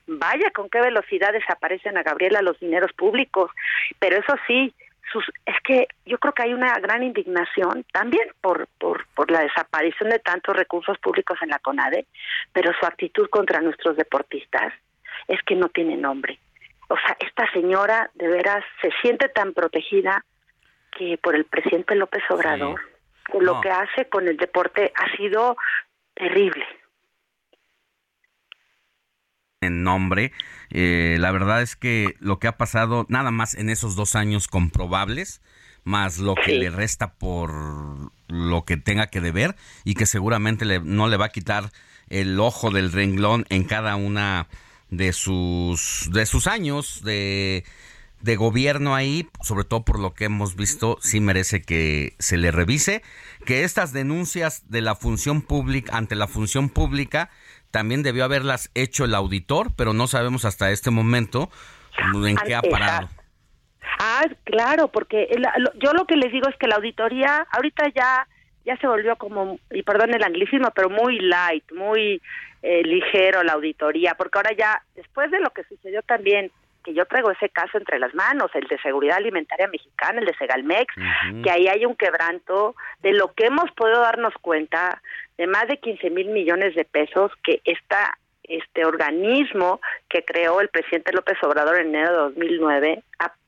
[0.06, 3.50] Vaya con qué velocidad desaparecen a Gabriela los dineros públicos.
[3.98, 4.74] Pero eso sí,
[5.10, 9.40] sus, es que yo creo que hay una gran indignación también por, por, por la
[9.40, 12.04] desaparición de tantos recursos públicos en la CONADE,
[12.52, 14.74] pero su actitud contra nuestros deportistas
[15.26, 16.38] es que no tiene nombre.
[16.88, 20.22] O sea, esta señora de veras se siente tan protegida
[20.98, 22.93] que por el presidente López Obrador
[23.32, 25.56] lo que hace con el deporte ha sido
[26.14, 26.64] terrible.
[29.60, 30.32] En nombre,
[30.70, 34.46] eh, la verdad es que lo que ha pasado nada más en esos dos años
[34.46, 35.40] comprobables,
[35.84, 37.50] más lo que le resta por
[38.28, 41.70] lo que tenga que deber y que seguramente le, no le va a quitar
[42.08, 44.48] el ojo del renglón en cada una
[44.90, 47.64] de sus de sus años de
[48.24, 52.50] de gobierno ahí, sobre todo por lo que hemos visto, sí merece que se le
[52.50, 53.02] revise,
[53.44, 57.28] que estas denuncias de la función pública ante la función pública
[57.70, 61.50] también debió haberlas hecho el auditor, pero no sabemos hasta este momento
[62.26, 63.10] en qué ha parado.
[63.98, 65.28] Ah, claro, porque
[65.82, 68.26] yo lo que les digo es que la auditoría ahorita ya
[68.64, 72.22] ya se volvió como, y perdón el anglicismo, pero muy light, muy
[72.62, 76.50] eh, ligero la auditoría, porque ahora ya, después de lo que sucedió también
[76.84, 80.36] que yo traigo ese caso entre las manos, el de Seguridad Alimentaria Mexicana, el de
[80.36, 80.94] Segalmex,
[81.42, 85.02] que ahí hay un quebranto de lo que hemos podido darnos cuenta
[85.38, 90.68] de más de 15 mil millones de pesos que esta este organismo que creó el
[90.68, 93.02] presidente López Obrador en enero de 2009,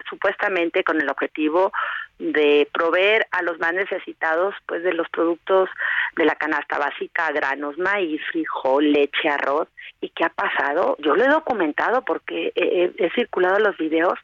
[0.09, 1.73] supuestamente con el objetivo
[2.19, 5.69] de proveer a los más necesitados pues de los productos
[6.17, 9.69] de la canasta básica, granos, maíz, frijol, leche, arroz.
[10.01, 10.97] ¿Y qué ha pasado?
[11.01, 14.19] Yo lo he documentado porque he, circulado los videos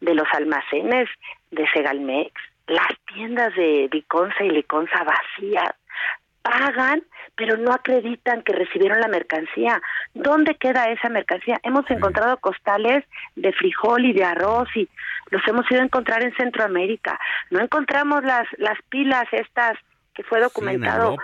[0.00, 1.08] de los almacenes
[1.50, 2.32] de Segalmex,
[2.66, 5.70] las tiendas de Liconza y Liconza vacías,
[6.48, 7.02] pagan
[7.38, 9.80] pero no acreditan que recibieron la mercancía.
[10.12, 11.60] ¿Dónde queda esa mercancía?
[11.62, 13.04] Hemos encontrado costales
[13.36, 14.88] de frijol y de arroz y
[15.30, 17.18] los hemos ido a encontrar en Centroamérica.
[17.50, 19.78] No encontramos las las pilas estas
[20.14, 21.16] que fue documentado.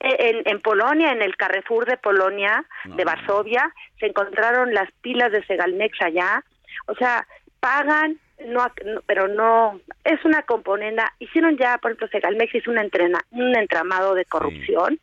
[0.00, 5.44] en, en, Polonia, en el Carrefour de Polonia, de Varsovia, se encontraron las pilas de
[5.46, 6.42] Segalmex allá.
[6.86, 7.24] O sea,
[7.60, 8.64] pagan no,
[9.06, 14.14] pero no es una componente hicieron ya por ejemplo Segalmex hizo una entrena, un entramado
[14.14, 14.98] de corrupción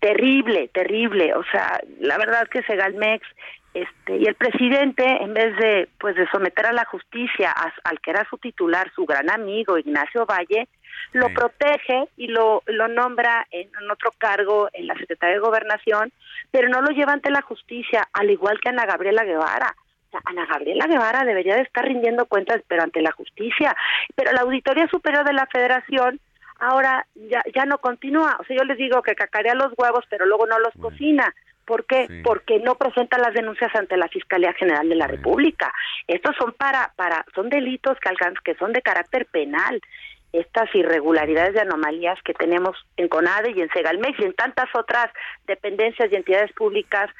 [0.00, 3.26] terrible terrible o sea la verdad que Segalmex
[3.74, 7.52] este y el presidente en vez de pues de someter a la justicia
[7.84, 10.68] al que era su titular su gran amigo Ignacio Valle
[11.12, 16.12] lo protege y lo lo nombra en, en otro cargo en la Secretaría de Gobernación
[16.50, 19.74] pero no lo lleva ante la justicia al igual que Ana Gabriela Guevara
[20.24, 23.74] Ana Gabriela Guevara debería de estar rindiendo cuentas, pero ante la justicia.
[24.14, 26.20] Pero la Auditoría Superior de la Federación
[26.58, 28.36] ahora ya, ya no continúa.
[28.40, 31.34] O sea, yo les digo que cacarea los huevos, pero luego no los cocina.
[31.64, 32.22] ¿Por qué?
[32.24, 35.72] Porque no presenta las denuncias ante la Fiscalía General de la República.
[36.08, 39.80] Estos son para, para, son delitos que alcanzan, que son de carácter penal.
[40.32, 45.06] Estas irregularidades y anomalías que tenemos en CONADE y en Segalmex y en tantas otras
[45.46, 47.10] dependencias y entidades públicas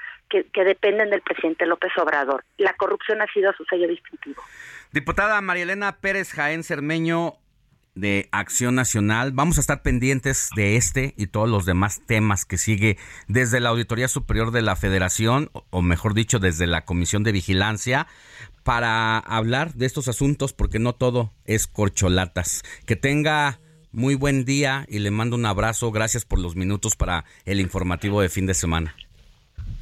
[0.53, 2.45] que, dependen del presidente López Obrador.
[2.59, 4.43] La corrupción ha sido su sello distintivo.
[4.93, 7.35] Diputada María Elena Pérez Jaén Cermeño
[7.95, 9.33] de Acción Nacional.
[9.33, 12.97] Vamos a estar pendientes de este y todos los demás temas que sigue
[13.29, 18.07] desde la Auditoría Superior de la Federación, o mejor dicho, desde la Comisión de Vigilancia,
[18.65, 22.63] para hablar de estos asuntos, porque no todo es corcholatas.
[22.87, 23.61] Que tenga
[23.91, 25.91] muy buen día y le mando un abrazo.
[25.93, 28.95] Gracias por los minutos para el informativo de fin de semana.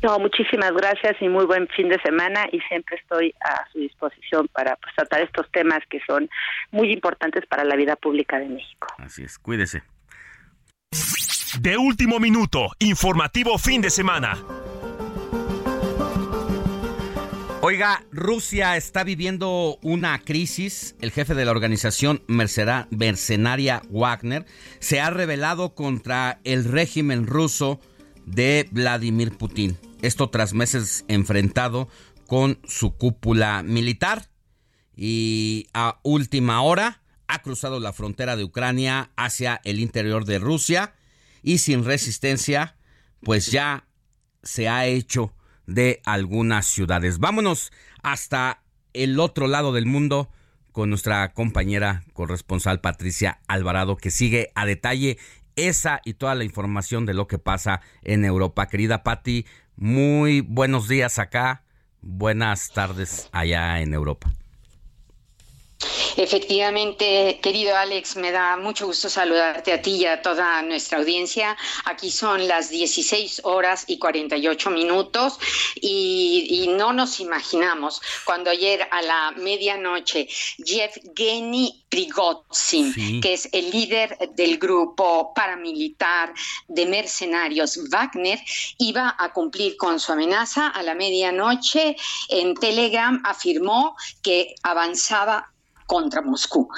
[0.02, 4.48] No, muchísimas gracias y muy buen fin de semana y siempre estoy a su disposición
[4.48, 6.28] para pues, tratar estos temas que son
[6.70, 8.89] muy importantes para la vida pública de México.
[8.98, 9.82] Así es, cuídese.
[11.60, 14.39] De último minuto, informativo fin de semana.
[17.62, 20.97] Oiga, Rusia está viviendo una crisis.
[21.02, 24.47] El jefe de la organización mercenaria Wagner
[24.78, 27.78] se ha rebelado contra el régimen ruso
[28.31, 29.77] de Vladimir Putin.
[30.02, 31.89] Esto tras meses enfrentado
[32.27, 34.31] con su cúpula militar.
[34.97, 40.94] Y a última hora ha cruzado la frontera de Ucrania hacia el interior de Rusia
[41.43, 42.77] y sin resistencia,
[43.23, 43.86] pues ya
[44.43, 45.35] se ha hecho
[45.66, 47.19] de algunas ciudades.
[47.19, 48.62] Vámonos hasta
[48.93, 50.31] el otro lado del mundo
[50.73, 55.19] con nuestra compañera corresponsal Patricia Alvarado que sigue a detalle
[55.69, 58.69] esa y toda la información de lo que pasa en Europa.
[58.69, 59.47] Querida Patti,
[59.77, 61.62] muy buenos días acá,
[62.01, 64.32] buenas tardes allá en Europa.
[66.16, 71.57] Efectivamente, querido Alex, me da mucho gusto saludarte a ti y a toda nuestra audiencia.
[71.86, 75.39] Aquí son las 16 horas y 48 minutos
[75.77, 80.28] y, no nos imaginamos cuando ayer a la medianoche
[80.59, 86.32] Yevgeny Prigozhin, que es el líder del grupo paramilitar
[86.69, 88.39] de mercenarios Wagner,
[88.78, 91.97] iba a cumplir con su amenaza a la medianoche.
[92.28, 95.51] En Telegram afirmó que avanzaba
[95.90, 96.68] contra Moscú.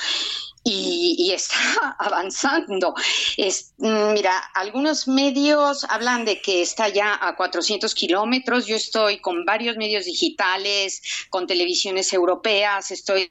[0.65, 1.57] Y, está
[1.99, 2.95] avanzando.
[3.37, 8.67] Es, mira, algunos medios hablan de que está ya a 400 kilómetros.
[8.67, 13.31] Yo estoy con varios medios digitales, con televisiones europeas, estoy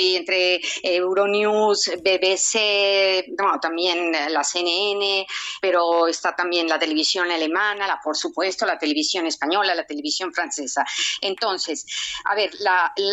[0.00, 3.24] entre Euronews, BBC,
[3.60, 5.26] también la CNN,
[5.60, 10.84] pero está también la televisión alemana, la, por supuesto, la televisión española, la televisión francesa.
[11.20, 11.86] Entonces,
[12.24, 12.50] a ver,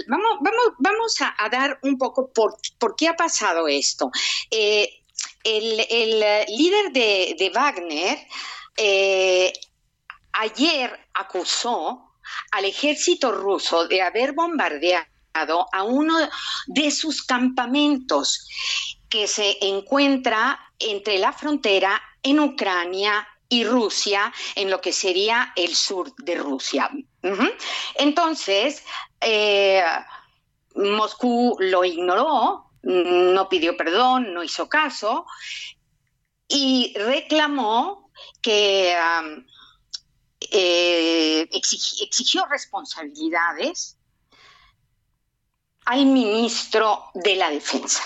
[0.08, 4.12] vamos, vamos, vamos a, dar un poco por, por qué ha pasado esto.
[4.52, 5.02] Eh,
[5.44, 5.78] el,
[6.48, 8.18] líder de, Wagner
[8.76, 9.54] eh,
[10.34, 12.12] ayer acusó
[12.52, 15.17] al ejército ruso de haber bombardeado
[15.72, 16.18] a uno
[16.68, 18.48] de sus campamentos
[19.10, 25.76] que se encuentra entre la frontera en Ucrania y Rusia, en lo que sería el
[25.76, 26.90] sur de Rusia.
[27.96, 28.84] Entonces,
[29.22, 29.84] eh,
[30.76, 35.26] Moscú lo ignoró, no pidió perdón, no hizo caso
[36.48, 38.12] y reclamó
[38.42, 39.46] que um,
[40.52, 43.97] eh, exigió responsabilidades
[45.88, 48.04] al ministro de la Defensa.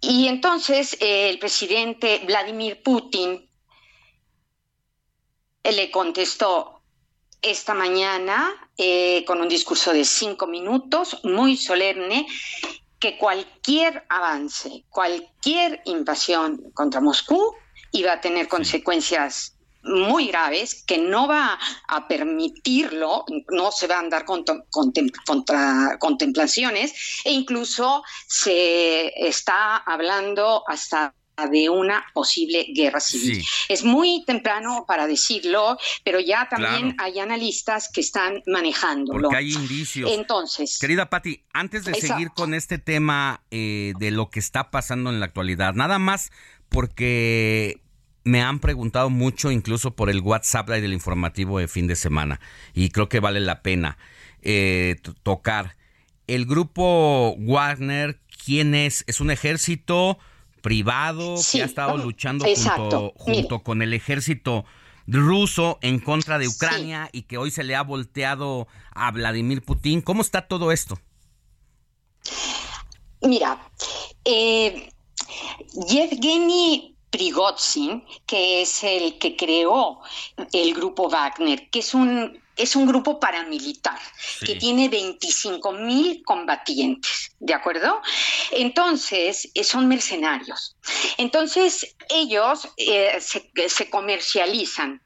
[0.00, 3.50] Y entonces eh, el presidente Vladimir Putin
[5.64, 6.80] eh, le contestó
[7.42, 12.24] esta mañana eh, con un discurso de cinco minutos, muy solemne,
[13.00, 17.52] que cualquier avance, cualquier invasión contra Moscú
[17.90, 19.55] iba a tener consecuencias
[19.86, 21.58] muy graves que no va
[21.88, 24.64] a permitirlo, no se va a andar contra,
[25.98, 31.14] contemplaciones e incluso se está hablando hasta
[31.50, 33.44] de una posible guerra civil.
[33.68, 39.20] Es muy temprano para decirlo, pero ya también hay analistas que están manejándolo.
[39.20, 40.10] Porque hay indicios.
[40.10, 45.10] Entonces, querida Patti, antes de seguir con este tema eh, de lo que está pasando
[45.10, 46.30] en la actualidad, nada más
[46.68, 47.82] porque
[48.26, 52.40] me han preguntado mucho incluso por el WhatsApp del informativo de fin de semana
[52.74, 53.98] y creo que vale la pena
[54.42, 55.76] eh, tocar.
[56.26, 59.04] El grupo Wagner, ¿quién es?
[59.06, 60.18] ¿Es un ejército
[60.60, 62.44] privado que ha estado luchando
[63.14, 64.64] junto, con el ejército
[65.06, 70.00] ruso en contra de Ucrania y que hoy se le ha volteado a Vladimir Putin?
[70.00, 70.98] ¿Cómo está todo esto?
[73.22, 73.70] Mira,
[74.24, 74.90] eh,
[75.88, 80.00] Yevgeny Prigozhin, que es el que creó
[80.52, 83.98] el grupo Wagner, que es un es un grupo paramilitar
[84.44, 88.00] que tiene 25 mil combatientes, ¿de acuerdo?
[88.50, 90.74] Entonces, eh, son mercenarios.
[91.18, 95.02] Entonces, ellos eh, se, comercializan.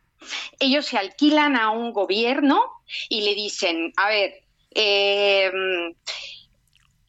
[0.60, 2.64] Ellos se alquilan a un gobierno
[3.08, 4.32] y le dicen, a ver,
[4.72, 5.50] eh,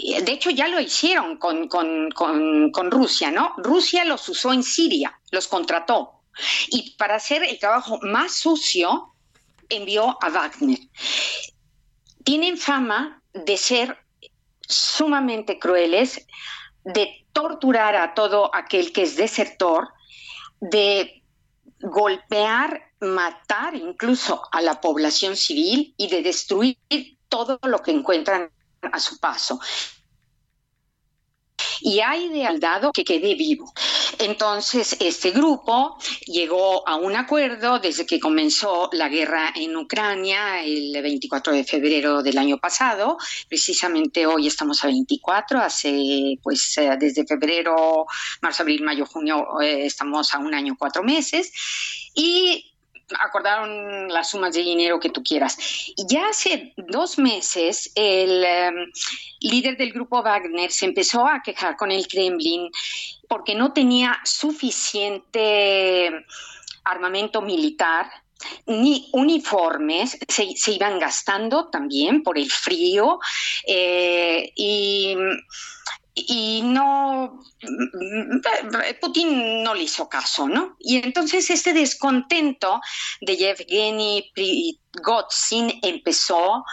[0.01, 3.53] de hecho, ya lo hicieron con, con, Rusia, ¿no?
[3.57, 6.21] Rusia los usó en Siria, los contrató.
[6.69, 9.13] Y para hacer el trabajo más sucio,
[9.69, 10.79] envió a Wagner.
[12.23, 13.97] Tienen fama de ser
[14.61, 16.25] sumamente crueles,
[16.83, 19.89] de torturar a todo aquel que es desertor,
[20.59, 21.23] de
[21.79, 26.77] golpear, matar incluso a la población civil y de destruir
[27.29, 28.51] todo lo que encuentran
[28.81, 29.59] a su paso.
[31.81, 33.71] Y hay de al dado que quede vivo.
[34.19, 40.93] entonces, este grupo llegó a un acuerdo desde que comenzó la guerra en Ucrania el
[41.01, 43.17] 24 de febrero del año pasado.
[43.47, 48.05] Precisamente hoy estamos a 24, hace pues eh, desde febrero,
[48.41, 51.51] marzo, abril, mayo, junio, eh, estamos a un año, cuatro meses.
[52.13, 52.70] Y
[53.19, 55.57] acordaron las sumas de dinero que tú quieras.
[55.95, 58.91] Y ya hace dos meses el em,
[59.39, 62.69] líder del grupo Wagner se empezó a quejar con el Kremlin
[63.27, 66.11] porque no tenía suficiente
[66.83, 68.09] armamento militar
[68.65, 73.19] ni uniformes, se, iban gastando también por el frío
[73.67, 75.15] eh, y
[76.13, 77.41] y no,
[78.99, 80.75] Putin no le hizo caso, ¿no?
[80.79, 82.81] Y entonces este descontento
[83.21, 86.65] de Yevgeny Prigozhin empezó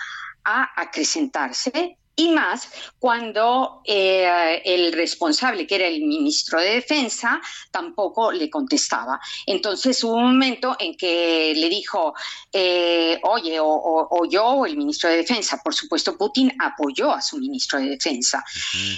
[0.44, 2.68] a acrecentarse y más
[2.98, 7.40] cuando eh, el responsable, que era el ministro de Defensa,
[7.70, 9.20] tampoco le contestaba.
[9.46, 12.14] Entonces hubo un momento en que le dijo,
[12.52, 17.38] eh, oye, o, yo o el ministro de Defensa, por supuesto Putin apoyó a su
[17.38, 18.44] ministro de Defensa.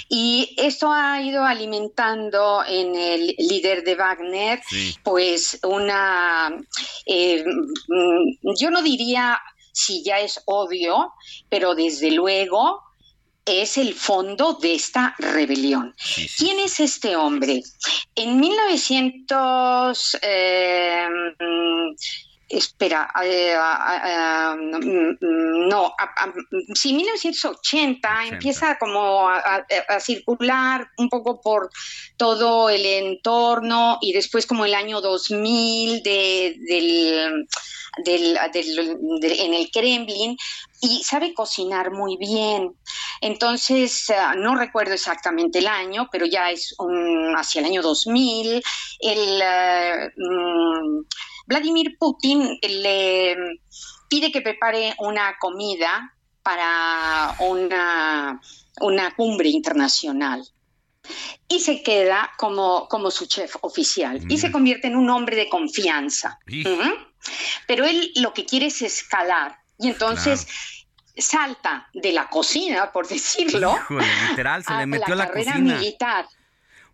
[0.09, 4.63] Y esto ha ido alimentando en el líder de Wagner,
[5.05, 6.51] pues una,
[7.05, 9.39] eh, mm, yo no diría
[9.73, 11.13] si ya es obvio,
[11.51, 12.90] pero desde luego
[13.51, 15.95] es el fondo de esta rebelión.
[16.39, 17.63] ¿Quién es este hombre?
[18.15, 20.17] En 1900...
[20.23, 21.07] Eh,
[22.51, 23.57] espera, eh,
[24.71, 25.95] no,
[26.75, 29.65] sí, 1980 empieza como a,
[30.01, 31.71] circular un poco por
[32.17, 37.47] todo el entorno y después como el año 2000 de, del
[38.05, 38.37] del,
[39.23, 40.37] en el Kremlin
[40.81, 42.75] y sabe cocinar muy bien.
[43.21, 46.75] Entonces, eh, no recuerdo exactamente el año, pero ya es
[47.37, 48.63] hacia el año 2000.
[49.01, 51.01] El, eh, mm,
[51.51, 53.37] Vladimir Putin le
[54.09, 56.15] pide que prepare una comida
[56.45, 58.41] para una,
[58.81, 60.47] una cumbre internacional.
[61.49, 64.21] Y se queda como, como su chef oficial.
[64.29, 66.39] Y se convierte en un hombre de confianza.
[67.67, 69.59] Pero él lo que quiere es escalar.
[69.77, 70.47] Y entonces
[71.17, 73.77] salta de la cocina, por decirlo,
[74.29, 76.27] literal, se le metió a la, carrera militar.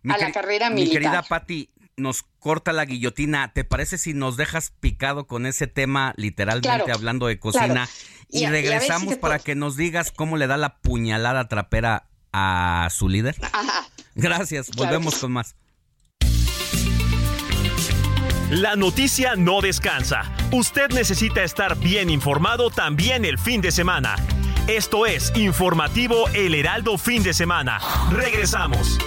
[0.09, 0.87] a la carrera militar.
[0.87, 3.51] Mi querida Patti, nos corta la guillotina.
[3.53, 7.89] ¿Te parece si nos dejas picado con ese tema, literalmente hablando de cocina?
[8.29, 13.35] Y, regresamos para que nos digas cómo le da la puñalada trapera a su líder.
[14.15, 15.55] Gracias, volvemos con más.
[18.49, 20.31] La noticia no descansa.
[20.51, 24.15] Usted necesita estar bien informado también el fin de semana.
[24.67, 27.79] Esto es Informativo El Heraldo Fin de Semana.
[28.11, 28.97] Regresamos.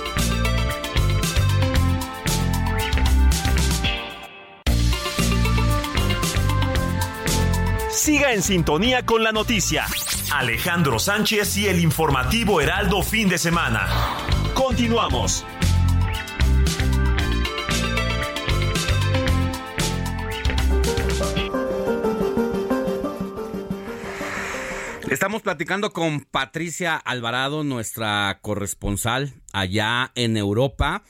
[8.01, 9.85] Siga en sintonía con la noticia.
[10.33, 13.87] Alejandro Sánchez y el informativo Heraldo Fin de Semana.
[14.55, 15.45] Continuamos.
[25.11, 31.03] Estamos platicando con Patricia Alvarado, nuestra corresponsal allá en Europa.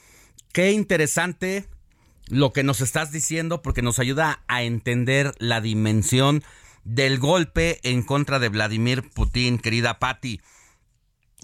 [0.53, 1.67] Qué interesante
[2.27, 6.43] lo que nos estás diciendo porque nos ayuda a entender la dimensión
[6.91, 10.41] del golpe en contra de Vladimir Putin, querida Patti.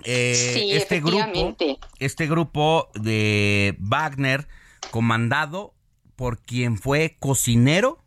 [0.05, 1.57] Eh, sí, este grupo,
[2.01, 4.49] este grupo de Wagner,
[4.91, 5.73] comandado
[6.17, 8.03] por quien fue cocinero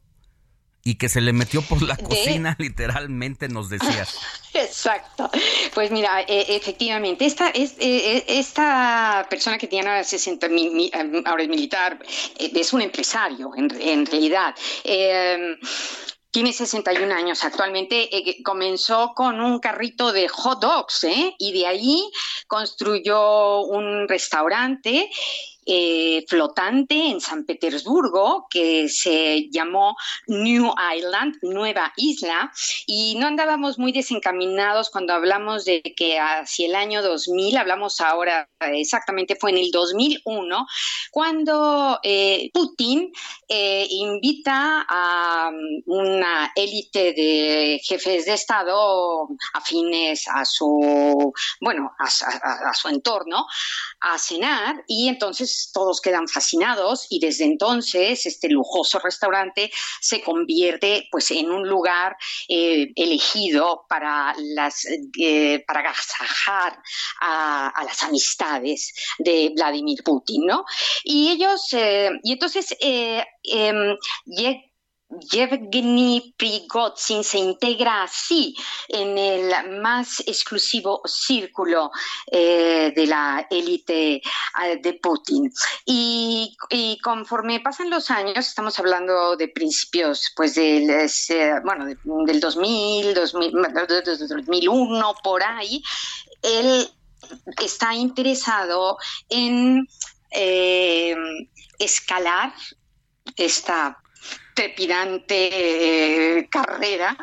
[0.84, 4.20] y que se le metió por la cocina, literalmente nos decías.
[4.54, 5.32] Exacto.
[5.74, 10.92] Pues mira, e, efectivamente, esta, es, e, e, esta persona que tiene 60 mil,
[11.26, 12.00] ahora es militar,
[12.38, 14.54] es un empresario en, en realidad.
[14.84, 15.58] Eh,
[16.32, 18.16] tiene 61 años actualmente.
[18.16, 21.36] Eh, comenzó con un carrito de hot dogs ¿eh?
[21.38, 22.12] y de ahí
[22.48, 25.10] construyó un restaurante
[25.72, 32.52] eh, flotante en San Petersburgo que se llamó New Island, Nueva Isla,
[32.88, 38.50] y no andábamos muy desencaminados cuando hablamos de que hacia el año 2000, hablamos ahora
[38.60, 40.66] exactamente fue en el 2001,
[41.12, 43.12] cuando eh, Putin
[43.48, 51.32] eh, invita a um, una élite de jefes de Estado afines a su,
[51.62, 53.46] bueno, a su entorno,
[54.02, 59.72] a cenar y entonces pues todos quedan fascinados y desde entonces este lujoso restaurante
[60.02, 62.16] se convierte pues en un lugar
[62.48, 64.86] eh, elegido para las
[65.20, 66.82] eh, para agasajar
[67.22, 70.66] a, las amistades de Vladimir Putin, ¿no?
[71.04, 73.96] Y ellos eh, y entonces eh, eh,
[75.10, 78.56] Yevgeny Prigozhin se integra así
[78.88, 81.92] en el más exclusivo círculo
[82.32, 84.22] eh, de la élite eh,
[84.82, 85.52] de Putin.
[85.86, 86.56] Y,
[87.04, 91.10] conforme pasan los años, estamos hablando de principios pues del,
[91.64, 93.54] bueno, del 2000, 2000,
[94.28, 95.82] 2001, por ahí,
[96.44, 96.88] él
[97.62, 98.98] está interesado
[99.30, 99.88] en
[100.32, 101.16] eh,
[101.80, 102.54] escalar
[103.36, 103.98] esta
[104.60, 107.16] trepidante eh, carrera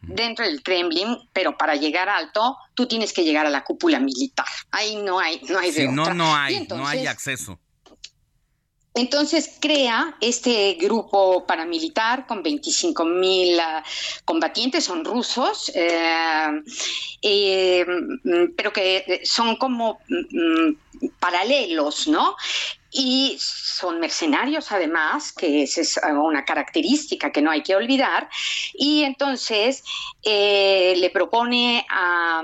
[0.00, 4.46] dentro del Kremlin, pero para llegar alto tú tienes que llegar a la cúpula militar.
[4.70, 6.14] Ahí no hay, no hay de Si otra.
[6.14, 7.58] no, no hay, no hay acceso.
[8.94, 13.82] Entonces crea este grupo paramilitar con 25 mil uh,
[14.24, 16.50] combatientes, son rusos, eh,
[17.22, 17.86] eh,
[18.56, 22.34] pero que son como mm, paralelos, ¿no?
[22.90, 28.28] Y son mercenarios además, que esa es una característica que no hay que olvidar.
[28.74, 29.84] Y entonces
[30.22, 32.42] eh, le propone a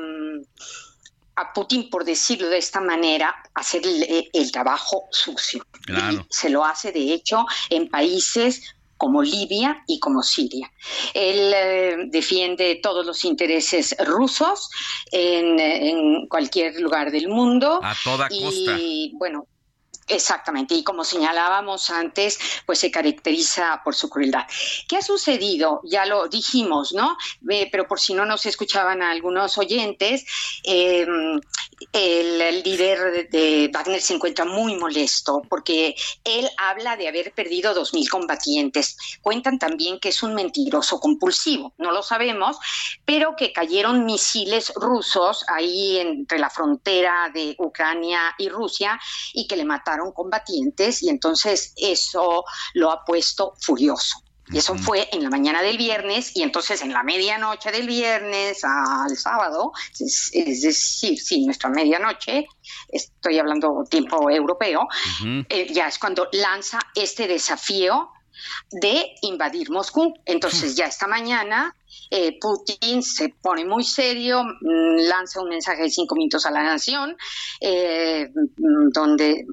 [1.37, 5.67] a Putin, por decirlo de esta manera, hacer el, el trabajo sucio.
[5.85, 6.21] Claro.
[6.21, 8.63] Y se lo hace, de hecho, en países
[8.97, 10.71] como Libia y como Siria.
[11.13, 14.71] Él eh, defiende todos los intereses rusos
[15.11, 17.81] en, en, cualquier lugar del mundo.
[17.83, 18.79] A toda costa.
[18.79, 19.47] Y bueno,
[20.07, 24.47] Exactamente, y como señalábamos antes, pues se caracteriza por su crueldad.
[24.87, 25.81] ¿Qué ha sucedido?
[25.85, 27.17] Ya lo dijimos, ¿no?
[27.49, 30.27] Eh, pero por si no nos escuchaban a algunos oyentes,
[30.63, 31.07] eh,
[31.93, 35.95] el, líder de Wagner se encuentra muy molesto porque
[36.25, 38.97] él habla de haber perdido 2.000 combatientes.
[39.21, 42.59] Cuentan también que es un mentiroso compulsivo, no lo sabemos,
[43.05, 48.99] pero que cayeron misiles rusos ahí entre la frontera de Ucrania y Rusia
[49.33, 52.45] y que le mataron combatientes y entonces eso
[52.75, 54.24] lo ha puesto furioso.
[54.53, 58.63] Y eso fue en la mañana del viernes y entonces en la medianoche del viernes
[58.63, 62.47] al sábado, es, es decir, sí, nuestra medianoche,
[62.89, 65.47] estoy hablando tiempo europeo, uh -huh.
[65.49, 68.11] eh, ya es cuando lanza este desafío
[68.71, 70.15] de invadir Moscú.
[70.27, 71.75] Entonces ya esta mañana
[72.11, 76.63] eh, Putin se pone muy serio, mmm, lanza un mensaje de cinco minutos a la
[76.63, 77.17] nación,
[77.61, 79.47] eh, donde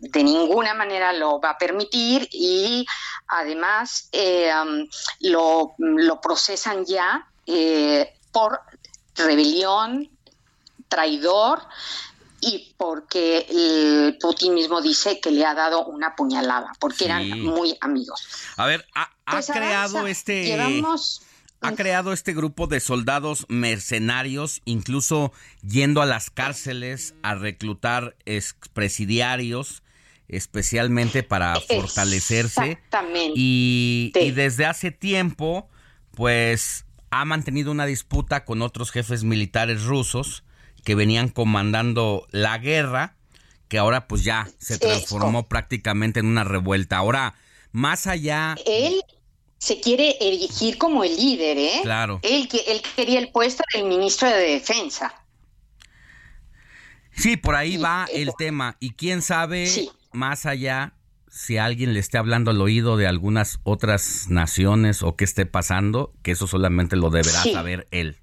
[0.00, 2.86] de ninguna manera lo va a permitir y
[3.28, 4.88] además eh, um,
[5.20, 8.60] lo, lo, procesan ya eh, por
[9.14, 10.08] rebelión,
[10.88, 11.60] traidor
[12.40, 17.04] y porque el Putin mismo dice que le ha dado una puñalada, porque sí.
[17.04, 18.26] eran muy amigos.
[18.56, 20.44] A ver, ha, ha pues creado este...
[20.44, 21.22] Llevamos
[21.60, 25.32] ha creado este grupo de soldados mercenarios, incluso
[25.62, 29.82] yendo a las cárceles a reclutar expresidiarios,
[30.28, 32.72] especialmente para fortalecerse.
[32.72, 33.32] Exactamente.
[33.36, 35.68] Y, y desde hace tiempo,
[36.12, 40.44] pues ha mantenido una disputa con otros jefes militares rusos
[40.84, 43.16] que venían comandando la guerra,
[43.68, 46.96] que ahora pues ya se transformó prácticamente en una revuelta.
[46.96, 47.34] Ahora,
[47.72, 48.56] más allá...
[48.66, 49.02] Él
[49.60, 51.80] se quiere erigir como el líder, ¿eh?
[51.82, 52.18] Claro.
[52.22, 55.14] Él, él quería el puesto del ministro de Defensa.
[57.14, 58.78] Sí, por ahí va el tema.
[58.80, 59.90] Y quién sabe, sí.
[60.12, 60.94] más allá,
[61.30, 66.14] si alguien le esté hablando al oído de algunas otras naciones o qué esté pasando,
[66.22, 67.52] que eso solamente lo deberá sí.
[67.52, 68.16] saber él.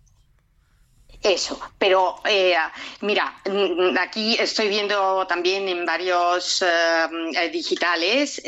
[1.22, 2.56] Eso, pero eh,
[3.02, 3.42] mira,
[4.00, 8.42] aquí estoy viendo también en varios uh, digitales.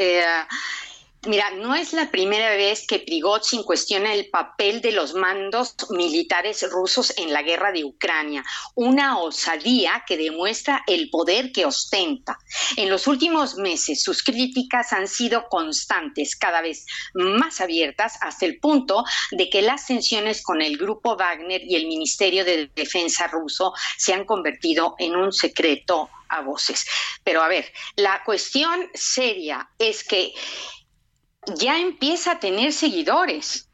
[1.25, 6.65] Mira, no es la primera vez que Prigozhin cuestiona el papel de los mandos militares
[6.71, 12.39] rusos en la guerra de Ucrania, una osadía que demuestra el poder que ostenta.
[12.77, 18.57] En los últimos meses sus críticas han sido constantes, cada vez más abiertas, hasta el
[18.57, 23.73] punto de que las tensiones con el grupo Wagner y el Ministerio de Defensa ruso
[23.97, 26.85] se han convertido en un secreto a voces.
[27.23, 30.33] Pero a ver, la cuestión seria es que
[31.57, 33.67] ya empieza a tener seguidores.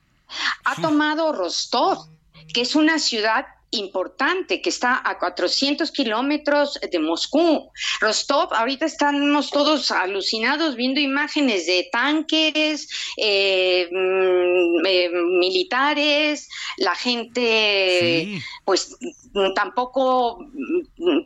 [0.63, 2.07] Ha tomado Rostov,
[2.53, 7.71] que es una ciudad importante que está a 400 kilómetros de Moscú.
[8.01, 12.87] Rostov, ahorita estamos todos alucinados viendo imágenes de tanques,
[13.17, 16.47] eh, mm, eh, militares,
[16.77, 18.95] la gente, pues
[19.55, 20.39] tampoco,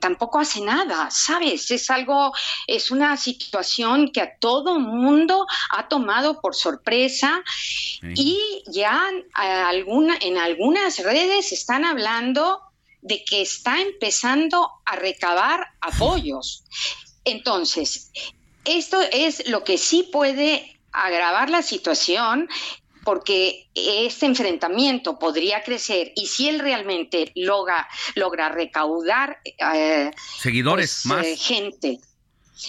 [0.02, 1.70] tampoco hace nada, ¿sabes?
[1.72, 2.32] Es algo,
[2.68, 7.44] es una situación que a todo mundo ha tomado por sorpresa
[8.16, 12.39] y ya alguna, en algunas redes están hablando
[13.02, 16.64] de que está empezando a recabar apoyos.
[17.24, 18.12] Entonces,
[18.66, 22.50] esto es lo que sí puede agravar la situación
[23.04, 31.06] porque este enfrentamiento podría crecer y si él realmente logra, logra recaudar eh, seguidores pues,
[31.06, 32.00] más eh, gente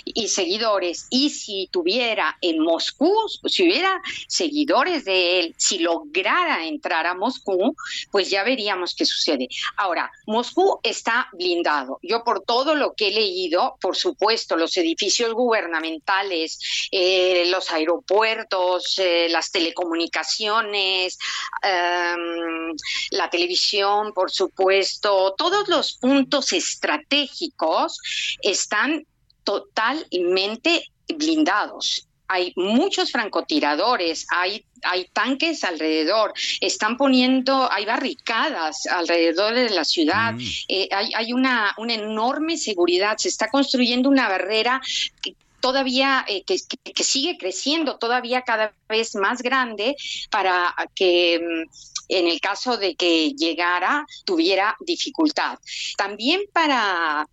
[0.05, 1.07] y seguidores.
[1.11, 3.15] Y si tuviera en Moscú,
[3.47, 7.75] si hubiera seguidores de él, si lograra entrar a Moscú,
[8.11, 9.49] pues ya veríamos qué sucede.
[9.77, 11.99] Ahora, Moscú está blindado.
[12.03, 18.99] Yo por todo lo que he leído, por supuesto, los edificios gubernamentales, eh, los aeropuertos,
[18.99, 21.19] eh, las telecomunicaciones,
[21.63, 22.77] em,
[23.11, 28.01] la televisión, por supuesto, todos los puntos estratégicos
[28.43, 29.07] están
[29.45, 30.85] totalmente
[31.17, 32.07] blindados.
[32.29, 40.35] Hay muchos francotiradores, hay, hay tanques alrededor, están poniendo, hay barricadas alrededor de la ciudad,
[40.35, 40.41] mm.
[40.69, 44.81] eh, hay, hay una, una enorme seguridad, se está construyendo una barrera
[45.21, 46.57] que, todavía eh, que,
[46.95, 49.97] que, sigue creciendo todavía cada vez más grande
[50.31, 51.71] para que mm,
[52.09, 55.59] en el caso de que llegara tuviera dificultad.
[55.97, 57.27] También para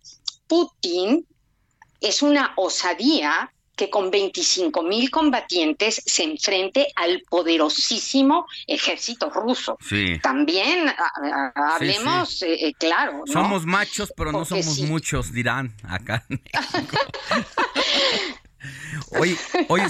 [0.46, 1.26] Putin
[2.00, 9.78] es una osadía que con 25 mil combatientes se enfrente al poderosísimo ejército ruso.
[10.20, 10.92] También
[11.54, 13.22] hablemos, eh, eh, claro.
[13.26, 16.26] Somos machos, pero no somos muchos, dirán acá.
[19.20, 19.36] oye,
[19.68, 19.86] oye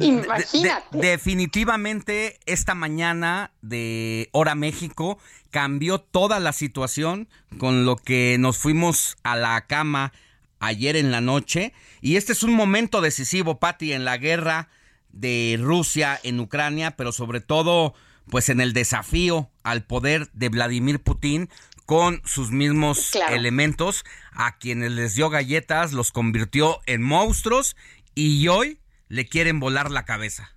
[0.00, 0.98] Imagínate.
[0.98, 5.20] definitivamente esta mañana de Hora México
[5.50, 7.28] cambió toda la situación
[7.58, 10.12] con lo que nos fuimos a la cama
[10.60, 11.72] ayer en la noche.
[12.00, 14.68] Y este es un momento decisivo, Patti, en la guerra
[15.10, 17.94] de Rusia en Ucrania, pero sobre todo,
[18.30, 21.48] pues en el desafío al poder de Vladimir Putin
[21.86, 27.76] con sus mismos elementos, a quienes les dio galletas, los convirtió en monstruos
[28.14, 28.78] y hoy
[29.08, 30.54] le quieren volar la cabeza.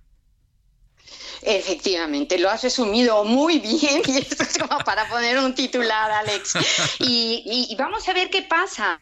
[1.40, 6.54] Efectivamente, lo has resumido muy bien y esto es como para poner un titular, Alex.
[7.00, 9.00] Y, y vamos a ver qué pasa.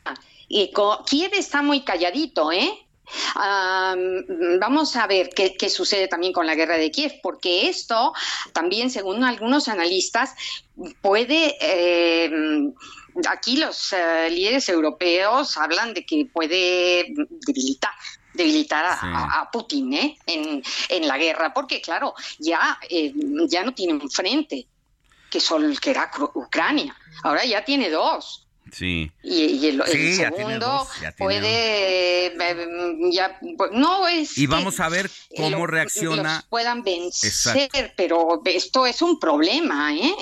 [0.53, 0.73] Y
[1.07, 2.71] Kiev está muy calladito, ¿eh?
[4.61, 8.13] vamos a ver qué, sucede también con la guerra de Kiev, porque esto
[8.53, 10.35] también, según algunos analistas,
[11.01, 11.57] puede...
[11.61, 12.31] Eh,
[13.29, 17.07] aquí los eh, líderes europeos hablan de que puede
[17.47, 17.93] debilitar
[18.33, 20.19] debilitar a, Putin ¿eh?
[20.27, 23.13] en, en, la guerra, porque claro, ya, eh,
[23.49, 24.67] ya no tiene un frente,
[25.31, 28.40] que, son, que era Ucrania, ahora ya tiene dos.
[28.73, 29.11] Sí.
[29.23, 29.83] Y, el,
[30.15, 30.87] segundo
[31.19, 38.43] puede eh, ya, pues, no es y vamos a ver cómo reacciona puedan vencer pero
[38.45, 40.15] esto es un problema ¿eh?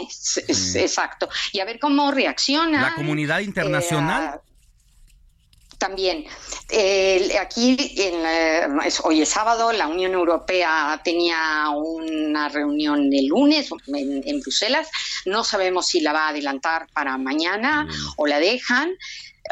[0.48, 4.47] exacto y a ver cómo reacciona la comunidad internacional eh,
[5.78, 6.24] también,
[7.40, 14.88] aquí en hoy es sábado, la Unión Europea tenía una reunión el lunes en, Bruselas.
[15.24, 18.96] No sabemos si la va a adelantar para mañana o la dejan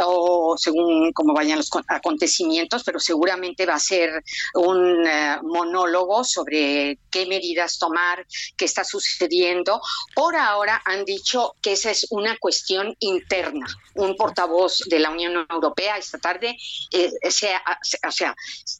[0.05, 4.23] o según cómo vayan los acontecimientos, pero seguramente va a ser
[4.55, 9.81] un eh, monólogo sobre qué medidas tomar, qué está sucediendo.
[10.15, 13.67] Por ahora han dicho que esa es una cuestión interna.
[13.95, 16.57] Un portavoz de la Unión Europea esta tarde,
[16.93, 17.63] eh, sea,
[18.07, 18.35] o sea,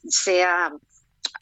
[0.07, 0.71] sea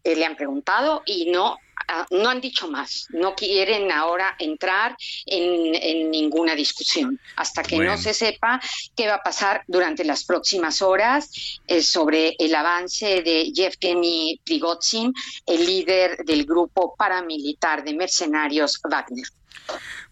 [0.03, 1.57] eh, le han preguntado y no
[1.87, 7.19] Ah, no han dicho más, no quieren ahora entrar en, ninguna discusión.
[7.35, 8.59] Hasta que no se sepa
[8.95, 15.13] qué va a pasar durante las próximas horas eh, sobre el avance de Yevgeny Prigozhin,
[15.45, 19.27] el líder del grupo paramilitar de mercenarios Wagner.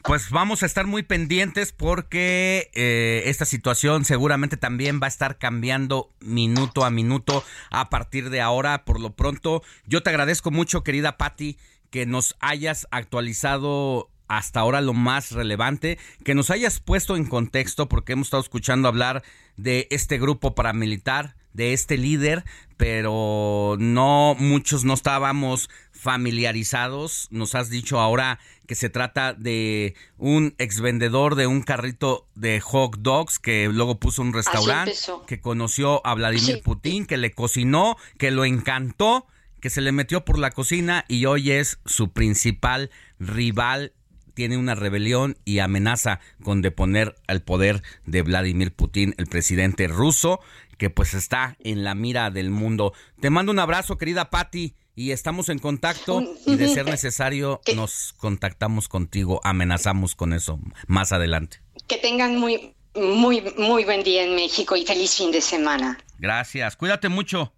[0.04, 5.38] Pues vamos a estar muy pendientes porque eh, esta situación seguramente también va a estar
[5.38, 8.84] cambiando minuto a minuto a partir de ahora.
[8.84, 11.58] Por lo pronto, yo te agradezco mucho, querida Patti,
[11.90, 17.88] que nos hayas actualizado hasta ahora lo más relevante, que nos hayas puesto en contexto
[17.88, 19.24] porque hemos estado escuchando hablar
[19.56, 22.44] de este grupo paramilitar de este líder,
[22.78, 27.28] pero no muchos no estábamos familiarizados.
[27.32, 32.98] Nos has dicho ahora que se trata de un exvendedor de un carrito de hot
[33.00, 34.94] dogs que luego puso un restaurante,
[35.28, 39.28] que conoció a Vladimir Putin, que le cocinó, que lo encantó,
[39.62, 43.94] que se le metió por la cocina y hoy es su principal rival
[44.34, 50.40] tiene una rebelión y amenaza con deponer al poder de Vladimir Putin, el presidente ruso,
[50.78, 52.94] que pues está en la mira del mundo.
[53.20, 58.14] Te mando un abrazo, querida Patti, y estamos en contacto y de ser necesario nos
[58.14, 61.62] contactamos contigo, amenazamos con eso más adelante.
[61.88, 65.98] Que tengan muy muy muy buen día en México y feliz fin de semana.
[66.20, 67.54] Gracias, cuídate mucho.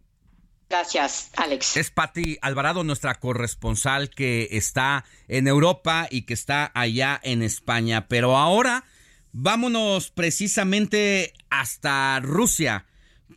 [0.70, 1.78] Gracias, Alex.
[1.78, 8.08] Es Patti Alvarado, nuestra corresponsal que está en Europa y que está allá en España.
[8.08, 8.84] Pero ahora
[9.32, 12.86] vámonos precisamente hasta Rusia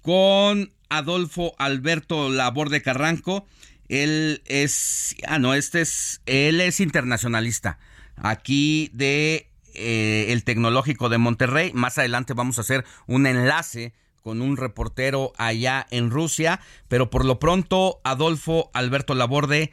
[0.00, 3.46] con Adolfo Alberto Laborde Carranco.
[3.88, 7.78] Él es, ah, no, este es, él es internacionalista.
[8.16, 11.72] Aquí de eh, el Tecnológico de Monterrey.
[11.74, 13.92] Más adelante vamos a hacer un enlace
[14.22, 19.70] con un reportero allá en Rusia, pero por lo pronto, Adolfo Alberto Laborde,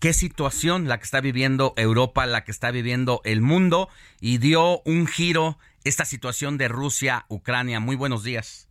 [0.00, 3.88] qué situación la que está viviendo Europa, la que está viviendo el mundo,
[4.20, 7.80] y dio un giro esta situación de Rusia-Ucrania.
[7.80, 8.68] Muy buenos días.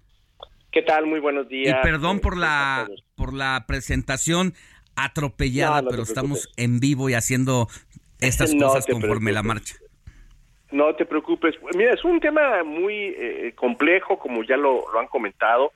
[0.71, 1.07] ¿Qué tal?
[1.07, 1.77] Muy buenos días.
[1.79, 4.53] Y perdón por la, por la presentación
[4.95, 7.67] atropellada, pero estamos en vivo y haciendo
[8.19, 9.75] estas cosas conforme la marcha.
[10.71, 11.55] No te preocupes.
[11.75, 15.71] Mira, es un tema muy eh, complejo, como ya lo, han comentado.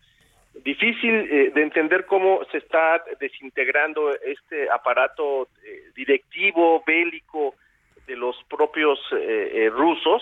[0.63, 7.55] Difícil eh, de entender cómo se está desintegrando este aparato eh, directivo, bélico
[8.05, 8.99] de los propios
[9.71, 10.21] rusos.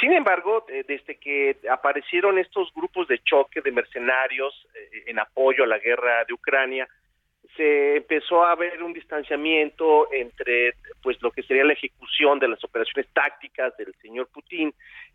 [0.00, 4.54] sin embargo, desde que aparecieron estos grupos de choque de mercenarios
[5.06, 6.86] en apoyo a la guerra de Ucrania,
[7.56, 12.62] se empezó a ver un distanciamiento entre pues lo que sería la ejecución de las
[12.64, 14.72] operaciones tácticas del señor Putin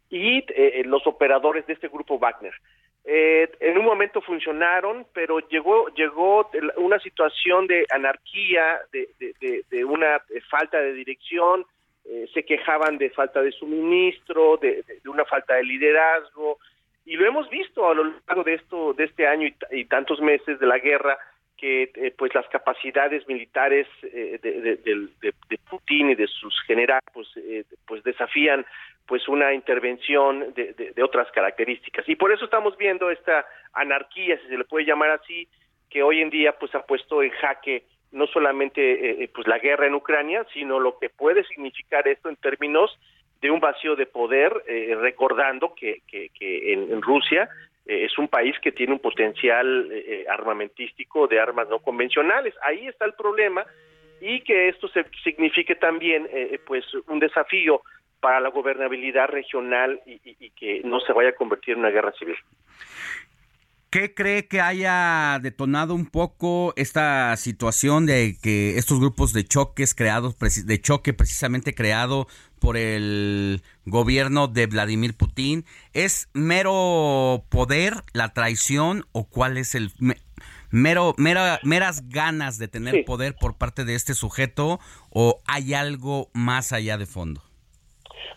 [0.10, 2.54] y eh, los operadores de este grupo Wagner.
[3.08, 10.20] Eh, en un momento funcionaron, pero llegó llegó una situación de anarquía, de, de, una
[10.50, 11.66] falta de dirección,
[12.06, 16.58] eh, se quejaban de falta de suministro, de, una falta de liderazgo,
[17.06, 20.60] y lo hemos visto a lo largo de esto de este año y tantos meses
[20.60, 21.16] de la guerra
[21.58, 27.64] que eh, pues las capacidades militares eh, de, Putin y de sus generales pues, eh,
[27.88, 28.66] pues desafían
[29.08, 32.08] pues una intervención de, otras características.
[32.10, 35.48] Y por eso estamos viendo esta anarquía si se le puede llamar así
[35.90, 39.96] que hoy en día pues ha puesto en jaque no solamente pues la guerra en
[39.96, 42.98] Ucrania sino lo que puede significar esto en términos
[43.42, 44.54] de un vacío de poder
[45.00, 47.50] recordando que, que, en Rusia
[47.86, 52.54] eh, es un país que tiene un potencial eh, eh, armamentístico de armas no convencionales.
[52.64, 53.66] Ahí está el problema
[54.20, 56.28] y que esto se, signifique también
[56.66, 57.82] pues un desafío
[58.20, 62.14] para la gobernabilidad regional y, y, que no se vaya a convertir en una guerra
[62.14, 62.36] civil.
[63.96, 69.94] ¿Qué cree que haya detonado un poco esta situación de que estos grupos de choques
[69.96, 72.28] creados, de choque precisamente creado
[72.60, 75.66] por el gobierno de Vladimir Putin?
[75.94, 79.92] ¿Es mero poder, la traición o cuál es el
[80.72, 84.80] mero meras ganas de tener poder por parte de este sujeto
[85.10, 87.42] o hay algo más allá de fondo?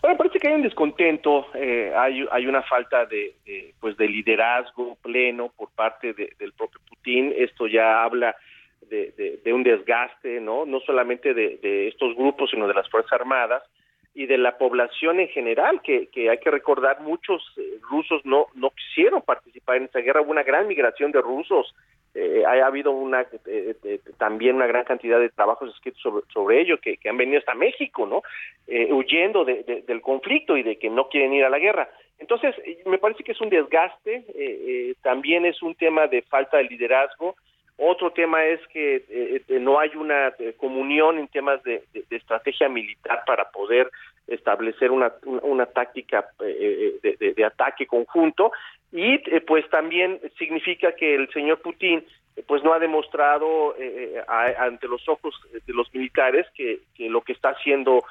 [0.01, 3.35] Bueno, parece que hay un descontento, eh, hay, hay una falta de,
[3.79, 7.33] pues de liderazgo pleno por parte del propio Putin.
[7.35, 8.35] Esto ya habla
[8.89, 13.63] de, de, un desgaste, no, no solamente de, estos grupos, sino de las fuerzas armadas
[14.13, 18.47] y de la población en general, que, que hay que recordar, muchos eh, rusos no,
[18.55, 21.73] no quisieron participar en esta guerra, hubo una gran migración de rusos,
[22.15, 26.79] eh, ha habido una eh, también una gran cantidad de trabajos escritos sobre, sobre ello
[26.79, 28.23] que, han venido hasta México, ¿no?
[28.91, 31.89] huyendo de, del conflicto y de que no quieren ir a la guerra.
[32.19, 32.55] Entonces,
[32.85, 37.35] me parece que es un desgaste, también es un tema de falta de liderazgo,
[37.81, 42.67] otro tema es que eh, eh, no hay una eh, comunión en temas de, estrategia
[42.67, 43.89] militar para poder
[44.27, 48.51] establecer una, una, táctica de, ataque conjunto.
[48.91, 52.05] Y pues también significa que el señor Putin
[52.47, 53.75] pues no ha demostrado
[54.57, 58.03] ante los ojos de los militares que, que lo que está haciendo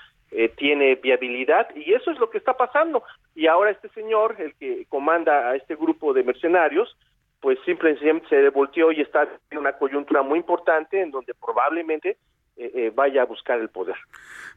[0.57, 1.69] tiene viabilidad.
[1.77, 3.03] Y eso es lo que está pasando.
[3.35, 6.97] Y ahora este señor el que comanda a este grupo de mercenarios
[7.41, 12.19] pues simplemente se volteó y está en una coyuntura muy importante en donde probablemente
[12.57, 13.95] eh, eh, vaya a buscar el poder.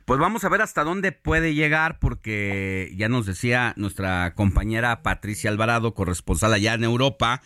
[0.06, 5.52] Pues vamos a ver hasta dónde puede llegar, porque ya nos decía nuestra compañera Patricia
[5.52, 7.42] Alvarado, corresponsal allá en Europa,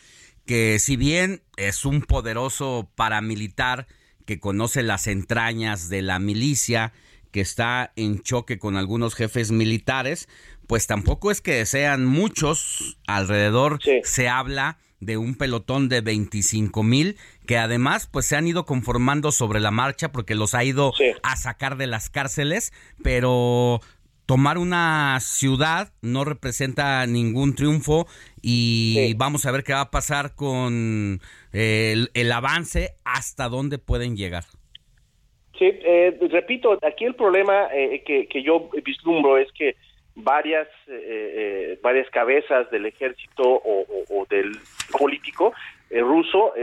[0.45, 3.87] que si bien es un poderoso paramilitar
[4.25, 6.93] que conoce las entrañas de la milicia,
[7.31, 10.29] que está en choque con algunos jefes militares,
[10.67, 12.97] pues tampoco es que sean muchos.
[13.07, 18.65] Alrededor se habla de un pelotón de 25 mil que además pues se han ido
[18.65, 22.73] conformando sobre la marcha porque los ha ido a sacar de las cárceles,
[23.03, 23.81] pero
[24.25, 28.07] tomar una ciudad no representa ningún triunfo
[28.41, 31.21] y vamos a ver qué va a pasar con
[31.53, 34.45] el, el avance, hasta dónde pueden llegar.
[35.57, 39.77] Sí, eh, repito, aquí el problema eh, que, que, yo vislumbro es que
[40.15, 44.57] varias eh, varias cabezas del ejército o, del
[44.97, 45.53] político
[45.91, 46.53] ruso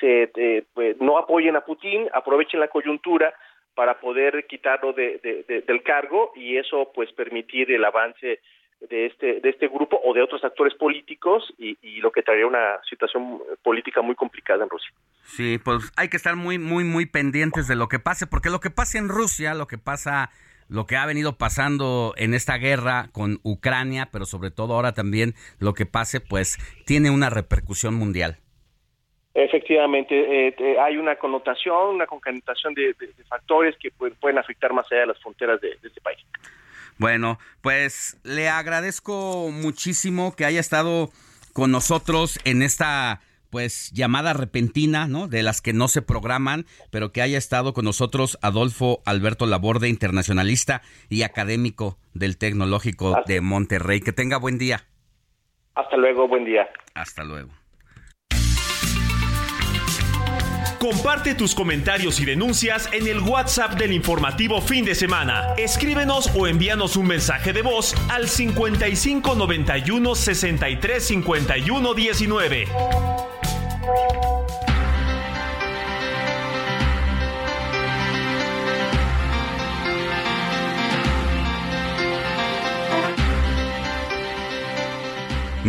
[0.00, 3.34] se pues, no apoyen a Putin, aprovechen la coyuntura
[3.74, 8.40] para poder quitarlo de, del cargo y eso pues permitir el avance
[8.80, 12.80] de este de este grupo o de otros actores políticos y, lo que traería una
[12.88, 14.90] situación política muy complicada en Rusia.
[15.24, 18.60] Sí, pues hay que estar muy muy muy pendientes de lo que pase porque lo
[18.60, 20.30] que pasa en Rusia, lo que pasa
[20.68, 25.34] lo que ha venido pasando en esta guerra con Ucrania, pero sobre todo ahora también
[25.58, 28.38] lo que pase, pues tiene una repercusión mundial.
[29.34, 32.94] Efectivamente, eh, hay una connotación, una concatenación de,
[33.28, 36.18] factores que pueden, afectar más allá de las fronteras de este país.
[36.98, 41.10] Bueno, pues le agradezco muchísimo que haya estado
[41.52, 43.20] con nosotros en esta
[43.50, 45.28] pues llamada repentina, ¿no?
[45.28, 49.88] De las que no se programan, pero que haya estado con nosotros Adolfo Alberto Laborde,
[49.88, 54.00] internacionalista y académico del Tecnológico de Monterrey.
[54.00, 54.86] Que tenga buen día.
[55.74, 56.68] Hasta luego, buen día.
[56.94, 57.50] Hasta luego.
[60.78, 65.54] Comparte tus comentarios y denuncias en el WhatsApp del informativo fin de semana.
[65.56, 73.27] Escríbenos o envíanos un mensaje de voz al 55 91 63 51 19.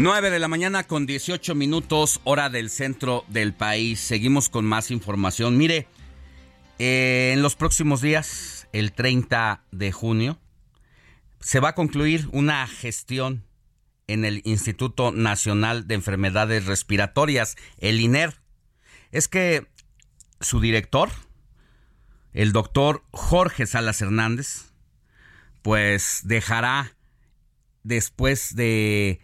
[0.01, 3.99] 9 de la mañana con 18 minutos, hora del centro del país.
[3.99, 5.57] Seguimos con más información.
[5.57, 5.87] Mire,
[6.79, 10.39] eh, en los próximos días, el 30 de junio,
[11.41, 13.43] se va a concluir una gestión
[14.09, 18.41] en el Instituto Nacional de Enfermedades Respiratorias, el INER.
[19.11, 19.67] Es que
[20.41, 21.09] su director,
[22.33, 24.73] el doctor Jorge Salas Hernández,
[25.61, 26.95] pues dejará
[27.83, 29.21] después de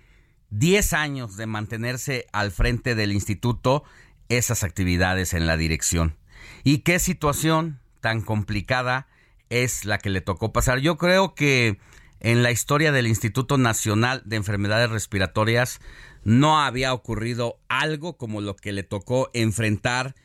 [0.52, 3.84] 10 años de mantenerse al frente del instituto
[4.30, 6.16] esas actividades en la dirección.
[6.64, 9.08] ¿Y qué situación tan complicada
[9.50, 10.80] es la que le tocó pasar?
[10.80, 11.80] Yo creo que
[12.26, 15.80] en la historia del Instituto Nacional de Enfermedades Respiratorias
[16.24, 20.16] no había ocurrido algo como lo que le tocó enfrentar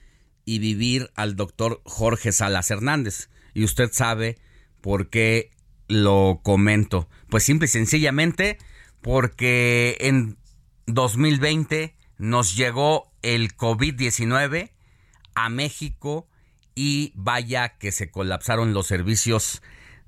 [0.47, 3.29] y vivir al doctor Jorge Salas Hernández.
[3.53, 4.39] Y usted sabe
[4.81, 5.51] por qué
[5.89, 7.07] lo comento.
[7.29, 8.57] Pues simple y sencillamente
[9.03, 10.39] porque en
[10.87, 14.71] 2020 nos llegó el COVID-19
[15.35, 16.27] a México
[16.75, 19.61] y vaya que se colapsaron los servicios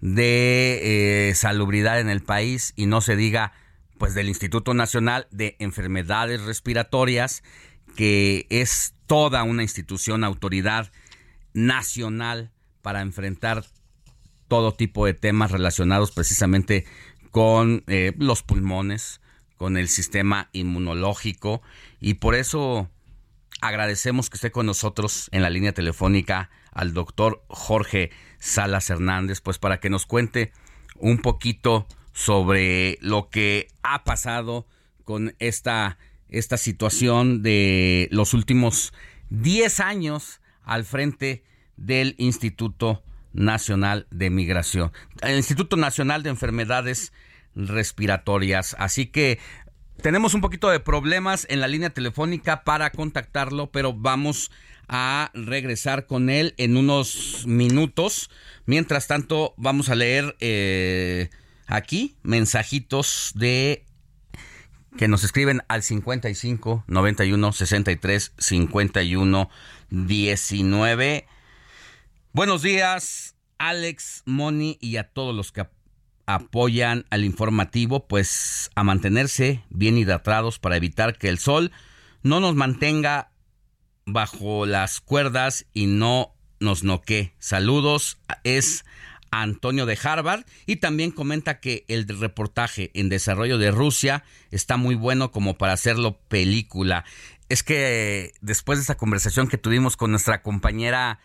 [0.02, 3.52] de eh, salubridad en el país y no se diga
[3.98, 7.44] pues del Instituto Nacional de Enfermedades Respiratorias
[7.96, 10.90] que es toda una institución autoridad
[11.54, 12.50] nacional
[12.82, 13.64] para enfrentar
[14.48, 16.84] todo tipo de temas relacionados precisamente
[17.30, 19.20] con eh, los pulmones,
[19.56, 21.62] con el sistema inmunológico.
[22.00, 22.90] Y por eso
[23.60, 29.58] agradecemos que esté con nosotros en la línea telefónica al doctor Jorge Salas Hernández, pues
[29.58, 30.52] para que nos cuente
[30.96, 34.66] un poquito sobre lo que ha pasado
[35.04, 38.92] con esta, esta situación de los últimos
[39.30, 41.44] 10 años al frente
[41.76, 44.92] del Instituto Nacional de Migración,
[45.22, 47.12] el Instituto Nacional de Enfermedades
[47.54, 48.76] Respiratorias.
[48.78, 49.38] Así que
[50.00, 54.50] tenemos un poquito de problemas en la línea telefónica para contactarlo, pero vamos
[54.88, 58.30] a regresar con él en unos minutos.
[58.66, 61.30] Mientras tanto, vamos a leer eh,
[61.66, 63.84] aquí mensajitos de
[64.96, 69.50] que nos escriben al 55 91 63 51
[69.90, 71.26] 19.
[72.32, 75.66] Buenos días, Alex, Moni y a todos los que
[76.26, 81.72] apoyan al informativo, pues a mantenerse bien hidratados para evitar que el sol
[82.22, 83.31] no nos mantenga
[84.06, 87.34] bajo las cuerdas y no nos noquee.
[87.38, 88.84] Saludos, es
[89.30, 94.94] Antonio de Harvard y también comenta que el reportaje en desarrollo de Rusia está muy
[94.94, 97.04] bueno como para hacerlo película.
[97.48, 101.18] es que después de esa conversación que tuvimos con nuestra compañera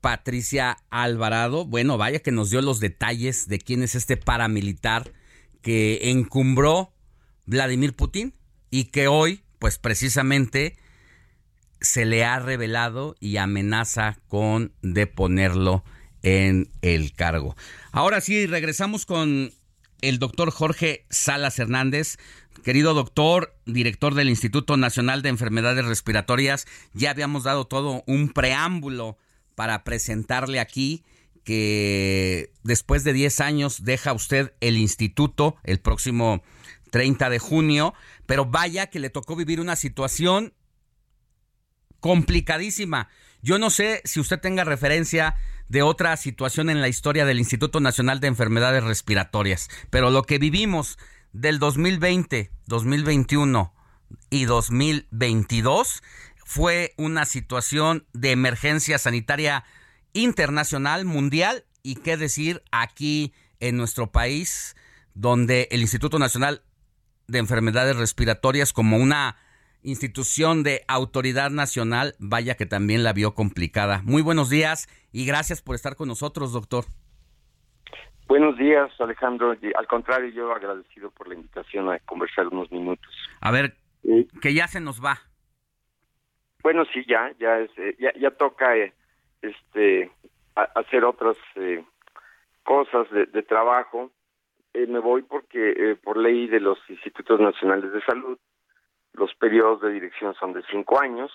[0.00, 5.12] Patricia Alvarado, bueno, vaya que nos dio los detalles de quién es este paramilitar
[5.62, 6.92] que encumbró
[7.46, 8.34] Vladimir Putin
[8.70, 10.76] y que hoy, pues precisamente,
[11.82, 15.84] se le ha revelado y amenaza con deponerlo
[16.22, 17.56] en el cargo.
[17.90, 19.52] Ahora sí, regresamos con
[20.00, 22.16] el doctor Jorge Salas Hernández.
[22.64, 29.16] Querido doctor, director del Instituto Nacional de Enfermedades Respiratorias, ya habíamos dado todo un preámbulo
[29.54, 31.02] para presentarle aquí
[31.44, 36.42] que después de 10 años deja usted el instituto el próximo
[36.90, 37.94] 30 de junio,
[38.26, 40.52] pero vaya que le tocó vivir una situación
[42.02, 43.08] complicadísima.
[43.42, 45.36] Yo no sé si usted tenga referencia
[45.68, 50.38] de otra situación en la historia del Instituto Nacional de Enfermedades Respiratorias, pero lo que
[50.38, 50.98] vivimos
[51.32, 53.72] del 2020, 2021
[54.30, 56.02] y 2022
[56.44, 59.64] fue una situación de emergencia sanitaria
[60.12, 64.74] internacional, mundial y qué decir aquí en nuestro país,
[65.14, 66.64] donde el Instituto Nacional
[67.28, 69.36] de Enfermedades Respiratorias como una
[69.82, 74.02] institución de autoridad nacional, vaya que también la vio complicada.
[74.04, 76.84] Muy buenos días y gracias por estar con nosotros, doctor.
[78.28, 79.54] Buenos días, Alejandro.
[79.74, 83.12] Al contrario, yo agradecido por la invitación a conversar unos minutos.
[83.40, 83.74] A ver,
[84.40, 85.18] que ya se nos va.
[86.62, 88.92] Bueno, sí, ya, ya, es, eh, ya, ya toca eh,
[89.42, 90.10] este
[90.54, 91.84] hacer otras eh,
[92.62, 94.10] cosas de, de trabajo.
[94.74, 98.38] me voy porque por ley de los institutos nacionales de salud
[99.14, 101.30] los periodos de dirección son de cinco años,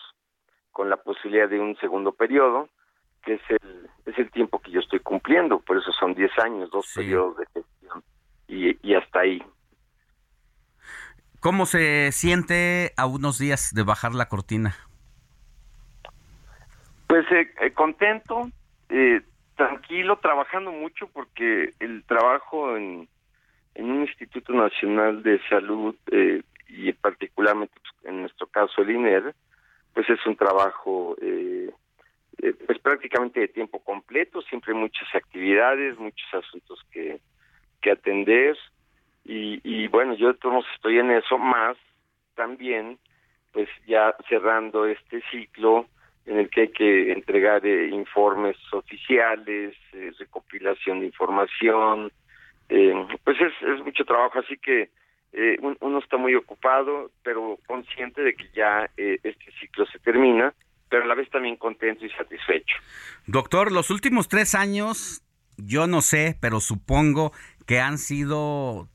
[0.72, 2.70] con la posibilidad de un segundo periodo,
[3.24, 6.70] que es el, es el tiempo que yo estoy cumpliendo, por eso son diez años,
[6.72, 8.04] dos periodos de gestión,
[8.48, 9.44] y, y hasta ahí.
[11.40, 14.76] ¿Cómo se siente a unos días de bajar la cortina?
[17.08, 18.50] Pues eh, eh, contento,
[18.90, 19.22] eh,
[19.56, 23.08] tranquilo, trabajando mucho porque el trabajo en,
[23.76, 29.34] en un Instituto Nacional de Salud eh, y particularmente pues, en nuestro caso el INER,
[29.94, 31.72] pues es un trabajo eh,
[32.42, 37.20] eh, pues prácticamente de tiempo completo, siempre muchas actividades, muchos asuntos que,
[37.82, 38.58] que atender
[39.26, 41.78] y, y bueno, yo todos estoy en eso, más
[42.36, 43.00] también
[43.52, 45.88] pues ya cerrando este ciclo
[46.26, 49.76] en el que hay que entregar eh, informes oficiales,
[50.20, 52.12] recopilación de información,
[52.68, 54.90] pues es, es mucho trabajo, así que
[55.34, 60.54] eh, uno está muy ocupado, pero consciente de que ya eh, este ciclo se termina,
[60.90, 62.76] pero a la vez también contento y satisfecho.
[63.26, 65.22] Doctor, los últimos tres años,
[65.58, 67.34] yo no sé, pero supongo
[67.66, 68.88] que han sido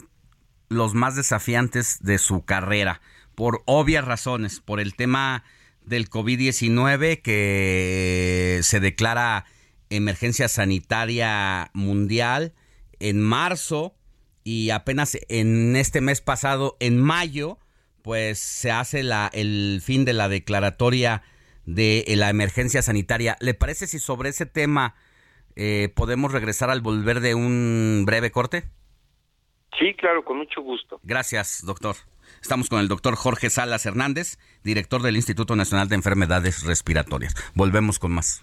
[0.68, 3.00] los más desafiantes de su carrera,
[3.34, 5.44] por obvias razones, por el tema
[5.84, 9.44] del COVID-19 que se declara
[9.90, 12.54] emergencia sanitaria mundial
[13.00, 13.94] en marzo
[14.44, 17.58] y apenas en este mes pasado, en mayo,
[18.02, 21.22] pues se hace la, el fin de la declaratoria
[21.64, 23.36] de la emergencia sanitaria.
[23.40, 24.94] ¿Le parece si sobre ese tema
[25.54, 28.64] eh, podemos regresar al volver de un breve corte?
[29.78, 31.00] Sí, claro, con mucho gusto.
[31.02, 31.96] Gracias, doctor.
[32.40, 37.34] Estamos con el doctor Jorge Salas Hernández, director del Instituto Nacional de Enfermedades Respiratorias.
[37.54, 38.42] Volvemos con más.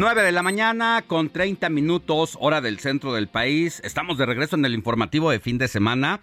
[0.00, 3.82] 9 de la mañana con 30 minutos, hora del centro del país.
[3.84, 6.22] Estamos de regreso en el informativo de fin de semana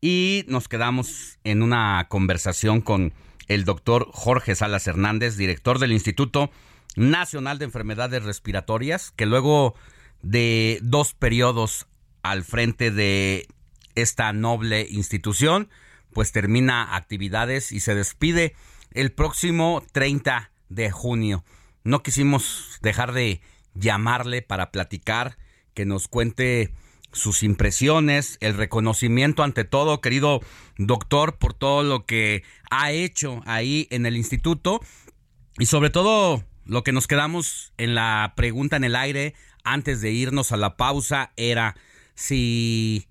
[0.00, 3.12] y nos quedamos en una conversación con
[3.46, 6.50] el doctor Jorge Salas Hernández, director del Instituto
[6.96, 9.76] Nacional de Enfermedades Respiratorias, que luego
[10.22, 11.86] de dos periodos
[12.24, 13.46] al frente de
[13.94, 15.68] esta noble institución,
[16.12, 18.56] pues termina actividades y se despide
[18.90, 21.44] el próximo 30 de junio
[21.86, 23.40] no quisimos dejar de
[23.74, 25.38] llamarle para platicar,
[25.72, 26.72] que nos cuente
[27.12, 30.40] sus impresiones, el reconocimiento ante todo, querido
[30.76, 34.80] doctor, por todo lo que ha hecho ahí en el instituto.
[35.58, 39.34] Y sobre todo lo que nos quedamos en la pregunta en el aire
[39.64, 41.76] antes de irnos a la pausa era
[42.14, 43.06] si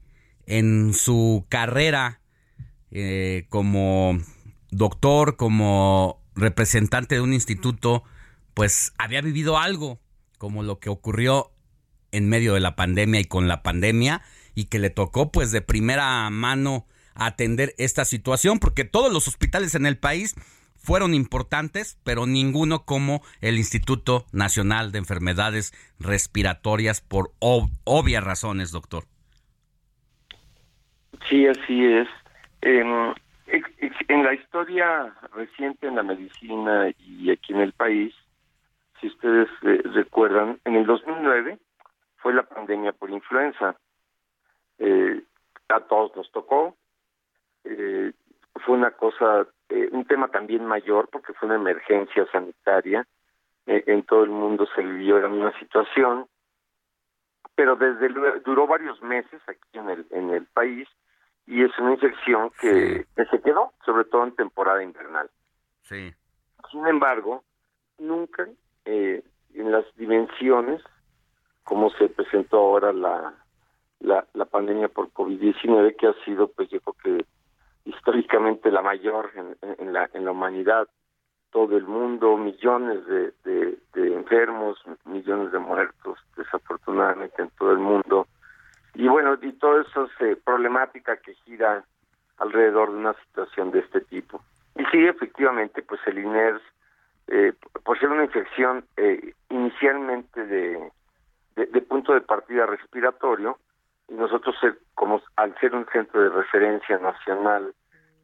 [0.45, 2.21] en su carrera
[2.91, 4.19] eh, como
[4.69, 8.03] doctor, como representante de un instituto,
[8.55, 9.99] pues había vivido algo
[10.39, 11.51] como lo que ocurrió
[12.11, 14.21] en medio de la pandemia y con la pandemia
[14.55, 19.75] y que le tocó pues de primera mano atender esta situación porque todos los hospitales
[19.75, 20.35] en el país
[20.75, 29.05] fueron importantes, pero ninguno como el Instituto Nacional de Enfermedades Respiratorias por obvias razones, doctor.
[31.27, 32.07] Sí, así es.
[32.61, 33.15] En,
[34.07, 38.13] en la historia reciente en la medicina y aquí en el país,
[38.99, 41.59] si ustedes eh, recuerdan, en el 2009
[42.17, 43.75] fue la pandemia por influenza.
[44.79, 45.21] Eh,
[45.69, 46.75] a todos nos tocó.
[47.63, 48.13] Eh,
[48.65, 49.47] fue una cosa,
[49.91, 53.05] un tema también mayor porque fue una emergencia sanitaria.
[53.65, 56.27] en todo el mundo se vivió la misma situación.
[57.55, 60.87] Pero desde luego, duró varios meses aquí en el, en el país
[61.47, 65.29] y es una infección que, se quedó, sobre todo en temporada invernal.
[65.83, 66.13] Sí.
[66.71, 67.43] Sin embargo,
[67.97, 68.47] nunca
[68.85, 70.81] eh, en las dimensiones
[71.63, 73.33] como se presentó ahora la,
[73.99, 77.25] la, pandemia por COVID-19, que ha sido, pues yo creo que
[77.89, 79.31] históricamente la mayor
[79.79, 80.87] en, la, en la humanidad,
[81.49, 88.27] todo el mundo, millones de enfermos, millones de muertos, desafortunadamente en todo el mundo
[88.95, 91.83] y bueno, y toda esa eh, problemática que gira
[92.37, 94.41] alrededor de una situación de este tipo.
[94.75, 96.61] Y sí, efectivamente, pues el INERS,
[97.27, 97.53] eh,
[97.83, 100.91] por ser una infección eh, inicialmente de,
[101.55, 103.57] de, punto de partida respiratorio,
[104.07, 107.73] y nosotros ser, como al ser un centro de referencia nacional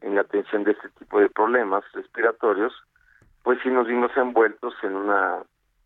[0.00, 2.72] en la atención de este tipo de problemas respiratorios,
[3.42, 5.42] pues sí nos vimos envueltos en una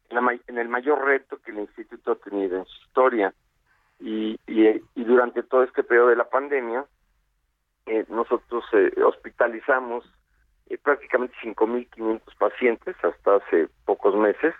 [0.08, 3.34] en el mayor reto que el instituto ha tenido en su historia,
[4.00, 6.84] y, y, durante todo este periodo de la pandemia
[7.86, 10.04] eh, nosotros eh, hospitalizamos
[10.68, 14.54] eh, prácticamente 5.500 pacientes hasta hace pocos meses.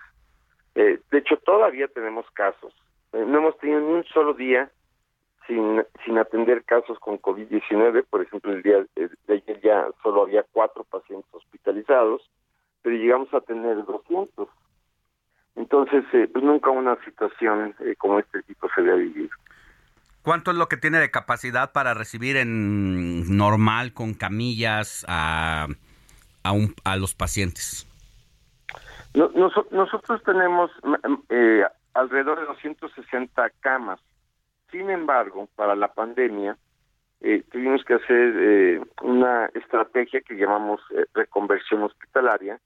[0.75, 2.73] de hecho, todavía tenemos casos.
[3.13, 4.69] no hemos tenido ni un solo día
[5.47, 8.05] sin, sin atender casos con COVID-19.
[8.09, 12.29] Por ejemplo, el día de ayer ya solo había cuatro pacientes hospitalizados,
[12.81, 14.47] pero llegamos a tener 200.
[15.55, 19.29] Entonces, eh, pues nunca una situación eh, como este tipo se había vivido.
[20.21, 25.67] ¿Cuánto es lo que tiene de capacidad para recibir en normal, con camillas, a,
[26.49, 27.85] a, a los pacientes?
[29.13, 30.69] nosotros tenemos
[31.29, 31.63] eh,
[31.95, 33.99] alrededor de 260 camas.
[34.71, 36.55] Sin embargo, para la pandemia,
[37.51, 40.81] tuvimos que hacer una estrategia que llamamos
[41.15, 42.59] reconversión hospitalaria,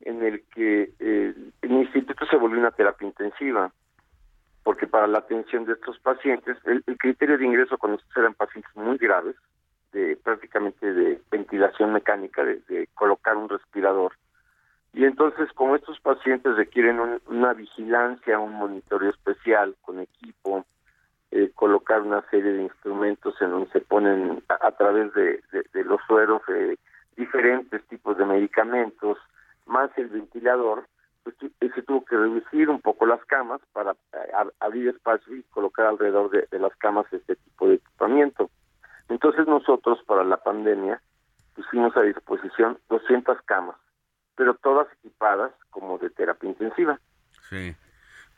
[0.00, 3.72] en el que eh, el instituto se volvió una terapia intensiva,
[4.62, 8.98] porque para la atención de estos pacientes, el, criterio de ingreso cuando eran pacientes muy
[8.98, 9.36] graves,
[9.92, 14.12] de prácticamente de ventilación mecánica, de, colocar un respirador,
[14.92, 20.64] y entonces como estos pacientes requieren una vigilancia, un monitoreo especial con equipo,
[21.30, 25.40] eh, colocar una serie de instrumentos en donde se ponen a, través de,
[25.84, 26.76] los sueros eh,
[27.16, 29.16] diferentes tipos de medicamentos,
[29.66, 30.86] más el ventilador,
[31.22, 31.36] pues
[31.74, 36.30] se tuvo que reducir un poco las camas para eh, abrir espacio y colocar alrededor
[36.30, 38.50] de, las camas este tipo de equipamiento.
[39.10, 41.02] Entonces nosotros para la pandemia
[41.54, 43.76] pusimos a disposición 200 camas,
[44.36, 46.98] pero todas equipadas como de terapia intensiva.
[47.48, 47.74] Sí.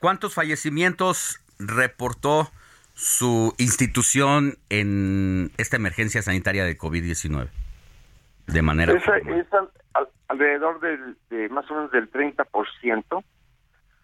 [0.01, 2.49] ¿Cuántos fallecimientos reportó
[2.95, 7.49] su institución en esta emergencia sanitaria de COVID-19?
[8.47, 8.93] De manera...
[8.95, 9.69] Esa,
[10.29, 13.25] alrededor del, de más o menos del 30%,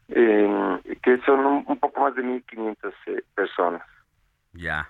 [0.08, 3.82] eh, que son un, poco más de 1.500 eh, personas.
[4.52, 4.88] Ya.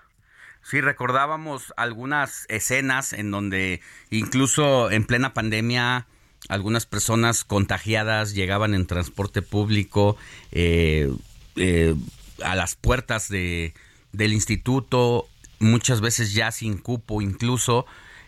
[0.61, 3.81] Sí, recordábamos algunas escenas en donde
[4.11, 6.05] incluso en plena pandemia
[6.47, 10.15] algunas personas contagiadas llegaban en transporte público
[10.51, 11.11] eh,
[11.55, 11.95] eh,
[12.43, 13.73] a las puertas de,
[14.11, 15.27] del instituto,
[15.59, 17.85] muchas veces ya sin cupo incluso,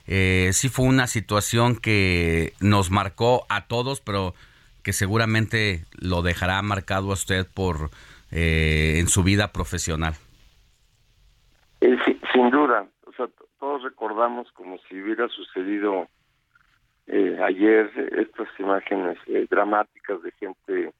[0.07, 4.33] eh, sí fue una situación que nos marcó a todos, pero
[4.83, 7.91] que seguramente lo dejará marcado a usted por
[8.31, 10.15] eh, en su vida profesional.
[11.81, 11.95] Eh,
[12.33, 13.27] sin duda, o sea,
[13.59, 16.07] todos recordamos como si hubiera sucedido
[17.07, 19.17] eh, ayer estas imágenes
[19.49, 20.93] dramáticas de gente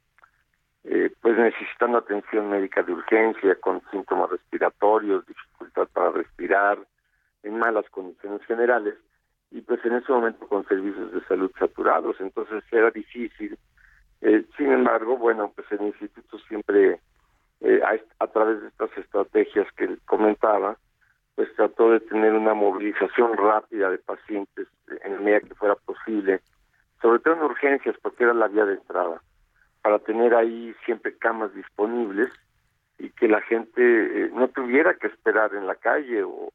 [1.22, 6.80] pues necesitando atención médica de urgencia con síntomas respiratorios, dificultad para respirar,
[7.44, 8.96] en malas condiciones generales
[9.52, 13.58] y pues en ese momento con servicios de salud saturados, entonces era difícil.
[14.22, 17.00] Eh, sin embargo, bueno, pues el instituto siempre
[17.60, 20.78] eh, a, a, través de estas estrategias que comentaba,
[21.36, 24.68] pues trató de tener una movilización rápida de pacientes
[25.04, 26.42] en la medida que fuera posible,
[27.02, 29.22] sobre todo en urgencias, porque era la vía de entrada,
[29.82, 32.32] para tener ahí siempre camas disponibles
[33.00, 36.50] y que la gente eh, no tuviera que esperar en la calle o,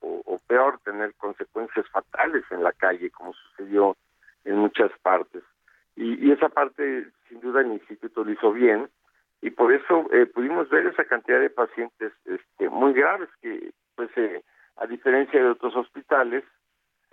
[0.47, 3.97] peor tener consecuencias fatales en la calle como sucedió
[4.45, 5.43] en muchas partes.
[5.97, 8.89] Y, y, esa parte sin duda el instituto lo hizo bien
[9.41, 14.09] y por eso eh, pudimos ver esa cantidad de pacientes este, muy graves que pues
[14.17, 14.45] eh,
[14.77, 16.45] a diferencia de otros hospitales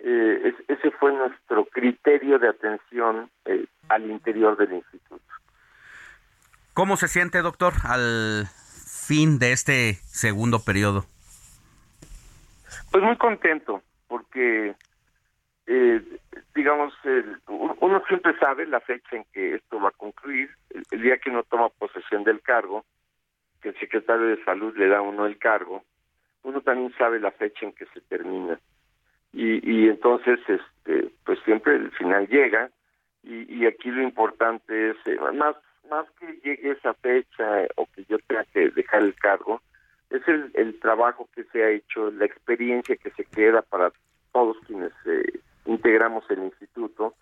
[0.00, 5.24] eh, es, ese fue nuestro criterio de atención eh, al interior del instituto
[6.74, 11.04] ¿Cómo se siente doctor al fin de este segundo periodo?
[12.90, 14.74] Pues muy contento, porque,
[15.66, 16.02] eh,
[16.52, 21.02] digamos, el, uno siempre sabe la fecha en que esto va a concluir, el, el,
[21.02, 22.84] día que uno toma posesión del cargo,
[23.62, 25.84] que el secretario de salud le da a uno el cargo,
[26.44, 28.58] uno también sabe la fecha en que se termina.
[29.32, 32.70] Y, y entonces, este, pues siempre el final llega,
[33.24, 35.56] y, y aquí lo importante es, eh, más
[35.90, 39.60] más que llegue esa fecha o que yo tenga que dejar el cargo,
[40.10, 43.92] es el, el trabajo que se ha hecho, la experiencia que se queda para
[44.32, 47.14] todos quienes eh, integramos el instituto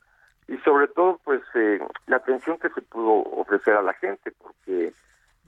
[0.49, 4.93] y sobre todo pues eh, la atención que se pudo ofrecer a la gente porque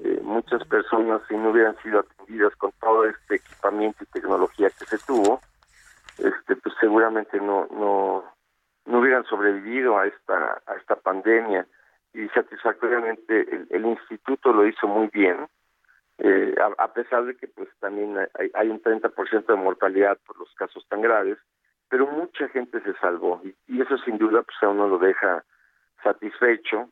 [0.01, 4.87] eh, muchas personas si no hubieran sido atendidas con todo este equipamiento y tecnología que
[4.87, 5.41] se tuvo
[6.19, 8.25] este pues seguramente no no
[8.87, 11.67] no hubieran sobrevivido a esta a esta pandemia.
[12.13, 15.49] Y satisfactoriamente el, instituto lo hizo muy bien,
[16.19, 20.39] eh, a, a, pesar de que pues también hay, hay un 30% de mortalidad por
[20.39, 21.39] los casos tan graves,
[21.89, 23.41] pero mucha gente se salvó.
[23.43, 25.45] Y, y, eso sin duda pues a uno lo deja
[26.05, 26.89] satisfecho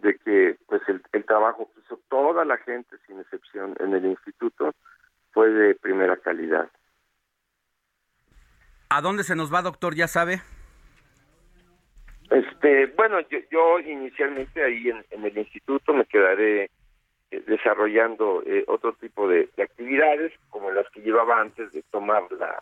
[0.00, 4.04] de que pues el, el trabajo que hizo toda la gente sin excepción en el
[4.06, 4.74] instituto
[5.32, 6.68] fue de primera calidad.
[8.90, 9.94] ¿A dónde se nos va, doctor?
[9.94, 10.40] ¿Ya sabe?
[12.30, 16.70] Este, bueno, yo, yo inicialmente ahí en, en, el instituto me quedaré
[17.30, 22.22] eh, desarrollando eh, otro tipo de, de, actividades, como las que llevaba antes de tomar
[22.32, 22.58] la,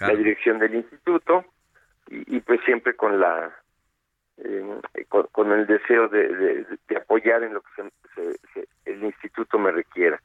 [0.00, 1.44] la dirección del instituto,
[2.08, 3.52] y, y, pues siempre con la
[4.44, 6.66] eh, con, el deseo de,
[6.96, 7.90] apoyar en lo que
[8.54, 10.20] se, el instituto me requiera.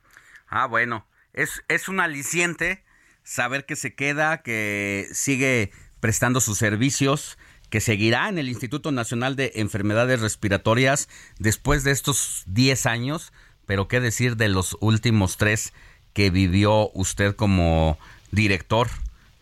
[0.48, 2.84] Ah, bueno, es, es un aliciente
[3.24, 7.38] saber que se queda, que sigue prestando sus servicios
[7.74, 11.10] que seguirá en el Instituto Nacional de Enfermedades Respiratorias
[11.40, 13.34] después de estos 10 años,
[13.66, 15.74] pero qué decir de los últimos tres
[16.14, 17.98] que vivió usted como
[18.30, 18.90] director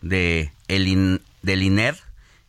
[0.00, 1.94] de el del INER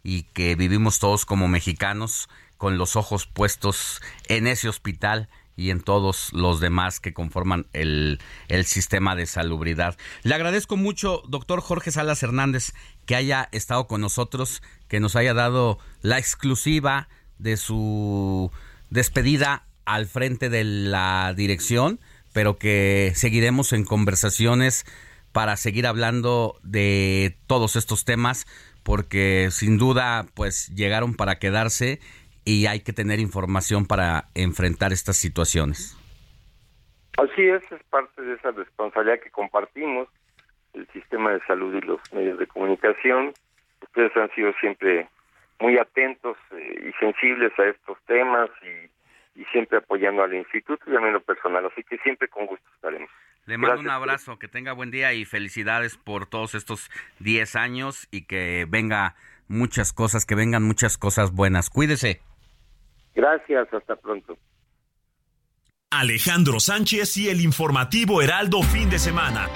[0.04, 5.82] y que vivimos todos como mexicanos con los ojos puestos en ese hospital y en
[5.82, 9.98] todos los demás que conforman el, el, sistema de salubridad.
[10.24, 12.74] Le agradezco mucho, doctor Jorge Salas Hernández,
[13.06, 17.08] que haya estado con nosotros, que nos haya dado la exclusiva
[17.38, 18.52] de su
[18.90, 22.00] despedida al frente de la dirección,
[22.32, 24.86] pero que seguiremos en conversaciones
[25.32, 28.46] para seguir hablando de todos estos temas,
[28.84, 32.00] porque sin duda pues llegaron para quedarse
[32.46, 35.98] y hay que tener información para enfrentar estas situaciones.
[37.18, 40.08] Así es, es parte de esa responsabilidad que compartimos,
[40.74, 43.34] el sistema de salud y los medios de comunicación.
[43.82, 45.08] Ustedes han sido siempre
[45.60, 48.90] muy atentos eh, y sensibles a estos temas y,
[49.52, 53.10] siempre apoyando al instituto y a mí lo personal, así que siempre con gusto estaremos.
[53.46, 53.86] Le mando Gracias.
[53.86, 56.90] un abrazo, que tenga buen día y felicidades por todos estos
[57.20, 59.16] 10 años y que venga
[59.48, 61.70] muchas cosas, que vengan muchas cosas buenas.
[61.70, 62.22] Cuídese.
[63.14, 64.38] Gracias, hasta pronto.
[65.92, 69.48] Alejandro Sánchez y el informativo Heraldo fin de semana.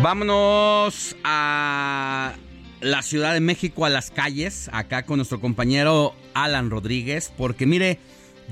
[0.00, 2.34] Vámonos a
[2.80, 7.98] la Ciudad de México, a las calles, acá con nuestro compañero Alan Rodríguez, porque mire,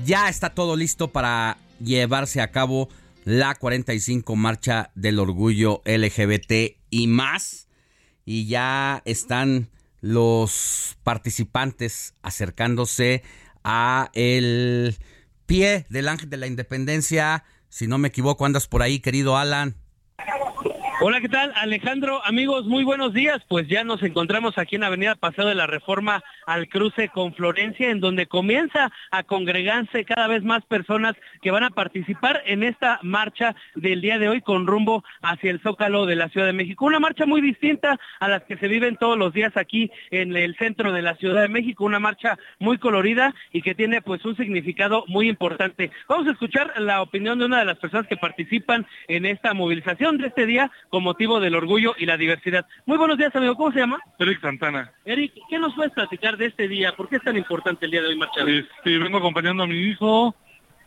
[0.03, 2.89] ya está todo listo para llevarse a cabo
[3.25, 7.67] la 45 Marcha del Orgullo LGBT y más,
[8.25, 9.69] y ya están
[10.01, 13.23] los participantes acercándose
[13.63, 14.95] a el
[15.45, 17.43] pie del Ángel de la Independencia.
[17.69, 19.75] Si no me equivoco, andas por ahí, querido Alan.
[20.99, 21.53] Hola, ¿qué tal?
[21.55, 23.39] Alejandro, amigos, muy buenos días.
[23.47, 27.91] Pues ya nos encontramos aquí en Avenida Paseo de la Reforma al cruce con Florencia,
[27.91, 32.99] en donde comienza a congregarse cada vez más personas que van a participar en esta
[33.03, 36.85] marcha del día de hoy con rumbo hacia el Zócalo de la Ciudad de México.
[36.85, 40.57] Una marcha muy distinta a las que se viven todos los días aquí en el
[40.57, 44.35] centro de la Ciudad de México, una marcha muy colorida y que tiene pues un
[44.35, 45.91] significado muy importante.
[46.09, 50.17] Vamos a escuchar la opinión de una de las personas que participan en esta movilización
[50.17, 52.65] de este día con motivo del orgullo y la diversidad.
[52.85, 53.55] Muy buenos días, amigo.
[53.55, 53.99] ¿Cómo se llama?
[54.19, 54.91] Eric Santana.
[55.05, 56.93] Eric, ¿qué nos puedes platicar de este día?
[56.95, 58.47] ¿Por qué es tan importante el día de hoy marchar?
[58.49, 60.35] Este, vengo acompañando a mi hijo.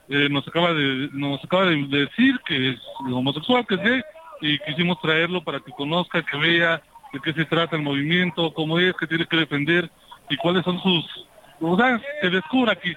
[0.09, 4.03] Eh, nos acaba de nos acaba de decir que es homosexual, que es gay,
[4.41, 8.79] y quisimos traerlo para que conozca, que vea de qué se trata el movimiento, cómo
[8.79, 9.91] es, qué tiene que defender
[10.29, 11.27] y cuáles son sus...
[11.61, 12.95] O sea, que descubra aquí.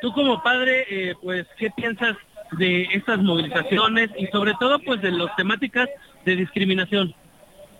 [0.00, 2.16] Tú como padre, eh, pues, ¿qué piensas
[2.58, 5.88] de estas movilizaciones y sobre todo, pues, de las temáticas
[6.24, 7.14] de discriminación?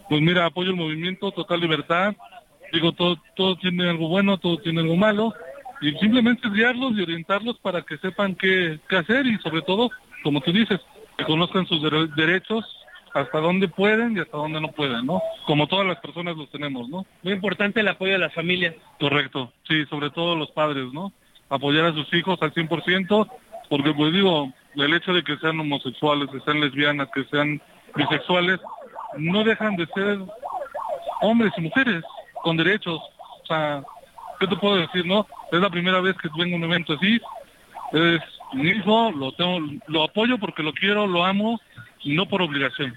[0.08, 2.14] Pues mira, apoyo el movimiento, total libertad.
[2.72, 5.32] Digo, todo, todo tiene algo bueno, todo tiene algo malo.
[5.80, 9.90] Y simplemente guiarlos y orientarlos para que sepan qué, qué hacer y sobre todo,
[10.22, 10.80] como tú dices,
[11.18, 12.64] que conozcan sus dere- derechos,
[13.14, 15.20] hasta dónde pueden y hasta dónde no pueden, ¿no?
[15.44, 17.04] Como todas las personas los tenemos, ¿no?
[17.22, 18.74] Muy importante el apoyo de las familias.
[18.98, 21.12] Correcto, sí, sobre todo los padres, ¿no?
[21.50, 23.28] Apoyar a sus hijos al 100%,
[23.68, 27.60] porque pues digo, el hecho de que sean homosexuales, que sean lesbianas, que sean
[27.94, 28.58] bisexuales,
[29.18, 30.18] no dejan de ser
[31.20, 32.02] hombres y mujeres
[32.42, 33.00] con derechos.
[33.42, 33.82] O sea,
[34.40, 35.26] ¿qué te puedo decir, no?
[35.50, 37.20] Es la primera vez que vengo a un evento así.
[37.92, 38.20] Es
[38.52, 41.60] mi hijo, lo tengo, lo apoyo porque lo quiero, lo amo,
[42.02, 42.96] y no por obligación,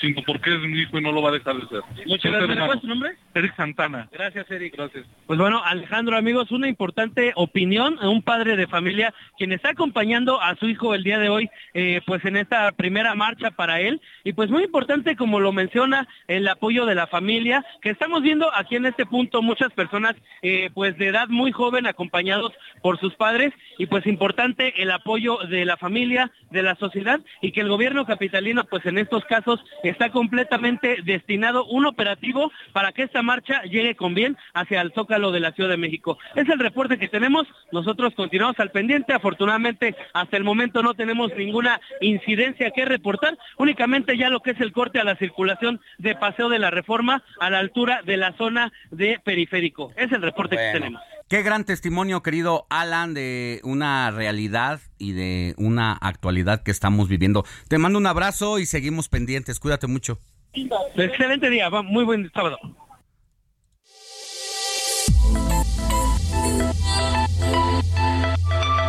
[0.00, 1.80] sino porque es mi hijo y no lo va a dejar de ser.
[2.06, 2.32] Muchas Es gracias.
[2.32, 2.60] ¿Me hermano.
[2.60, 3.10] recuerdas tu nombre?
[3.34, 4.08] Eric Santana.
[4.12, 4.74] Gracias, Eric.
[4.76, 5.06] Gracias.
[5.26, 10.56] Pues bueno, Alejandro, amigos, una importante opinión, un padre de familia quien está acompañando a
[10.56, 14.00] su hijo el día de hoy, eh, pues en esta primera marcha para él.
[14.24, 18.52] Y pues muy importante, como lo menciona, el apoyo de la familia, que estamos viendo
[18.54, 23.14] aquí en este punto muchas personas, eh, pues de edad muy joven, acompañados por sus
[23.14, 23.52] padres.
[23.78, 28.06] Y pues importante el apoyo de la familia, de la sociedad, y que el gobierno
[28.06, 33.94] capitalino, pues en estos casos, está completamente destinado un operativo para que esta marcha llegue
[33.94, 36.18] con bien hacia el Zócalo de la Ciudad de México.
[36.34, 37.46] Es el reporte que tenemos.
[37.72, 39.12] Nosotros continuamos al pendiente.
[39.12, 43.36] Afortunadamente, hasta el momento no tenemos ninguna incidencia que reportar.
[43.58, 47.22] Únicamente ya lo que es el corte a la circulación de Paseo de la Reforma
[47.38, 49.92] a la altura de la zona de Periférico.
[49.96, 51.02] Es el reporte que tenemos.
[51.30, 57.44] Qué gran testimonio, querido Alan, de una realidad y de una actualidad que estamos viviendo.
[57.68, 59.60] Te mando un abrazo y seguimos pendientes.
[59.60, 60.18] Cuídate mucho.
[60.96, 61.70] Excelente día.
[61.70, 62.58] Muy buen sábado.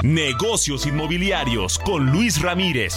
[0.01, 2.95] Negocios inmobiliarios con Luis Ramírez.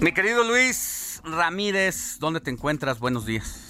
[0.00, 3.00] Mi querido Luis Ramírez, ¿dónde te encuentras?
[3.00, 3.64] Buenos días.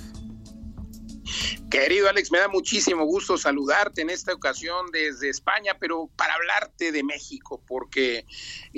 [1.71, 6.93] Querido Alex, me da muchísimo gusto saludarte en esta ocasión desde España, pero para hablarte
[6.93, 8.27] de México, porque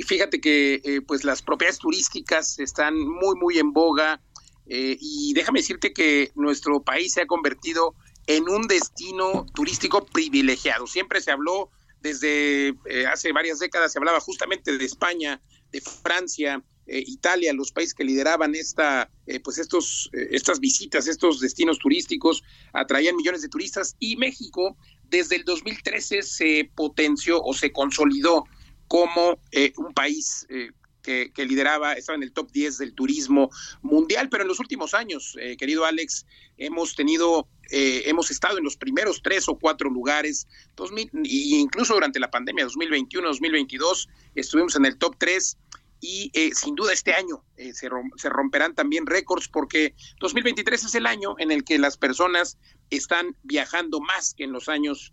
[0.06, 4.20] fíjate que eh, pues las propiedades turísticas están muy, muy en boga
[4.66, 7.96] eh, y déjame decirte que nuestro país se ha convertido
[8.28, 10.86] en un destino turístico privilegiado.
[10.86, 11.70] Siempre se habló
[12.00, 15.40] desde eh, hace varias décadas, se hablaba justamente de España,
[15.72, 21.06] de Francia, eh, Italia, los países que lideraban esta, eh, pues estos, eh, estas visitas,
[21.06, 24.76] estos destinos turísticos, atraían millones de turistas y México
[25.08, 28.44] desde el 2013 se potenció o se consolidó
[28.88, 30.46] como eh, un país
[31.02, 33.50] que, lideraba, estaba en el top 10 del turismo
[33.82, 36.24] mundial, pero en los últimos años, querido Alex,
[36.56, 40.46] hemos tenido, hemos estado en los primeros tres o cuatro lugares,
[40.76, 45.56] 2000, y incluso durante la pandemia 2021, 2022, estuvimos en el top 3
[46.00, 50.84] y eh, sin duda este año eh, se, rom- se romperán también récords porque 2023
[50.84, 52.58] es el año en el que las personas
[52.90, 55.12] están viajando más que en los años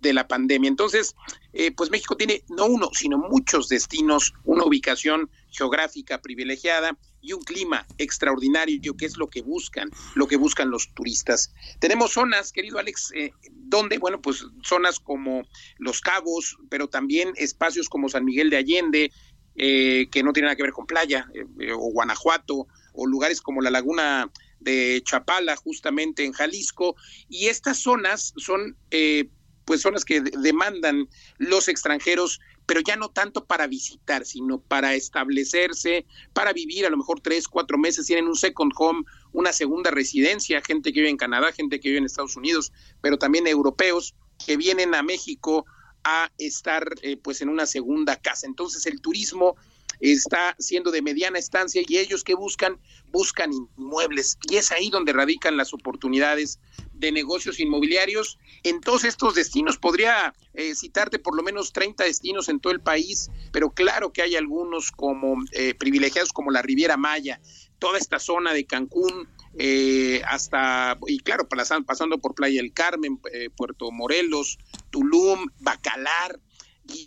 [0.00, 0.68] de la pandemia.
[0.68, 1.14] Entonces,
[1.54, 7.40] eh, pues México tiene no uno, sino muchos destinos, una ubicación geográfica privilegiada y un
[7.40, 11.54] clima extraordinario, que es lo que buscan, lo que buscan los turistas.
[11.78, 15.42] Tenemos zonas, querido Alex, eh, donde, bueno, pues zonas como
[15.78, 19.10] Los Cabos, pero también espacios como San Miguel de Allende,
[19.56, 23.40] eh, que no tiene nada que ver con playa, eh, eh, o Guanajuato, o lugares
[23.40, 26.94] como la laguna de Chapala, justamente en Jalisco,
[27.28, 29.28] y estas zonas son eh,
[29.64, 31.08] pues zonas que de- demandan
[31.38, 36.96] los extranjeros, pero ya no tanto para visitar, sino para establecerse, para vivir a lo
[36.96, 41.16] mejor tres, cuatro meses, tienen un second home, una segunda residencia, gente que vive en
[41.16, 44.14] Canadá, gente que vive en Estados Unidos, pero también europeos
[44.44, 45.66] que vienen a México
[46.04, 48.46] a estar eh, pues en una segunda casa.
[48.46, 49.56] Entonces el turismo
[50.02, 52.78] está siendo de mediana estancia y ellos que buscan,
[53.10, 54.36] buscan inmuebles.
[54.50, 56.58] Y es ahí donde radican las oportunidades
[56.92, 59.78] de negocios inmobiliarios en todos estos destinos.
[59.78, 64.22] Podría eh, citarte por lo menos 30 destinos en todo el país, pero claro que
[64.22, 67.40] hay algunos como eh, privilegiados como la Riviera Maya,
[67.78, 73.20] toda esta zona de Cancún, eh, hasta, y claro, pasando por Playa del Carmen,
[73.56, 74.58] Puerto Morelos,
[74.92, 76.38] Tulum, Bacalar,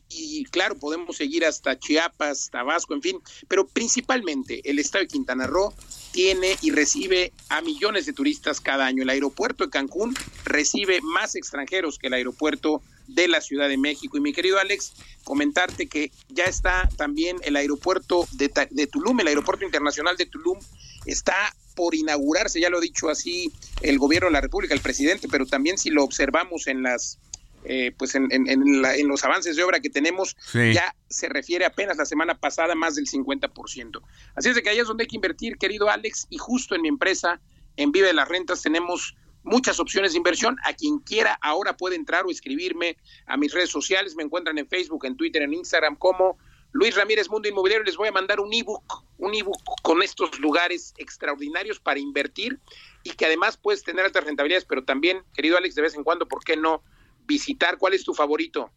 [0.09, 5.47] y, claro, podemos seguir hasta Chiapas, Tabasco, en fin, pero principalmente el estado de Quintana
[5.47, 5.73] Roo
[6.11, 9.03] tiene y recibe a millones de turistas cada año.
[9.03, 10.15] El aeropuerto de Cancún
[10.45, 14.17] recibe más extranjeros que el aeropuerto de la Ciudad de México.
[14.17, 19.27] Y mi querido Alex, comentarte que ya está también el aeropuerto de, de Tulum, el
[19.27, 20.57] aeropuerto internacional de Tulum,
[21.05, 25.27] está por inaugurarse, ya lo ha dicho así el gobierno de la República, el presidente,
[25.27, 27.19] pero también si lo observamos en las
[27.65, 32.05] eh, pues en, en, los avances de obra que tenemos, ya se refiere apenas la
[32.05, 34.01] semana pasada más del 50%.
[34.35, 36.81] Así es de que ahí es donde hay que invertir, querido Alex, y justo en
[36.81, 37.41] mi empresa,
[37.77, 40.57] en Vive de las Rentas, tenemos muchas opciones de inversión.
[40.63, 44.15] A quien quiera ahora puede entrar o escribirme a mis redes sociales.
[44.15, 46.37] Me encuentran en Facebook, en Twitter, en Instagram como
[46.71, 47.85] Luis Ramírez Mundo Inmobiliario.
[47.85, 52.59] Les voy a mandar un ebook, un ebook con estos lugares extraordinarios para invertir
[53.03, 56.27] y que además puedes tener altas rentabilidades, pero también, querido Alex, de vez en cuando,
[56.27, 56.83] ¿por qué no?
[57.25, 57.77] Visitar?
[57.77, 58.71] ¿Cuál es tu favorito?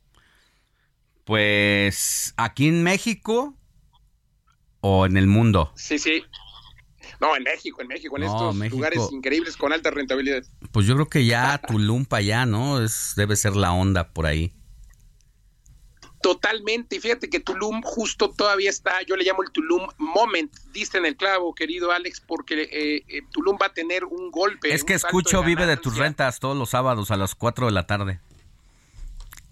[1.24, 3.54] Pues aquí en México
[4.80, 5.72] o en el mundo.
[5.74, 6.24] Sí, sí.
[7.20, 10.42] No, en México, en México, en estos lugares increíbles con alta rentabilidad.
[10.72, 12.82] Pues yo creo que ya Tulum para allá, ¿no?
[12.82, 14.52] Es, debe ser la onda por ahí.
[16.22, 20.98] Totalmente, y fíjate que Tulum justo todavía está, yo le llamo el Tulum Moment, diste
[20.98, 24.74] en el clavo, querido Alex, porque eh, eh, Tulum va a tener un golpe.
[24.74, 27.86] Es que escucho Vive de tus rentas todos los sábados a las 4 de la
[27.86, 28.20] tarde.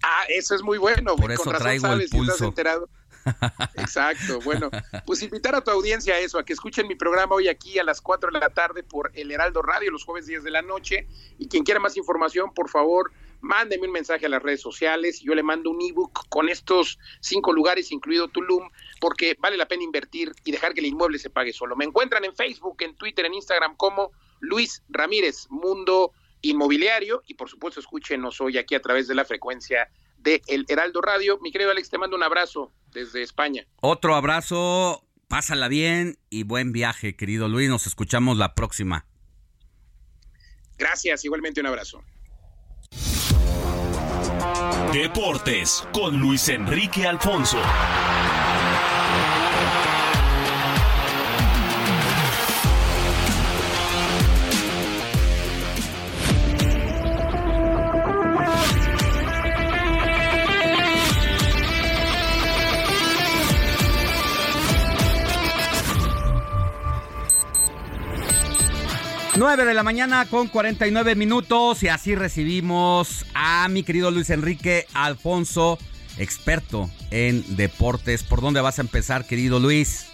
[0.09, 1.17] Ah, eso es muy bueno.
[1.17, 2.45] Por eso traigo el pulso.
[2.45, 2.89] enterado.
[3.75, 4.71] Exacto, bueno,
[5.05, 7.83] pues invitar a tu audiencia a eso, a que escuchen mi programa hoy aquí a
[7.83, 11.09] las 4 de la tarde por El Heraldo Radio, los jueves 10 de la noche.
[11.37, 13.11] Y quien quiera más información, por favor,
[13.41, 15.21] mándeme un mensaje a las redes sociales.
[15.23, 18.71] Yo le mando un ebook con estos cinco lugares, incluido Tulum,
[19.01, 21.75] porque vale la pena invertir y dejar que el inmueble se pague solo.
[21.75, 27.49] Me encuentran en Facebook, en Twitter, en Instagram como Luis Ramírez, Mundo inmobiliario y por
[27.49, 31.39] supuesto escúchenos hoy aquí a través de la frecuencia de El Heraldo Radio.
[31.41, 33.67] Mi querido Alex, te mando un abrazo desde España.
[33.81, 37.69] Otro abrazo, pásala bien y buen viaje, querido Luis.
[37.69, 39.07] Nos escuchamos la próxima.
[40.79, 42.03] Gracias, igualmente un abrazo.
[44.93, 47.59] Deportes con Luis Enrique Alfonso.
[69.39, 74.87] 9 de la mañana con 49 minutos y así recibimos a mi querido Luis Enrique
[74.95, 75.79] Alfonso,
[76.19, 78.23] experto en deportes.
[78.23, 80.11] ¿Por dónde vas a empezar, querido Luis?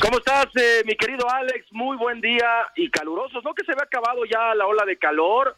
[0.00, 1.66] ¿Cómo estás, eh, mi querido Alex?
[1.72, 3.44] Muy buen día y calurosos.
[3.44, 5.56] ¿No que se ve acabado ya la ola de calor?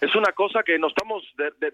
[0.00, 1.24] Es una cosa que nos estamos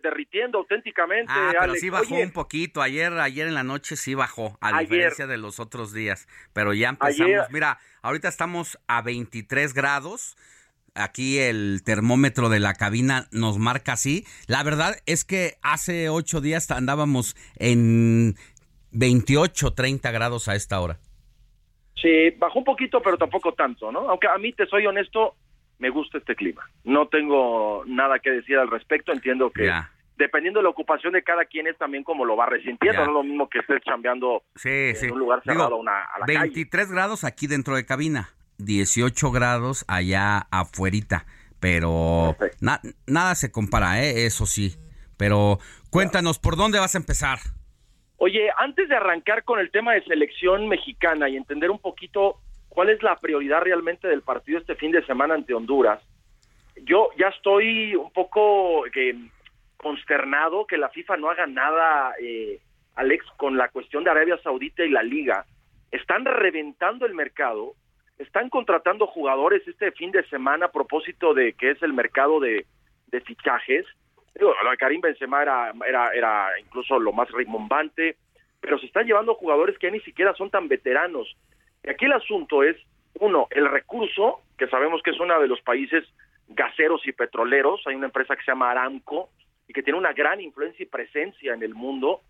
[0.03, 1.33] derritiendo auténticamente.
[1.35, 2.81] Ah, pero sí bajó un poquito.
[2.81, 6.27] Ayer, ayer en la noche sí bajó, a diferencia de los otros días.
[6.53, 7.51] Pero ya empezamos.
[7.51, 10.36] Mira, ahorita estamos a 23 grados.
[10.94, 14.25] Aquí el termómetro de la cabina nos marca así.
[14.47, 18.36] La verdad es que hace ocho días andábamos en
[18.93, 20.99] 28, 30 grados a esta hora.
[22.01, 24.09] Sí, bajó un poquito, pero tampoco tanto, ¿no?
[24.09, 25.35] Aunque a mí, te soy honesto,
[25.78, 26.69] me gusta este clima.
[26.85, 29.12] No tengo nada que decir al respecto.
[29.12, 29.70] Entiendo que
[30.17, 33.01] dependiendo de la ocupación de cada quien es también como lo va resintiendo.
[33.05, 37.25] No es lo mismo que estés chambeando en un lugar cerrado a la 23 grados
[37.25, 41.27] aquí dentro de cabina, 18 grados allá afuerita.
[41.61, 42.36] Pero
[43.07, 44.27] nada se compara, ¿eh?
[44.27, 44.77] eso sí.
[45.17, 45.59] Pero
[45.91, 47.39] cuéntanos, ¿por dónde vas a empezar?
[48.19, 52.39] Oye, antes de arrancar con el tema de selección mexicana y entender un poquito
[52.75, 56.03] cuál es la prioridad realmente del partido este fin de semana ante Honduras.
[56.83, 58.85] Yo ya estoy un poco
[59.77, 62.59] consternado que la FIFA no haga nada, eh,
[62.97, 65.47] Alex, con la cuestión de Arabia Saudita y la liga.
[65.93, 67.75] Están reventando el mercado,
[68.19, 72.67] están contratando jugadores este fin de semana a propósito de que es el mercado de,
[73.25, 73.86] fichajes.
[74.35, 78.17] de Karim Benzema era, era, era incluso lo más rimbombante,
[78.61, 81.36] pero se están llevando jugadores que ni siquiera son tan veteranos.
[81.89, 82.77] Aquí el asunto es
[83.21, 86.05] uno, el recurso, que sabemos que es uno de los países
[86.49, 89.31] gaseros y petroleros, hay una empresa que se llama Aramco
[89.69, 92.21] y que tiene una gran influencia y presencia en el mundo,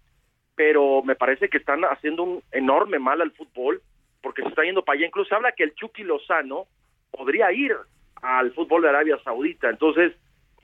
[0.55, 3.83] pero me parece que están haciendo un enorme mal al fútbol
[4.23, 5.07] porque se está yendo para allá.
[5.07, 6.67] Incluso habla que el Chucky Lozano
[7.11, 7.77] podría ir
[8.23, 9.69] al fútbol de Arabia Saudita.
[9.69, 10.13] Entonces,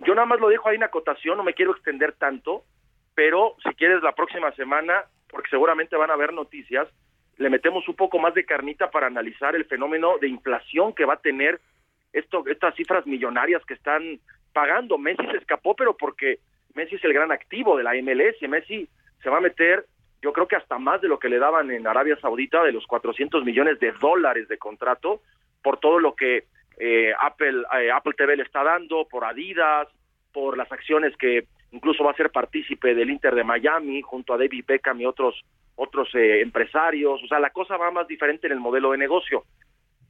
[0.01, 2.65] yo nada más lo dejo ahí en acotación, no me quiero extender tanto,
[3.15, 6.89] pero si quieres la próxima semana, porque seguramente van a haber noticias,
[7.41, 11.15] le metemos un poco más de carnita para analizar el fenómeno de inflación que va
[11.15, 11.59] a tener
[12.13, 14.21] esto, estas cifras millonarias que están
[14.53, 14.99] pagando.
[14.99, 16.41] Messi se escapó, pero porque
[16.75, 18.87] Messi es el gran activo de la MLS Messi
[19.23, 19.87] se va a meter,
[20.21, 22.87] yo creo que hasta más de lo que le daban en Arabia Saudita, de los
[22.87, 25.23] 400 millones de dólares de contrato,
[25.63, 26.45] por todo lo que
[26.79, 29.89] eh, Apple, eh, Apple TV le está dando, por Adidas,
[30.31, 34.39] por las acciones que incluso va a ser partícipe del Inter de Miami junto a
[34.39, 35.43] David Beckham y otros
[35.83, 39.45] otros eh, empresarios, o sea, la cosa va más diferente en el modelo de negocio,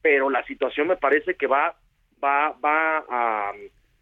[0.03, 1.77] pero la situación me parece que va
[2.23, 3.53] va va a,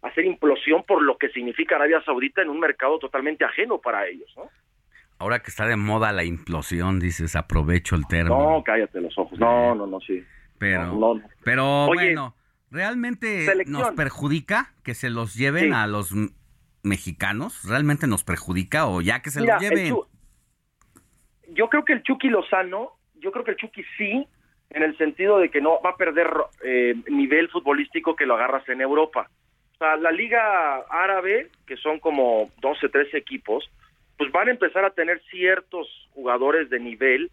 [0.01, 4.31] hacer implosión por lo que significa Arabia Saudita en un mercado totalmente ajeno para ellos,
[4.35, 4.49] ¿no?
[5.19, 8.57] Ahora que está de moda la implosión, dices, aprovecho el término.
[8.57, 9.37] No, cállate los ojos.
[9.37, 10.23] No, no, no, sí.
[10.57, 11.21] Pero, No, no.
[11.43, 12.35] pero Oye, bueno,
[12.71, 13.79] ¿realmente selección.
[13.81, 15.71] nos perjudica que se los lleven Sí.
[15.73, 16.13] a los
[16.83, 17.63] mexicanos?
[17.67, 19.93] ¿Realmente nos perjudica o ya que se Mira, los el lleven?
[19.93, 20.07] Chu-
[21.53, 24.27] yo creo que el Chucky Lozano, yo creo que el Chucky sí,
[24.69, 26.29] en el sentido de que no va a perder
[26.63, 29.29] eh, nivel futbolístico que lo agarras en Europa.
[29.73, 33.69] O sea, la liga árabe, que son como 12, 13 equipos,
[34.17, 37.31] pues van a empezar a tener ciertos jugadores de nivel,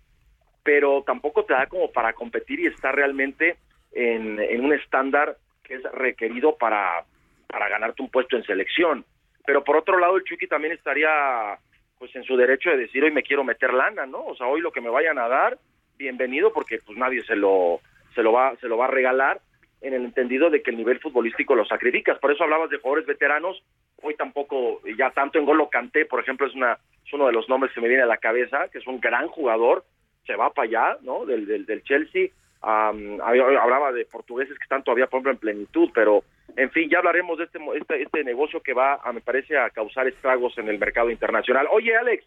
[0.63, 3.57] pero tampoco te da como para competir y estar realmente
[3.93, 7.05] en, en un estándar que es requerido para,
[7.49, 9.05] para ganarte un puesto en selección.
[9.45, 11.59] Pero por otro lado, el Chucky también estaría
[11.99, 14.25] pues en su derecho de decir hoy me quiero meter lana, ¿no?
[14.25, 15.59] O sea, hoy lo que me vayan a dar,
[15.97, 17.81] bienvenido porque pues nadie se lo
[18.15, 19.41] se lo va se lo va a regalar
[19.81, 22.19] en el entendido de que el nivel futbolístico lo sacrificas.
[22.19, 23.63] Por eso hablabas de jugadores veteranos,
[24.03, 27.49] hoy tampoco ya tanto en Golo Canté, por ejemplo, es una es uno de los
[27.49, 29.85] nombres que me viene a la cabeza, que es un gran jugador,
[30.27, 31.25] se va para allá, ¿no?
[31.25, 32.29] Del del, del Chelsea.
[32.69, 36.25] Había- hablaba de portugueses que están todavía por ejemplo en plenitud, pero
[36.57, 39.71] en fin, ya hablaremos de este, este, este negocio que va, a, me parece, a
[39.71, 41.69] causar estragos en el mercado internacional.
[41.71, 42.25] Oye, Alex,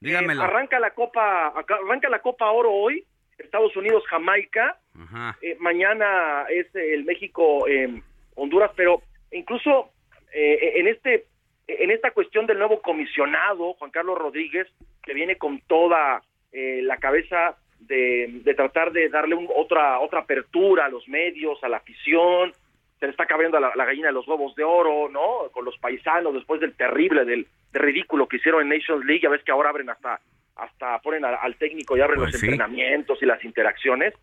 [0.00, 0.40] Dígamelo.
[0.40, 3.04] eh, arranca la Copa, arranca la Copa Oro hoy,
[3.38, 4.78] Estados Unidos, Jamaica.
[4.98, 5.36] Ajá.
[5.42, 8.00] Eh, mañana es el México, eh,
[8.34, 9.90] Honduras, pero incluso
[10.32, 11.26] eh, en este,
[11.66, 14.68] en esta cuestión del nuevo comisionado, Juan Carlos Rodríguez,
[15.02, 16.22] que viene con toda
[16.52, 21.68] la cabeza de, de tratar de darle un- otra, otra apertura a los medios, a
[21.68, 22.52] la afición,
[22.98, 25.50] se le está cabriendo la, la gallina de los huevos de oro, ¿no?
[25.52, 29.28] Con los paisanos después del terrible, del, del ridículo que hicieron en Nations League, ya
[29.28, 30.18] ves que ahora abren hasta,
[30.56, 32.46] hasta ponen a- al técnico y abren Pues los sí.
[32.46, 34.14] entrenamientos y las interacciones.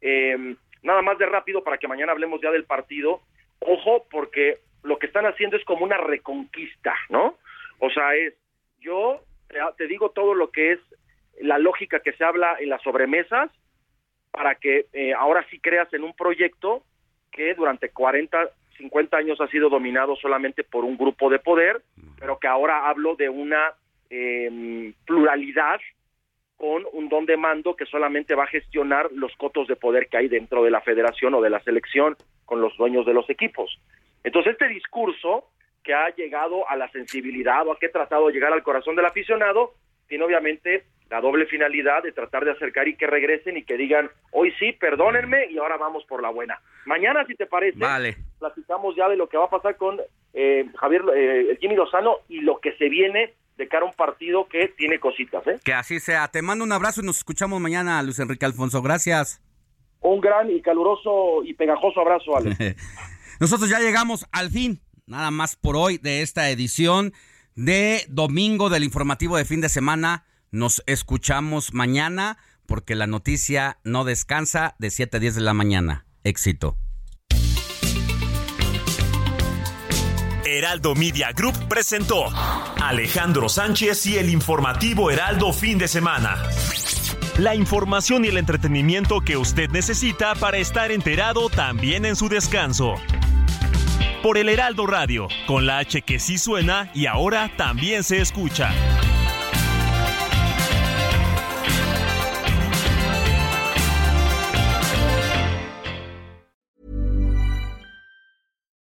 [0.00, 3.20] Eh, nada más de rápido para que mañana hablemos ya del partido.
[3.58, 7.36] Ojo, porque lo que están haciendo es como una reconquista, ¿no?
[7.80, 8.32] O sea, es,
[8.80, 10.78] yo te, te digo todo lo que es
[11.40, 13.50] la lógica que se habla en las sobremesas
[14.30, 16.84] para que eh, ahora sí creas en un proyecto
[17.32, 21.82] que durante 40, 50 años ha sido dominado solamente por un grupo de poder,
[22.18, 23.72] pero que ahora hablo de una
[24.08, 25.80] eh, pluralidad
[26.56, 30.18] con un don de mando que solamente va a gestionar los cotos de poder que
[30.18, 33.80] hay dentro de la federación o de la selección con los dueños de los equipos.
[34.24, 35.46] Entonces, este discurso
[35.82, 38.94] que ha llegado a la sensibilidad o a que ha tratado de llegar al corazón
[38.94, 39.72] del aficionado,
[40.10, 44.10] tiene obviamente la doble finalidad de tratar de acercar y que regresen y que digan,
[44.32, 46.60] hoy sí, perdónenme y ahora vamos por la buena.
[46.84, 48.16] Mañana, si te parece, Vale.
[48.38, 49.98] platicamos ya de lo que va a pasar con
[50.34, 54.46] eh, Javier, eh, Jimmy Lozano y lo que se viene de cara a un partido
[54.48, 55.58] que tiene cositas, ¿eh?
[55.64, 56.28] Que así sea.
[56.28, 58.80] Te mando un abrazo y nos escuchamos mañana, Luis Enrique Alfonso.
[58.82, 59.42] Gracias.
[60.00, 62.56] Un gran y caluroso y pegajoso abrazo, Alex.
[63.40, 67.12] Nosotros ya llegamos al fin, nada más por hoy, de esta edición
[67.54, 70.24] de domingo del informativo de fin de semana.
[70.50, 76.06] Nos escuchamos mañana porque la noticia no descansa de 7 a 10 de la mañana.
[76.24, 76.76] Éxito.
[80.44, 82.24] Heraldo Media Group presentó
[82.82, 86.42] Alejandro Sánchez y el informativo Heraldo fin de semana.
[87.38, 92.96] La información y el entretenimiento que usted necesita para estar enterado también en su descanso.
[94.22, 98.70] Por el Heraldo Radio, con la H que sí suena y ahora también se escucha.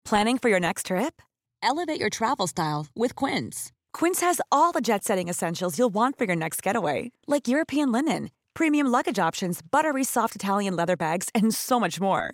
[0.06, 1.22] Planning for your next trip?
[1.62, 3.74] Elevate your travel style with Quince.
[3.92, 7.92] Quince has all the jet setting essentials you'll want for your next getaway, like European
[7.92, 12.34] linen, premium luggage options, buttery soft Italian leather bags, and so much more.